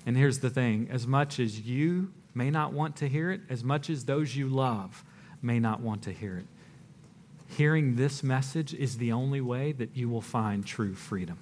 And 0.06 0.16
here's 0.16 0.40
the 0.40 0.50
thing 0.50 0.88
as 0.90 1.06
much 1.06 1.40
as 1.40 1.60
you 1.60 2.12
may 2.34 2.50
not 2.50 2.72
want 2.72 2.96
to 2.96 3.08
hear 3.08 3.30
it, 3.30 3.42
as 3.48 3.64
much 3.64 3.88
as 3.88 4.04
those 4.04 4.36
you 4.36 4.48
love 4.48 5.04
may 5.40 5.58
not 5.58 5.80
want 5.80 6.02
to 6.02 6.12
hear 6.12 6.36
it, 6.36 6.46
hearing 7.46 7.96
this 7.96 8.22
message 8.22 8.74
is 8.74 8.98
the 8.98 9.12
only 9.12 9.40
way 9.40 9.72
that 9.72 9.96
you 9.96 10.08
will 10.08 10.20
find 10.20 10.66
true 10.66 10.94
freedom. 10.94 11.38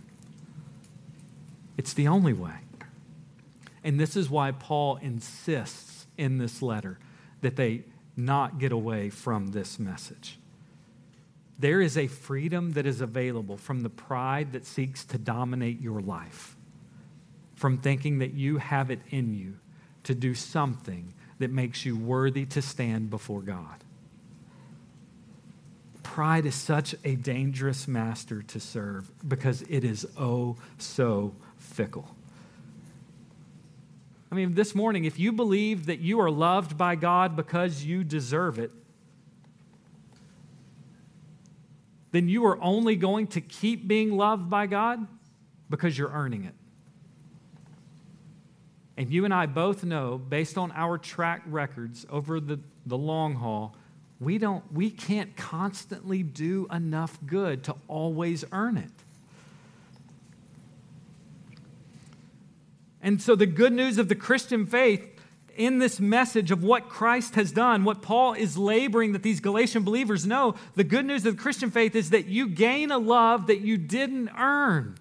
It's 1.76 1.94
the 1.94 2.08
only 2.08 2.32
way. 2.32 2.54
And 3.82 3.98
this 3.98 4.16
is 4.16 4.30
why 4.30 4.52
Paul 4.52 4.96
insists 4.96 6.06
in 6.16 6.38
this 6.38 6.62
letter 6.62 6.98
that 7.40 7.56
they 7.56 7.84
not 8.16 8.58
get 8.58 8.70
away 8.70 9.10
from 9.10 9.48
this 9.48 9.78
message. 9.78 10.38
There 11.58 11.80
is 11.80 11.96
a 11.96 12.06
freedom 12.06 12.72
that 12.72 12.86
is 12.86 13.00
available 13.00 13.56
from 13.56 13.80
the 13.80 13.90
pride 13.90 14.52
that 14.52 14.66
seeks 14.66 15.04
to 15.06 15.18
dominate 15.18 15.80
your 15.80 16.00
life 16.00 16.56
from 17.62 17.78
thinking 17.78 18.18
that 18.18 18.34
you 18.34 18.58
have 18.58 18.90
it 18.90 18.98
in 19.10 19.32
you 19.32 19.56
to 20.02 20.16
do 20.16 20.34
something 20.34 21.14
that 21.38 21.48
makes 21.48 21.86
you 21.86 21.96
worthy 21.96 22.44
to 22.44 22.60
stand 22.60 23.08
before 23.08 23.40
God. 23.40 23.84
Pride 26.02 26.44
is 26.44 26.56
such 26.56 26.96
a 27.04 27.14
dangerous 27.14 27.86
master 27.86 28.42
to 28.42 28.58
serve 28.58 29.12
because 29.28 29.62
it 29.68 29.84
is 29.84 30.04
oh 30.18 30.56
so 30.78 31.36
fickle. 31.56 32.16
I 34.32 34.34
mean, 34.34 34.54
this 34.54 34.74
morning, 34.74 35.04
if 35.04 35.20
you 35.20 35.30
believe 35.30 35.86
that 35.86 36.00
you 36.00 36.18
are 36.18 36.32
loved 36.32 36.76
by 36.76 36.96
God 36.96 37.36
because 37.36 37.84
you 37.84 38.02
deserve 38.02 38.58
it, 38.58 38.72
then 42.10 42.28
you 42.28 42.44
are 42.44 42.60
only 42.60 42.96
going 42.96 43.28
to 43.28 43.40
keep 43.40 43.86
being 43.86 44.16
loved 44.16 44.50
by 44.50 44.66
God 44.66 45.06
because 45.70 45.96
you're 45.96 46.10
earning 46.10 46.42
it. 46.42 46.54
And 48.96 49.10
you 49.10 49.24
and 49.24 49.32
I 49.32 49.46
both 49.46 49.84
know, 49.84 50.18
based 50.18 50.58
on 50.58 50.72
our 50.72 50.98
track 50.98 51.42
records 51.46 52.06
over 52.10 52.40
the, 52.40 52.60
the 52.84 52.98
long 52.98 53.34
haul, 53.36 53.74
we, 54.20 54.38
don't, 54.38 54.70
we 54.72 54.90
can't 54.90 55.36
constantly 55.36 56.22
do 56.22 56.66
enough 56.70 57.18
good 57.26 57.64
to 57.64 57.76
always 57.88 58.44
earn 58.52 58.76
it. 58.76 58.90
And 63.02 63.20
so, 63.20 63.34
the 63.34 63.46
good 63.46 63.72
news 63.72 63.98
of 63.98 64.08
the 64.08 64.14
Christian 64.14 64.64
faith 64.64 65.08
in 65.56 65.78
this 65.78 65.98
message 65.98 66.50
of 66.50 66.62
what 66.62 66.88
Christ 66.88 67.34
has 67.34 67.50
done, 67.50 67.84
what 67.84 68.00
Paul 68.00 68.34
is 68.34 68.56
laboring 68.56 69.12
that 69.12 69.22
these 69.22 69.40
Galatian 69.40 69.82
believers 69.82 70.24
know, 70.24 70.54
the 70.76 70.84
good 70.84 71.04
news 71.04 71.26
of 71.26 71.36
the 71.36 71.42
Christian 71.42 71.70
faith 71.70 71.96
is 71.96 72.10
that 72.10 72.26
you 72.26 72.48
gain 72.48 72.90
a 72.90 72.98
love 72.98 73.48
that 73.48 73.60
you 73.60 73.76
didn't 73.76 74.30
earn. 74.38 74.96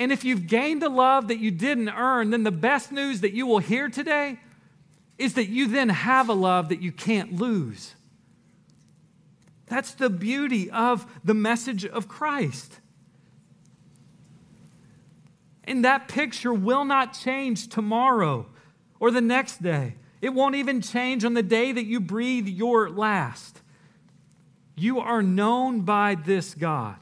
And 0.00 0.10
if 0.10 0.24
you've 0.24 0.46
gained 0.46 0.82
a 0.82 0.88
love 0.88 1.28
that 1.28 1.40
you 1.40 1.50
didn't 1.50 1.90
earn, 1.90 2.30
then 2.30 2.42
the 2.42 2.50
best 2.50 2.90
news 2.90 3.20
that 3.20 3.34
you 3.34 3.46
will 3.46 3.58
hear 3.58 3.90
today 3.90 4.38
is 5.18 5.34
that 5.34 5.50
you 5.50 5.68
then 5.68 5.90
have 5.90 6.30
a 6.30 6.32
love 6.32 6.70
that 6.70 6.80
you 6.80 6.90
can't 6.90 7.34
lose. 7.34 7.94
That's 9.66 9.92
the 9.92 10.08
beauty 10.08 10.70
of 10.70 11.06
the 11.22 11.34
message 11.34 11.84
of 11.84 12.08
Christ. 12.08 12.80
And 15.64 15.84
that 15.84 16.08
picture 16.08 16.54
will 16.54 16.86
not 16.86 17.12
change 17.12 17.68
tomorrow 17.68 18.46
or 19.00 19.10
the 19.10 19.20
next 19.20 19.62
day. 19.62 19.96
It 20.22 20.30
won't 20.30 20.54
even 20.54 20.80
change 20.80 21.26
on 21.26 21.34
the 21.34 21.42
day 21.42 21.72
that 21.72 21.84
you 21.84 22.00
breathe 22.00 22.48
your 22.48 22.88
last. 22.88 23.60
You 24.76 24.98
are 24.98 25.22
known 25.22 25.82
by 25.82 26.14
this 26.14 26.54
God 26.54 26.96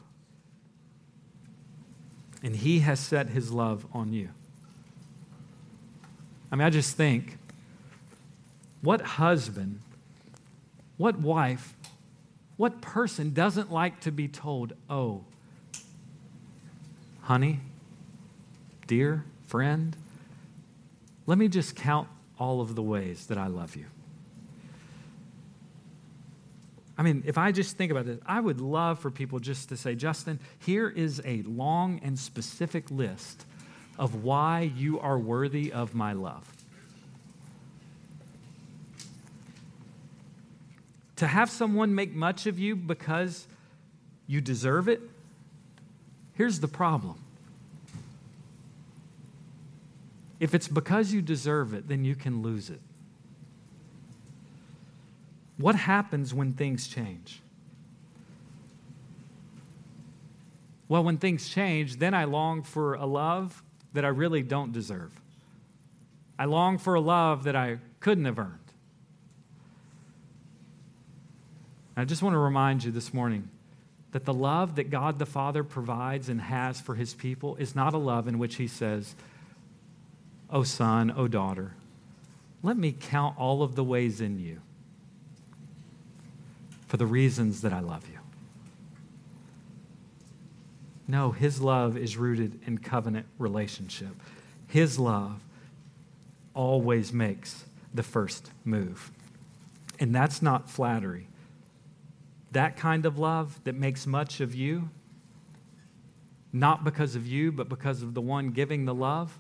and 2.43 2.57
He 2.57 2.80
has 2.80 3.01
set 3.01 3.28
His 3.28 3.51
love 3.53 3.86
on 3.93 4.12
you. 4.12 4.28
I 6.51 6.57
mean, 6.57 6.66
I 6.66 6.70
just 6.70 6.97
think 6.97 7.39
what 8.80 9.01
husband, 9.01 9.80
what 10.97 11.18
wife, 11.18 11.74
what 12.57 12.80
person 12.80 13.32
doesn't 13.32 13.70
like 13.72 14.01
to 14.01 14.11
be 14.11 14.28
told, 14.28 14.72
oh, 14.89 15.24
honey, 17.22 17.61
dear, 18.86 19.24
friend, 19.47 19.97
let 21.26 21.39
me 21.39 21.49
just 21.49 21.76
count 21.76 22.09
all 22.39 22.61
of 22.61 22.74
the 22.74 22.82
ways 22.82 23.26
that 23.26 23.36
I 23.36 23.49
love 23.49 23.76
you. 23.76 23.86
I 26.99 27.03
mean, 27.03 27.23
if 27.25 27.39
I 27.39 27.53
just 27.53 27.77
think 27.77 27.93
about 27.93 28.07
this, 28.07 28.19
I 28.27 28.41
would 28.41 28.61
love 28.61 28.99
for 28.99 29.09
people 29.09 29.39
just 29.39 29.69
to 29.69 29.77
say, 29.77 29.95
Justin, 29.95 30.41
here 30.59 30.89
is 30.89 31.23
a 31.25 31.43
long 31.43 32.01
and 32.03 32.19
specific 32.19 32.91
list 32.91 33.47
of 33.97 34.25
why 34.25 34.73
you 34.77 34.99
are 34.99 35.17
worthy 35.17 35.73
of 35.73 35.95
my 35.95 36.13
love. 36.13 36.45
To 41.17 41.27
have 41.29 41.51
someone 41.51 41.95
make 41.95 42.15
much 42.15 42.47
of 42.47 42.59
you 42.59 42.75
because 42.75 43.47
you 44.27 44.41
deserve 44.41 44.89
it, 44.89 45.01
here's 46.35 46.59
the 46.59 46.69
problem. 46.69 47.17
If 50.41 50.55
it's 50.55 50.69
because 50.69 51.13
you 51.13 51.23
deserve 51.23 51.75
it, 51.75 51.89
then 51.89 52.05
you 52.05 52.17
can 52.17 52.43
lose 52.43 52.71
it. 52.71 52.81
What 55.59 55.75
happens 55.75 56.33
when 56.33 56.53
things 56.53 56.87
change? 56.87 57.43
Well, 60.89 61.05
when 61.05 61.19
things 61.19 61.49
change, 61.49 61.97
then 61.97 62.15
I 62.15 62.25
long 62.25 62.63
for 62.63 62.95
a 62.95 63.05
love 63.05 63.63
that 63.93 64.05
I 64.05 64.09
really 64.09 64.43
don't 64.43 64.73
deserve. 64.73 65.11
I 66.39 66.47
long 66.47 66.79
for 66.79 66.95
a 66.95 67.01
love 67.01 67.45
that 67.45 67.57
I 67.57 67.79
couldn't 68.01 68.25
have 68.25 68.39
earned. 68.39 68.55
I 71.97 72.05
just 72.05 72.23
want 72.23 72.35
to 72.35 72.39
remind 72.39 72.85
you 72.85 72.93
this 72.93 73.13
morning 73.13 73.51
that 74.13 74.25
the 74.25 74.33
love 74.33 74.77
that 74.77 74.89
God 74.89 75.19
the 75.19 75.27
Father 75.27 75.65
provides 75.65 76.29
and 76.29 76.41
has 76.41 76.81
for 76.81 76.95
his 76.95 77.13
people 77.13 77.57
is 77.57 77.75
not 77.75 77.93
a 77.93 77.99
love 77.99 78.29
in 78.29 78.39
which 78.39 78.55
he 78.55 78.69
says, 78.69 79.17
Oh, 80.49 80.63
son, 80.63 81.13
oh, 81.15 81.27
daughter, 81.27 81.75
let 82.63 82.77
me 82.79 82.93
count 82.93 83.37
all 83.37 83.63
of 83.63 83.75
the 83.75 83.85
ways 83.85 84.21
in 84.21 84.39
you 84.39 84.63
for 86.89 86.97
the 86.97 87.07
reasons 87.07 87.61
that 87.61 87.72
I 87.72 87.80
love 87.80 88.09
you. 88.09 88.18
No, 91.07 91.30
his 91.30 91.61
love 91.61 91.97
is 91.97 92.16
rooted 92.16 92.61
in 92.66 92.78
covenant 92.78 93.26
relationship. 93.39 94.14
His 94.66 94.99
love 94.99 95.41
always 96.55 97.12
makes 97.12 97.64
the 97.95 98.03
first 98.03 98.51
move. 98.64 99.11
And 100.01 100.14
that's 100.14 100.43
not 100.43 100.68
flattery. 100.68 101.28
That 102.53 102.76
kind 102.76 103.07
of 103.07 103.18
love 103.18 103.61
that 103.64 103.74
makes 103.74 104.07
much 104.07 104.41
of 104.41 104.55
you, 104.55 104.91
not 106.53 106.84
because 106.84 107.14
of 107.14 107.26
you, 107.26 107.53
but 107.53 107.68
because 107.68 108.03
of 108.03 108.14
the 108.14 108.20
one 108.20 108.51
giving 108.51 108.84
the 108.84 108.95
love, 108.95 109.39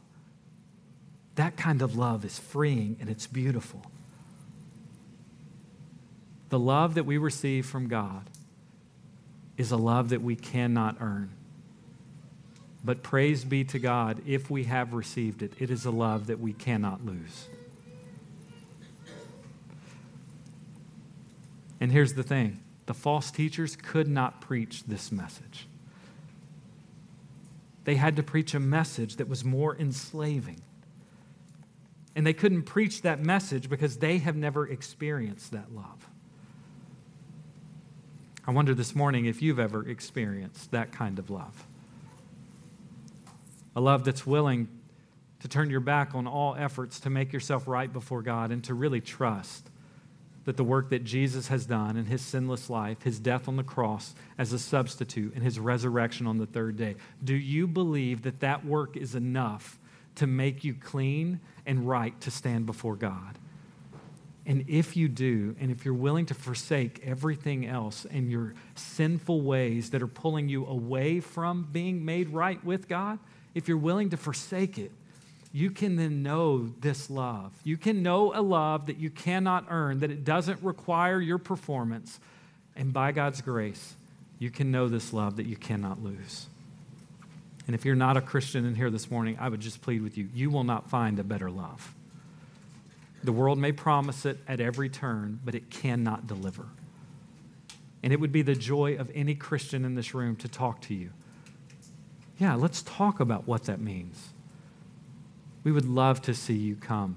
that 1.34 1.56
kind 1.56 1.80
of 1.80 1.96
love 1.96 2.24
is 2.24 2.38
freeing 2.38 2.96
and 3.00 3.08
it's 3.08 3.26
beautiful. 3.26 3.82
The 6.48 6.58
love 6.58 6.94
that 6.94 7.04
we 7.04 7.18
receive 7.18 7.66
from 7.66 7.88
God 7.88 8.30
is 9.56 9.70
a 9.70 9.76
love 9.76 10.10
that 10.10 10.22
we 10.22 10.36
cannot 10.36 10.96
earn. 11.00 11.30
But 12.84 13.02
praise 13.02 13.44
be 13.44 13.64
to 13.64 13.78
God, 13.78 14.22
if 14.26 14.50
we 14.50 14.64
have 14.64 14.94
received 14.94 15.42
it, 15.42 15.52
it 15.58 15.70
is 15.70 15.84
a 15.84 15.90
love 15.90 16.28
that 16.28 16.40
we 16.40 16.52
cannot 16.52 17.04
lose. 17.04 17.48
And 21.80 21.92
here's 21.92 22.14
the 22.14 22.22
thing 22.22 22.60
the 22.86 22.94
false 22.94 23.30
teachers 23.30 23.76
could 23.76 24.08
not 24.08 24.40
preach 24.40 24.84
this 24.84 25.12
message. 25.12 25.66
They 27.84 27.96
had 27.96 28.16
to 28.16 28.22
preach 28.22 28.54
a 28.54 28.60
message 28.60 29.16
that 29.16 29.28
was 29.28 29.44
more 29.44 29.76
enslaving. 29.76 30.60
And 32.14 32.26
they 32.26 32.32
couldn't 32.32 32.62
preach 32.62 33.02
that 33.02 33.20
message 33.20 33.70
because 33.70 33.98
they 33.98 34.18
have 34.18 34.36
never 34.36 34.66
experienced 34.66 35.52
that 35.52 35.74
love. 35.74 36.07
I 38.48 38.50
wonder 38.50 38.72
this 38.72 38.94
morning 38.94 39.26
if 39.26 39.42
you've 39.42 39.58
ever 39.58 39.86
experienced 39.86 40.70
that 40.70 40.90
kind 40.90 41.18
of 41.18 41.28
love. 41.28 41.66
A 43.76 43.80
love 43.80 44.04
that's 44.04 44.26
willing 44.26 44.68
to 45.40 45.48
turn 45.48 45.68
your 45.68 45.80
back 45.80 46.14
on 46.14 46.26
all 46.26 46.56
efforts 46.56 46.98
to 47.00 47.10
make 47.10 47.30
yourself 47.30 47.68
right 47.68 47.92
before 47.92 48.22
God 48.22 48.50
and 48.50 48.64
to 48.64 48.72
really 48.72 49.02
trust 49.02 49.68
that 50.46 50.56
the 50.56 50.64
work 50.64 50.88
that 50.88 51.04
Jesus 51.04 51.48
has 51.48 51.66
done 51.66 51.98
in 51.98 52.06
his 52.06 52.22
sinless 52.22 52.70
life, 52.70 53.02
his 53.02 53.20
death 53.20 53.48
on 53.48 53.56
the 53.56 53.62
cross 53.62 54.14
as 54.38 54.54
a 54.54 54.58
substitute, 54.58 55.34
and 55.34 55.42
his 55.42 55.60
resurrection 55.60 56.26
on 56.26 56.38
the 56.38 56.46
third 56.46 56.78
day, 56.78 56.96
do 57.22 57.34
you 57.34 57.66
believe 57.66 58.22
that 58.22 58.40
that 58.40 58.64
work 58.64 58.96
is 58.96 59.14
enough 59.14 59.78
to 60.18 60.26
make 60.26 60.64
you 60.64 60.74
clean 60.74 61.38
and 61.64 61.88
right 61.88 62.20
to 62.20 62.30
stand 62.30 62.66
before 62.66 62.96
God. 62.96 63.38
And 64.48 64.64
if 64.66 64.96
you 64.96 65.08
do, 65.08 65.54
and 65.60 65.70
if 65.70 65.84
you're 65.84 65.92
willing 65.92 66.24
to 66.26 66.34
forsake 66.34 67.02
everything 67.04 67.66
else 67.66 68.06
and 68.10 68.30
your 68.30 68.54
sinful 68.76 69.42
ways 69.42 69.90
that 69.90 70.00
are 70.00 70.06
pulling 70.08 70.48
you 70.48 70.64
away 70.66 71.20
from 71.20 71.68
being 71.70 72.02
made 72.02 72.30
right 72.30 72.64
with 72.64 72.88
God, 72.88 73.18
if 73.54 73.68
you're 73.68 73.76
willing 73.76 74.08
to 74.08 74.16
forsake 74.16 74.78
it, 74.78 74.90
you 75.52 75.70
can 75.70 75.96
then 75.96 76.22
know 76.22 76.66
this 76.80 77.10
love. 77.10 77.52
You 77.62 77.76
can 77.76 78.02
know 78.02 78.32
a 78.34 78.40
love 78.40 78.86
that 78.86 78.96
you 78.96 79.10
cannot 79.10 79.66
earn, 79.68 79.98
that 79.98 80.10
it 80.10 80.24
doesn't 80.24 80.62
require 80.62 81.20
your 81.20 81.38
performance. 81.38 82.18
And 82.74 82.90
by 82.90 83.12
God's 83.12 83.42
grace, 83.42 83.96
you 84.38 84.50
can 84.50 84.70
know 84.70 84.88
this 84.88 85.12
love 85.12 85.36
that 85.36 85.46
you 85.46 85.56
cannot 85.56 86.02
lose. 86.02 86.46
And 87.66 87.74
if 87.74 87.84
you're 87.84 87.94
not 87.94 88.16
a 88.16 88.22
Christian 88.22 88.64
in 88.64 88.74
here 88.74 88.88
this 88.88 89.10
morning, 89.10 89.36
I 89.38 89.50
would 89.50 89.60
just 89.60 89.82
plead 89.82 90.00
with 90.00 90.16
you 90.16 90.26
you 90.32 90.48
will 90.48 90.64
not 90.64 90.88
find 90.88 91.18
a 91.18 91.24
better 91.24 91.50
love. 91.50 91.94
The 93.24 93.32
world 93.32 93.58
may 93.58 93.72
promise 93.72 94.24
it 94.24 94.38
at 94.46 94.60
every 94.60 94.88
turn, 94.88 95.40
but 95.44 95.54
it 95.54 95.70
cannot 95.70 96.26
deliver. 96.26 96.66
And 98.02 98.12
it 98.12 98.20
would 98.20 98.32
be 98.32 98.42
the 98.42 98.54
joy 98.54 98.96
of 98.96 99.10
any 99.14 99.34
Christian 99.34 99.84
in 99.84 99.94
this 99.94 100.14
room 100.14 100.36
to 100.36 100.48
talk 100.48 100.80
to 100.82 100.94
you. 100.94 101.10
Yeah, 102.38 102.54
let's 102.54 102.82
talk 102.82 103.18
about 103.18 103.48
what 103.48 103.64
that 103.64 103.80
means. 103.80 104.28
We 105.64 105.72
would 105.72 105.86
love 105.86 106.22
to 106.22 106.34
see 106.34 106.54
you 106.54 106.76
come 106.76 107.16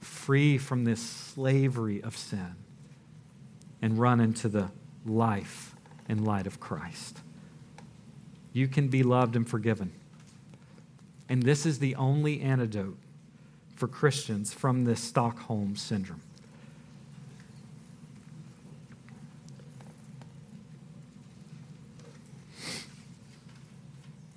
free 0.00 0.58
from 0.58 0.84
this 0.84 1.00
slavery 1.00 2.02
of 2.02 2.16
sin 2.16 2.56
and 3.80 3.98
run 3.98 4.20
into 4.20 4.48
the 4.48 4.70
life 5.06 5.76
and 6.08 6.26
light 6.26 6.48
of 6.48 6.58
Christ 6.58 7.20
you 8.52 8.68
can 8.68 8.88
be 8.88 9.02
loved 9.02 9.36
and 9.36 9.48
forgiven. 9.48 9.92
And 11.28 11.42
this 11.42 11.64
is 11.64 11.78
the 11.78 11.94
only 11.96 12.40
antidote 12.40 12.98
for 13.82 13.88
Christians 13.88 14.54
from 14.54 14.84
this 14.84 15.00
Stockholm 15.00 15.74
syndrome. 15.74 16.20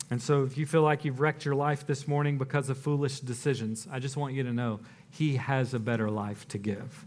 And 0.10 0.20
so, 0.20 0.46
if 0.46 0.58
you 0.58 0.66
feel 0.66 0.82
like 0.82 1.06
you've 1.06 1.20
wrecked 1.20 1.46
your 1.46 1.54
life 1.54 1.86
this 1.86 2.08
morning 2.08 2.40
because 2.40 2.72
of 2.72 2.80
foolish 2.80 3.20
decisions, 3.20 3.88
I 3.92 4.00
just 4.00 4.18
want 4.18 4.34
you 4.34 4.42
to 4.42 4.52
know 4.52 4.80
He 5.12 5.36
has 5.36 5.76
a 5.76 5.80
better 5.80 6.10
life 6.10 6.48
to 6.48 6.58
give. 6.58 7.06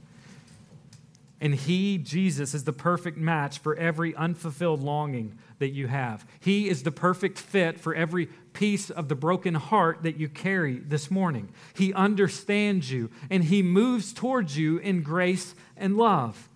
And 1.40 1.56
He, 1.56 1.98
Jesus, 1.98 2.54
is 2.54 2.62
the 2.62 2.72
perfect 2.72 3.18
match 3.18 3.58
for 3.58 3.74
every 3.74 4.14
unfulfilled 4.14 4.80
longing 4.80 5.36
that 5.58 5.70
you 5.70 5.88
have. 5.88 6.24
He 6.38 6.68
is 6.68 6.84
the 6.84 6.92
perfect 6.92 7.36
fit 7.36 7.80
for 7.80 7.96
every 7.96 8.28
piece 8.58 8.90
of 8.90 9.08
the 9.08 9.14
broken 9.14 9.54
heart 9.54 10.02
that 10.02 10.16
you 10.16 10.28
carry 10.28 10.78
this 10.78 11.12
morning. 11.12 11.48
He 11.74 11.94
understands 11.94 12.90
you 12.90 13.08
and 13.30 13.44
He 13.44 13.62
moves 13.62 14.12
towards 14.12 14.58
you 14.58 14.78
in 14.78 15.02
grace 15.02 15.54
and 15.76 15.96
love. 15.96 16.48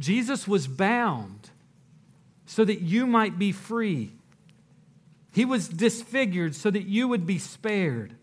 Jesus 0.00 0.48
was 0.48 0.66
bound 0.66 1.50
so 2.46 2.64
that 2.64 2.80
you 2.80 3.06
might 3.06 3.38
be 3.38 3.52
free. 3.52 4.10
He 5.32 5.44
was 5.44 5.68
disfigured 5.68 6.56
so 6.56 6.68
that 6.68 6.86
you 6.86 7.06
would 7.06 7.28
be 7.28 7.38
spared. 7.38 8.14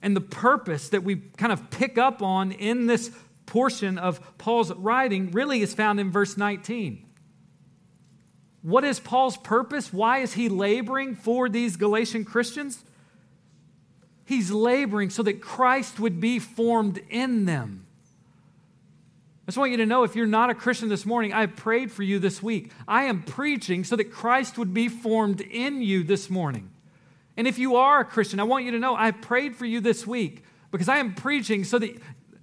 And 0.00 0.14
the 0.14 0.20
purpose 0.20 0.90
that 0.90 1.02
we 1.02 1.16
kind 1.36 1.52
of 1.52 1.70
pick 1.70 1.98
up 1.98 2.22
on 2.22 2.52
in 2.52 2.86
this 2.86 3.10
portion 3.46 3.98
of 3.98 4.38
Paul's 4.38 4.72
writing 4.72 5.32
really 5.32 5.60
is 5.60 5.74
found 5.74 5.98
in 5.98 6.12
verse 6.12 6.36
19. 6.36 7.04
What 8.66 8.82
is 8.82 8.98
Paul's 8.98 9.36
purpose? 9.36 9.92
Why 9.92 10.18
is 10.18 10.32
he 10.32 10.48
laboring 10.48 11.14
for 11.14 11.48
these 11.48 11.76
Galatian 11.76 12.24
Christians? 12.24 12.82
He's 14.24 14.50
laboring 14.50 15.10
so 15.10 15.22
that 15.22 15.40
Christ 15.40 16.00
would 16.00 16.20
be 16.20 16.40
formed 16.40 16.98
in 17.08 17.44
them. 17.44 17.86
I 19.44 19.52
just 19.52 19.56
want 19.56 19.70
you 19.70 19.76
to 19.76 19.86
know 19.86 20.02
if 20.02 20.16
you're 20.16 20.26
not 20.26 20.50
a 20.50 20.54
Christian 20.54 20.88
this 20.88 21.06
morning, 21.06 21.32
I 21.32 21.46
prayed 21.46 21.92
for 21.92 22.02
you 22.02 22.18
this 22.18 22.42
week. 22.42 22.72
I 22.88 23.04
am 23.04 23.22
preaching 23.22 23.84
so 23.84 23.94
that 23.94 24.10
Christ 24.10 24.58
would 24.58 24.74
be 24.74 24.88
formed 24.88 25.42
in 25.42 25.80
you 25.80 26.02
this 26.02 26.28
morning. 26.28 26.68
And 27.36 27.46
if 27.46 27.60
you 27.60 27.76
are 27.76 28.00
a 28.00 28.04
Christian, 28.04 28.40
I 28.40 28.42
want 28.42 28.64
you 28.64 28.72
to 28.72 28.80
know 28.80 28.96
I 28.96 29.12
prayed 29.12 29.54
for 29.54 29.64
you 29.64 29.80
this 29.80 30.08
week 30.08 30.42
because 30.72 30.88
I 30.88 30.96
am 30.96 31.14
preaching 31.14 31.62
so 31.62 31.78
that 31.78 32.02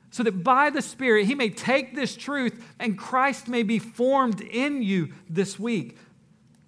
so 0.09 0.23
that 0.23 0.43
by 0.43 0.69
the 0.69 0.81
Spirit 0.81 1.25
he 1.25 1.35
may 1.35 1.49
take 1.49 1.95
this 1.95 2.15
truth 2.15 2.63
and 2.79 2.97
Christ 2.97 3.49
may 3.49 3.63
be 3.63 3.79
formed 3.79 4.39
in 4.39 4.83
you 4.83 5.11
this 5.27 5.59
week. 5.59 5.97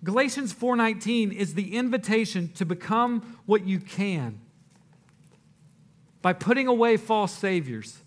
Galatians 0.06 0.54
4:19 0.54 1.32
is 1.32 1.56
the 1.56 1.76
invitation 1.76 2.50
to 2.54 2.64
become 2.64 3.38
what 3.48 3.66
you 3.66 3.80
can 3.80 4.40
by 6.22 6.32
putting 6.32 6.68
away 6.68 6.96
false 6.96 7.34
saviors 7.34 8.04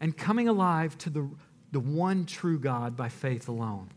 and 0.00 0.16
coming 0.16 0.48
alive 0.48 0.98
to 0.98 1.08
the, 1.08 1.28
the 1.70 1.78
one 1.78 2.26
true 2.26 2.58
God 2.58 2.96
by 2.96 3.08
faith 3.08 3.46
alone. 3.46 3.88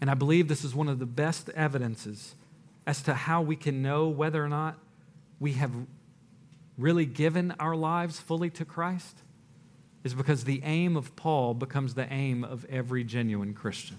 And 0.00 0.10
I 0.10 0.14
believe 0.14 0.48
this 0.48 0.64
is 0.64 0.74
one 0.74 0.88
of 0.88 0.98
the 0.98 1.06
best 1.06 1.48
evidences 1.50 2.34
as 2.84 3.00
to 3.02 3.14
how 3.14 3.40
we 3.40 3.54
can 3.54 3.82
know 3.82 4.08
whether 4.08 4.44
or 4.44 4.48
not 4.48 4.80
we 5.38 5.52
have 5.52 5.70
really 6.76 7.06
given 7.06 7.54
our 7.60 7.76
lives 7.76 8.18
fully 8.18 8.50
to 8.50 8.64
Christ 8.64 9.18
is 10.02 10.12
because 10.12 10.42
the 10.42 10.60
aim 10.64 10.96
of 10.96 11.14
Paul 11.14 11.54
becomes 11.54 11.94
the 11.94 12.12
aim 12.12 12.42
of 12.42 12.64
every 12.64 13.04
genuine 13.04 13.54
Christian. 13.54 13.98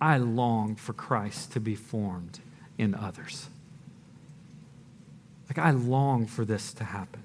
I 0.00 0.18
long 0.18 0.76
for 0.76 0.92
Christ 0.92 1.52
to 1.52 1.60
be 1.60 1.74
formed 1.74 2.40
in 2.76 2.94
others. 2.94 3.48
Like, 5.48 5.58
I 5.58 5.70
long 5.70 6.26
for 6.26 6.44
this 6.44 6.72
to 6.74 6.84
happen. 6.84 7.22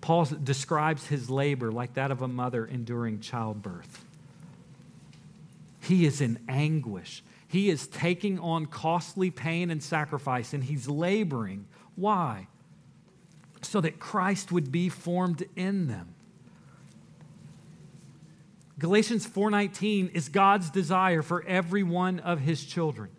Paul 0.00 0.26
describes 0.26 1.06
his 1.06 1.28
labor 1.28 1.72
like 1.72 1.94
that 1.94 2.10
of 2.10 2.22
a 2.22 2.28
mother 2.28 2.64
enduring 2.64 3.20
childbirth. 3.20 4.04
He 5.80 6.06
is 6.06 6.20
in 6.20 6.38
anguish. 6.48 7.22
He 7.48 7.70
is 7.70 7.86
taking 7.86 8.38
on 8.38 8.66
costly 8.66 9.30
pain 9.30 9.70
and 9.70 9.82
sacrifice, 9.82 10.52
and 10.52 10.64
he's 10.64 10.86
laboring 10.88 11.66
why? 11.98 12.46
So 13.60 13.80
that 13.80 13.98
Christ 13.98 14.52
would 14.52 14.70
be 14.70 14.88
formed 14.88 15.44
in 15.56 15.88
them. 15.88 16.14
Galatians 18.78 19.26
4:19 19.26 20.10
is 20.14 20.28
God's 20.28 20.70
desire 20.70 21.22
for 21.22 21.44
every 21.46 21.82
one 21.82 22.20
of 22.20 22.40
his 22.40 22.64
children. 22.64 23.10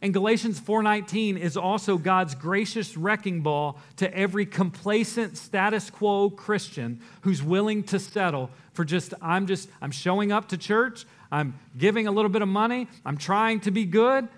And 0.00 0.12
Galatians 0.12 0.60
4:19 0.60 1.36
is 1.36 1.56
also 1.56 1.98
God's 1.98 2.34
gracious 2.34 2.96
wrecking 2.96 3.40
ball 3.40 3.78
to 3.96 4.14
every 4.16 4.46
complacent 4.46 5.36
status 5.36 5.90
quo 5.90 6.30
Christian 6.30 7.00
who's 7.22 7.42
willing 7.42 7.82
to 7.84 7.98
settle 7.98 8.50
for 8.74 8.84
just 8.84 9.14
I'm 9.22 9.46
just 9.46 9.68
I'm 9.80 9.90
showing 9.90 10.30
up 10.30 10.48
to 10.48 10.58
church, 10.58 11.06
I'm 11.32 11.58
giving 11.76 12.06
a 12.06 12.12
little 12.12 12.28
bit 12.28 12.42
of 12.42 12.48
money, 12.48 12.86
I'm 13.04 13.16
trying 13.16 13.60
to 13.60 13.70
be 13.70 13.86
good. 13.86 14.28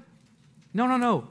No, 0.73 0.87
no, 0.87 0.97
no. 0.97 1.29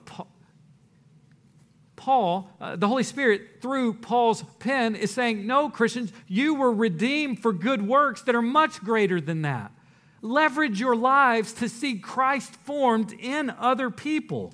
Paul, 2.00 2.50
uh, 2.62 2.78
the 2.78 2.88
Holy 2.88 3.04
Spirit, 3.04 3.62
through 3.62 3.96
Paul's 3.96 4.44
pen, 4.60 4.96
is 4.96 5.12
saying, 5.12 5.46
No, 5.46 5.70
Christians, 5.70 6.14
you 6.30 6.56
were 6.56 6.72
redeemed 6.72 7.42
for 7.42 7.52
good 7.52 7.86
works 7.86 8.22
that 8.22 8.36
are 8.36 8.42
much 8.42 8.80
greater 8.80 9.20
than 9.20 9.42
that. 9.42 9.74
Leverage 10.22 10.80
your 10.80 10.96
lives 10.96 11.52
to 11.54 11.68
see 11.68 12.00
Christ 12.00 12.56
formed 12.56 13.12
in 13.12 13.50
other 13.50 13.90
people. 13.90 14.54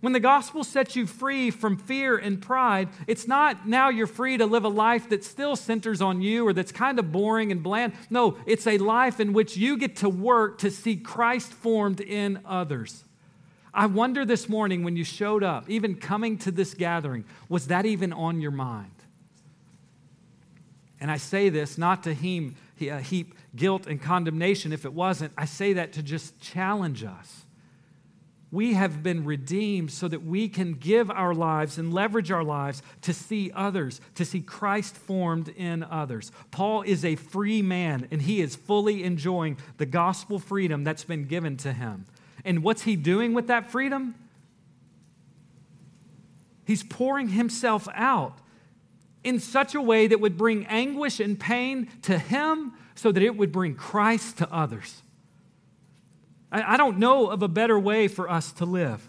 When 0.00 0.12
the 0.12 0.20
gospel 0.20 0.62
sets 0.62 0.94
you 0.94 1.06
free 1.06 1.50
from 1.50 1.78
fear 1.78 2.18
and 2.18 2.42
pride, 2.42 2.90
it's 3.06 3.26
not 3.26 3.66
now 3.66 3.88
you're 3.88 4.06
free 4.06 4.36
to 4.36 4.44
live 4.44 4.64
a 4.64 4.68
life 4.68 5.08
that 5.08 5.24
still 5.24 5.56
centers 5.56 6.02
on 6.02 6.20
you 6.20 6.46
or 6.46 6.52
that's 6.52 6.72
kind 6.72 6.98
of 6.98 7.10
boring 7.10 7.52
and 7.52 7.62
bland. 7.62 7.94
No, 8.10 8.36
it's 8.44 8.66
a 8.66 8.76
life 8.76 9.18
in 9.18 9.32
which 9.32 9.56
you 9.56 9.78
get 9.78 9.96
to 9.96 10.10
work 10.10 10.58
to 10.58 10.70
see 10.70 10.96
Christ 10.96 11.54
formed 11.54 12.02
in 12.02 12.40
others. 12.44 13.04
I 13.72 13.86
wonder 13.86 14.24
this 14.24 14.48
morning 14.48 14.82
when 14.82 14.96
you 14.96 15.04
showed 15.04 15.44
up, 15.44 15.68
even 15.68 15.94
coming 15.94 16.38
to 16.38 16.50
this 16.50 16.74
gathering, 16.74 17.24
was 17.48 17.68
that 17.68 17.86
even 17.86 18.12
on 18.12 18.40
your 18.40 18.50
mind? 18.50 18.90
And 21.00 21.10
I 21.10 21.16
say 21.16 21.48
this 21.48 21.78
not 21.78 22.02
to 22.02 22.14
heap, 22.14 22.56
uh, 22.82 22.98
heap 22.98 23.34
guilt 23.56 23.86
and 23.86 24.00
condemnation 24.00 24.72
if 24.72 24.84
it 24.84 24.92
wasn't. 24.92 25.32
I 25.38 25.44
say 25.44 25.74
that 25.74 25.94
to 25.94 26.02
just 26.02 26.38
challenge 26.40 27.04
us. 27.04 27.46
We 28.52 28.74
have 28.74 29.02
been 29.02 29.24
redeemed 29.24 29.92
so 29.92 30.08
that 30.08 30.24
we 30.24 30.48
can 30.48 30.72
give 30.72 31.08
our 31.08 31.32
lives 31.32 31.78
and 31.78 31.94
leverage 31.94 32.32
our 32.32 32.42
lives 32.42 32.82
to 33.02 33.14
see 33.14 33.52
others, 33.54 34.00
to 34.16 34.24
see 34.24 34.40
Christ 34.40 34.96
formed 34.96 35.48
in 35.50 35.84
others. 35.84 36.32
Paul 36.50 36.82
is 36.82 37.04
a 37.04 37.14
free 37.14 37.62
man, 37.62 38.08
and 38.10 38.20
he 38.20 38.40
is 38.40 38.56
fully 38.56 39.04
enjoying 39.04 39.56
the 39.78 39.86
gospel 39.86 40.40
freedom 40.40 40.82
that's 40.82 41.04
been 41.04 41.26
given 41.26 41.56
to 41.58 41.72
him. 41.72 42.06
And 42.44 42.62
what's 42.62 42.82
he 42.82 42.96
doing 42.96 43.34
with 43.34 43.46
that 43.48 43.70
freedom? 43.70 44.14
He's 46.64 46.82
pouring 46.82 47.28
himself 47.28 47.88
out 47.94 48.38
in 49.24 49.38
such 49.38 49.74
a 49.74 49.80
way 49.80 50.06
that 50.06 50.20
would 50.20 50.36
bring 50.36 50.66
anguish 50.66 51.20
and 51.20 51.38
pain 51.38 51.88
to 52.02 52.18
him 52.18 52.72
so 52.94 53.12
that 53.12 53.22
it 53.22 53.36
would 53.36 53.52
bring 53.52 53.74
Christ 53.74 54.38
to 54.38 54.52
others. 54.52 55.02
I, 56.52 56.76
don't 56.76 56.98
know 56.98 57.28
of 57.28 57.42
a 57.42 57.48
better 57.48 57.78
way 57.78 58.08
for 58.08 58.28
us 58.28 58.50
to 58.54 58.64
live. 58.64 59.08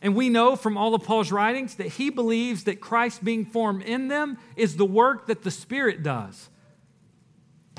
And 0.00 0.16
we 0.16 0.28
know 0.30 0.56
from 0.56 0.76
all 0.76 0.94
of 0.94 1.04
Paul's 1.04 1.30
writings 1.30 1.74
that 1.74 1.86
he 1.86 2.10
believes 2.10 2.64
that 2.64 2.80
Christ 2.80 3.22
being 3.22 3.44
formed 3.44 3.82
in 3.82 4.08
them 4.08 4.38
is 4.56 4.76
the 4.76 4.86
work 4.86 5.26
that 5.26 5.42
the 5.42 5.50
Spirit 5.50 6.02
does. 6.02 6.48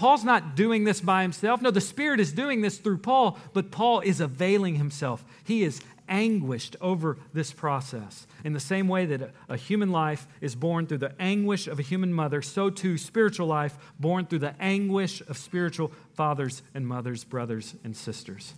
Paul's 0.04 0.26
not 0.26 0.58
doing 0.58 0.84
this 0.84 1.00
by 1.00 1.22
himself. 1.22 1.62
No, 1.62 1.72
the 1.72 1.80
Spirit 1.80 2.20
is 2.20 2.34
doing 2.34 2.60
this 2.60 2.78
through 2.78 2.98
Paul, 2.98 3.40
but 3.54 3.72
Paul 3.72 4.02
is 4.02 4.20
availing 4.20 4.76
himself. 4.76 5.24
He 5.46 5.64
is 5.64 5.80
anguished 6.10 6.76
over 6.82 7.18
this 7.32 7.54
process. 7.54 8.28
In 8.44 8.52
the 8.52 8.60
same 8.60 8.90
way 8.90 9.06
that 9.06 9.32
a, 9.48 9.56
human 9.56 9.94
life 9.94 10.28
is 10.42 10.56
born 10.56 10.88
through 10.88 10.98
the 10.98 11.14
anguish 11.22 11.68
of 11.68 11.80
a 11.80 11.84
human 11.84 12.14
mother, 12.14 12.42
so 12.42 12.70
too 12.70 12.98
spiritual 12.98 13.48
life 13.48 13.78
born 13.98 14.26
through 14.26 14.40
the 14.40 14.56
anguish 14.60 15.22
of 15.22 15.38
spiritual 15.38 15.90
fathers 16.16 16.64
and 16.74 16.86
mothers, 16.86 17.24
brothers 17.24 17.74
and 17.86 17.96
sisters. 17.96 18.56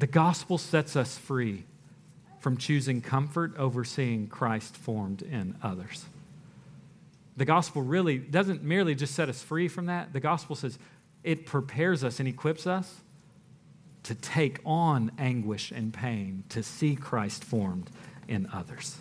The 0.00 0.06
gospel 0.06 0.58
sets 0.58 0.96
us 0.96 1.16
free 1.16 1.64
from 2.40 2.58
choosing 2.58 3.00
comfort 3.00 3.56
over 3.56 3.84
seeing 3.84 4.26
Christ 4.26 4.76
formed 4.76 5.22
in 5.22 5.56
others 5.62 6.04
the 7.38 7.44
gospel 7.44 7.82
really 7.82 8.18
doesn't 8.18 8.62
merely 8.64 8.94
just 8.94 9.14
set 9.14 9.28
us 9.28 9.42
free 9.42 9.68
from 9.68 9.86
that. 9.86 10.12
The 10.12 10.20
gospel 10.20 10.56
says 10.56 10.78
it 11.22 11.46
prepares 11.46 12.02
us 12.02 12.18
and 12.18 12.28
equips 12.28 12.66
us 12.66 13.00
to 14.02 14.14
take 14.14 14.60
on 14.64 15.12
anguish 15.18 15.70
and 15.70 15.92
pain, 15.92 16.42
to 16.48 16.62
see 16.62 16.96
Christ 16.96 17.44
formed 17.44 17.90
in 18.26 18.48
others. 18.52 18.96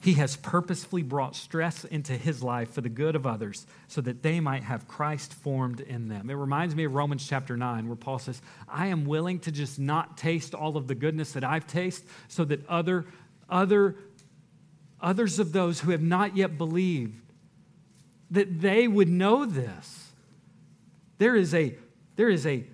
He 0.00 0.14
has 0.14 0.36
purposefully 0.36 1.02
brought 1.02 1.34
stress 1.34 1.84
into 1.84 2.12
his 2.12 2.42
life 2.42 2.72
for 2.72 2.80
the 2.80 2.88
good 2.88 3.16
of 3.16 3.26
others 3.26 3.66
so 3.88 4.00
that 4.02 4.22
they 4.22 4.38
might 4.38 4.62
have 4.62 4.86
Christ 4.86 5.34
formed 5.34 5.80
in 5.80 6.08
them. 6.08 6.30
It 6.30 6.34
reminds 6.34 6.74
me 6.74 6.84
of 6.84 6.94
Romans 6.94 7.26
chapter 7.28 7.56
9, 7.56 7.88
where 7.88 7.96
Paul 7.96 8.20
says, 8.20 8.40
I 8.68 8.86
am 8.86 9.04
willing 9.04 9.40
to 9.40 9.50
just 9.50 9.78
not 9.78 10.16
taste 10.16 10.54
all 10.54 10.76
of 10.76 10.86
the 10.86 10.94
goodness 10.94 11.32
that 11.32 11.42
I've 11.42 11.66
tasted 11.66 12.08
so 12.28 12.44
that 12.44 12.66
other, 12.68 13.06
other 13.50 13.96
others 15.06 15.38
of 15.38 15.52
those 15.52 15.80
who 15.80 15.92
have 15.92 16.02
not 16.02 16.36
yet 16.36 16.58
believed, 16.58 17.14
that 18.32 18.60
they 18.60 18.88
would 18.88 19.08
know 19.08 19.46
this. 19.46 20.10
There 21.18 21.36
is 21.36 21.54
a, 21.54 21.76
there 22.16 22.28
is 22.28 22.44
a 22.44 22.64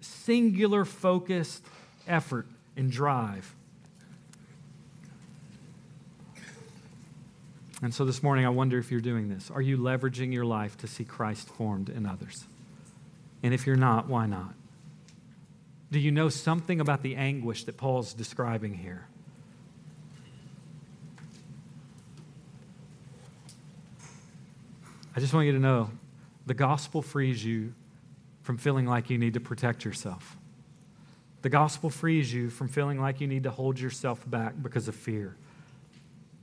singular 0.00 0.84
focused 0.84 1.64
effort 2.08 2.48
and 2.76 2.90
drive. 2.90 3.54
And 7.80 7.94
so 7.94 8.04
this 8.04 8.20
morning, 8.20 8.44
I 8.44 8.48
wonder 8.48 8.76
if 8.76 8.90
you're 8.90 9.00
doing 9.00 9.28
this. 9.28 9.48
Are 9.48 9.62
you 9.62 9.78
leveraging 9.78 10.32
your 10.32 10.44
life 10.44 10.76
to 10.78 10.88
see 10.88 11.04
Christ 11.04 11.48
formed 11.50 11.88
in 11.88 12.04
others? 12.04 12.44
And 13.44 13.54
if 13.54 13.64
you're 13.64 13.76
not, 13.76 14.08
why 14.08 14.26
not? 14.26 14.54
Do 15.92 16.00
you 16.00 16.10
know 16.10 16.30
something 16.30 16.80
about 16.80 17.02
the 17.02 17.14
anguish 17.14 17.62
that 17.64 17.76
Paul's 17.76 18.12
describing 18.12 18.74
here? 18.74 19.06
I 25.14 25.20
just 25.20 25.34
want 25.34 25.46
you 25.46 25.52
to 25.52 25.58
know 25.58 25.90
the 26.46 26.54
gospel 26.54 27.02
frees 27.02 27.44
you 27.44 27.74
from 28.42 28.58
feeling 28.58 28.86
like 28.86 29.10
you 29.10 29.18
need 29.18 29.34
to 29.34 29.40
protect 29.40 29.84
yourself. 29.84 30.36
The 31.42 31.48
gospel 31.48 31.90
frees 31.90 32.32
you 32.32 32.50
from 32.50 32.68
feeling 32.68 33.00
like 33.00 33.20
you 33.20 33.26
need 33.26 33.44
to 33.44 33.50
hold 33.50 33.80
yourself 33.80 34.28
back 34.28 34.54
because 34.62 34.88
of 34.88 34.94
fear. 34.94 35.36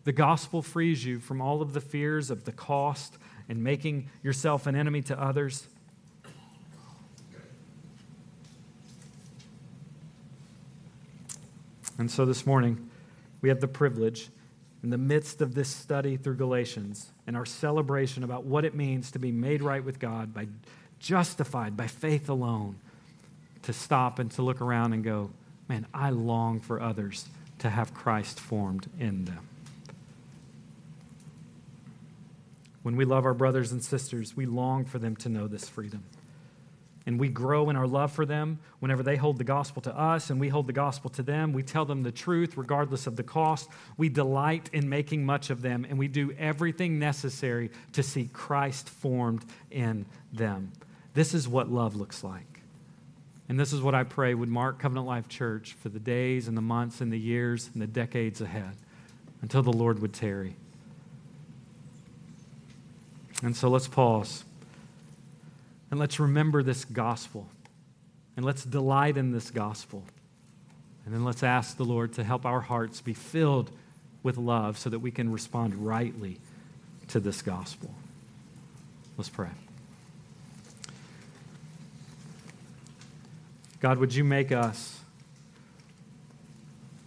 The 0.03 0.11
gospel 0.11 0.61
frees 0.61 1.05
you 1.05 1.19
from 1.19 1.41
all 1.41 1.61
of 1.61 1.73
the 1.73 1.81
fears 1.81 2.29
of 2.29 2.45
the 2.45 2.51
cost 2.51 3.17
and 3.49 3.63
making 3.63 4.09
yourself 4.23 4.67
an 4.67 4.75
enemy 4.75 5.01
to 5.03 5.21
others. 5.21 5.67
And 11.97 12.11
so 12.11 12.25
this 12.25 12.45
morning, 12.45 12.89
we 13.41 13.49
have 13.49 13.59
the 13.59 13.67
privilege 13.67 14.29
in 14.83 14.89
the 14.89 14.97
midst 14.97 15.41
of 15.41 15.55
this 15.55 15.69
study 15.69 16.17
through 16.17 16.35
Galatians 16.35 17.11
and 17.25 17.35
our 17.35 17.45
celebration 17.45 18.23
about 18.23 18.45
what 18.45 18.63
it 18.63 18.75
means 18.75 19.11
to 19.11 19.19
be 19.19 19.31
made 19.31 19.61
right 19.61 19.83
with 19.83 19.99
God 19.99 20.33
by 20.33 20.47
justified 20.99 21.75
by 21.75 21.87
faith 21.87 22.29
alone, 22.29 22.77
to 23.63 23.73
stop 23.73 24.19
and 24.19 24.31
to 24.31 24.41
look 24.41 24.61
around 24.61 24.93
and 24.93 25.03
go, 25.03 25.31
man, 25.67 25.85
I 25.93 26.09
long 26.11 26.59
for 26.59 26.81
others 26.81 27.27
to 27.59 27.69
have 27.69 27.93
Christ 27.93 28.39
formed 28.39 28.89
in 28.99 29.25
them. 29.25 29.47
When 32.83 32.95
we 32.95 33.03
love 33.03 33.25
our 33.25 33.33
brothers 33.33 33.71
and 33.71 33.83
sisters, 33.83 34.37
we 34.37 34.45
long 34.45 34.85
for 34.85 34.99
them 34.99 35.15
to 35.17 35.29
know 35.29 35.47
this 35.47 35.67
freedom. 35.67 36.03
And 37.07 37.17
we 37.17 37.29
grow 37.29 37.69
in 37.69 37.77
our 37.77 37.87
love 37.87 38.11
for 38.11 38.25
them 38.25 38.59
whenever 38.79 39.01
they 39.01 39.15
hold 39.15 39.37
the 39.37 39.45
gospel 39.45 39.81
to 39.83 39.97
us 39.97 40.29
and 40.29 40.41
we 40.41 40.49
hold 40.49 40.67
the 40.67 40.73
gospel 40.73 41.09
to 41.11 41.23
them. 41.23 41.53
We 41.53 41.63
tell 41.63 41.85
them 41.85 42.03
the 42.03 42.11
truth 42.11 42.57
regardless 42.57 43.07
of 43.07 43.15
the 43.15 43.23
cost. 43.23 43.69
We 43.95 44.09
delight 44.09 44.69
in 44.73 44.89
making 44.89 45.25
much 45.25 45.49
of 45.49 45.61
them, 45.61 45.85
and 45.87 45.97
we 45.97 46.09
do 46.09 46.33
everything 46.33 46.99
necessary 46.99 47.71
to 47.93 48.03
see 48.03 48.29
Christ 48.33 48.89
formed 48.89 49.45
in 49.71 50.05
them. 50.33 50.73
This 51.13 51.33
is 51.33 51.47
what 51.47 51.71
love 51.71 51.95
looks 51.95 52.25
like. 52.25 52.59
And 53.47 53.57
this 53.57 53.71
is 53.71 53.81
what 53.81 53.95
I 53.95 54.03
pray 54.03 54.33
would 54.33 54.49
mark 54.49 54.79
Covenant 54.79 55.07
Life 55.07 55.29
Church 55.29 55.77
for 55.79 55.87
the 55.87 56.01
days 56.01 56.49
and 56.49 56.57
the 56.57 56.61
months 56.61 56.99
and 56.99 57.09
the 57.09 57.17
years 57.17 57.69
and 57.71 57.81
the 57.81 57.87
decades 57.87 58.41
ahead 58.41 58.75
until 59.41 59.63
the 59.63 59.71
Lord 59.71 59.99
would 59.99 60.13
tarry. 60.13 60.57
And 63.41 63.55
so 63.55 63.69
let's 63.69 63.87
pause 63.87 64.43
and 65.89 65.99
let's 65.99 66.19
remember 66.19 66.63
this 66.63 66.85
gospel 66.85 67.47
and 68.35 68.45
let's 68.45 68.63
delight 68.63 69.17
in 69.17 69.31
this 69.31 69.49
gospel. 69.49 70.03
And 71.05 71.13
then 71.13 71.23
let's 71.23 71.41
ask 71.41 71.77
the 71.77 71.85
Lord 71.85 72.13
to 72.13 72.23
help 72.23 72.45
our 72.45 72.61
hearts 72.61 73.01
be 73.01 73.13
filled 73.13 73.71
with 74.23 74.37
love 74.37 74.77
so 74.77 74.89
that 74.89 74.99
we 74.99 75.09
can 75.09 75.31
respond 75.31 75.73
rightly 75.75 76.37
to 77.07 77.19
this 77.19 77.41
gospel. 77.41 77.89
Let's 79.17 79.29
pray. 79.29 79.49
God, 83.79 83.99
would 83.99 84.13
you 84.13 84.23
make 84.23 84.51
us 84.51 84.99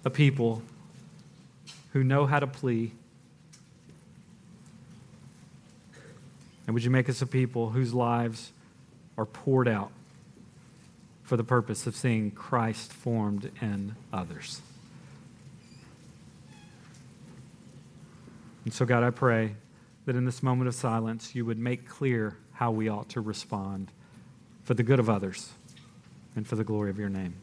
a 0.05 0.11
people 0.11 0.63
who 1.93 2.03
know 2.03 2.27
how 2.27 2.39
to 2.39 2.47
plea? 2.47 2.93
And 6.67 6.75
would 6.75 6.85
you 6.85 6.91
make 6.91 7.09
us 7.09 7.21
a 7.21 7.27
people 7.27 7.71
whose 7.71 7.93
lives 7.93 8.53
are 9.17 9.27
poured 9.27 9.69
out 9.69 9.91
for 11.23 11.37
the 11.37 11.45
purpose 11.45 11.87
of 11.87 11.95
seeing 11.95 12.31
Christ 12.31 12.93
formed 12.93 13.51
in 13.61 13.95
others? 14.13 14.61
And 18.65 18.75
so, 18.75 18.85
God, 18.85 19.03
I 19.03 19.11
pray 19.11 19.55
that 20.07 20.17
in 20.17 20.25
this 20.25 20.43
moment 20.43 20.69
of 20.69 20.75
silence, 20.75 21.35
you 21.35 21.45
would 21.45 21.59
make 21.59 21.89
clear 21.89 22.37
how 22.53 22.71
we 22.71 22.89
ought 22.89 23.09
to 23.11 23.21
respond 23.21 23.91
for 24.65 24.75
the 24.75 24.83
good 24.83 24.99
of 24.99 25.09
others 25.09 25.51
and 26.37 26.47
for 26.47 26.57
the 26.57 26.65
glory 26.65 26.91
of 26.91 26.99
your 26.99 27.09
name. 27.09 27.35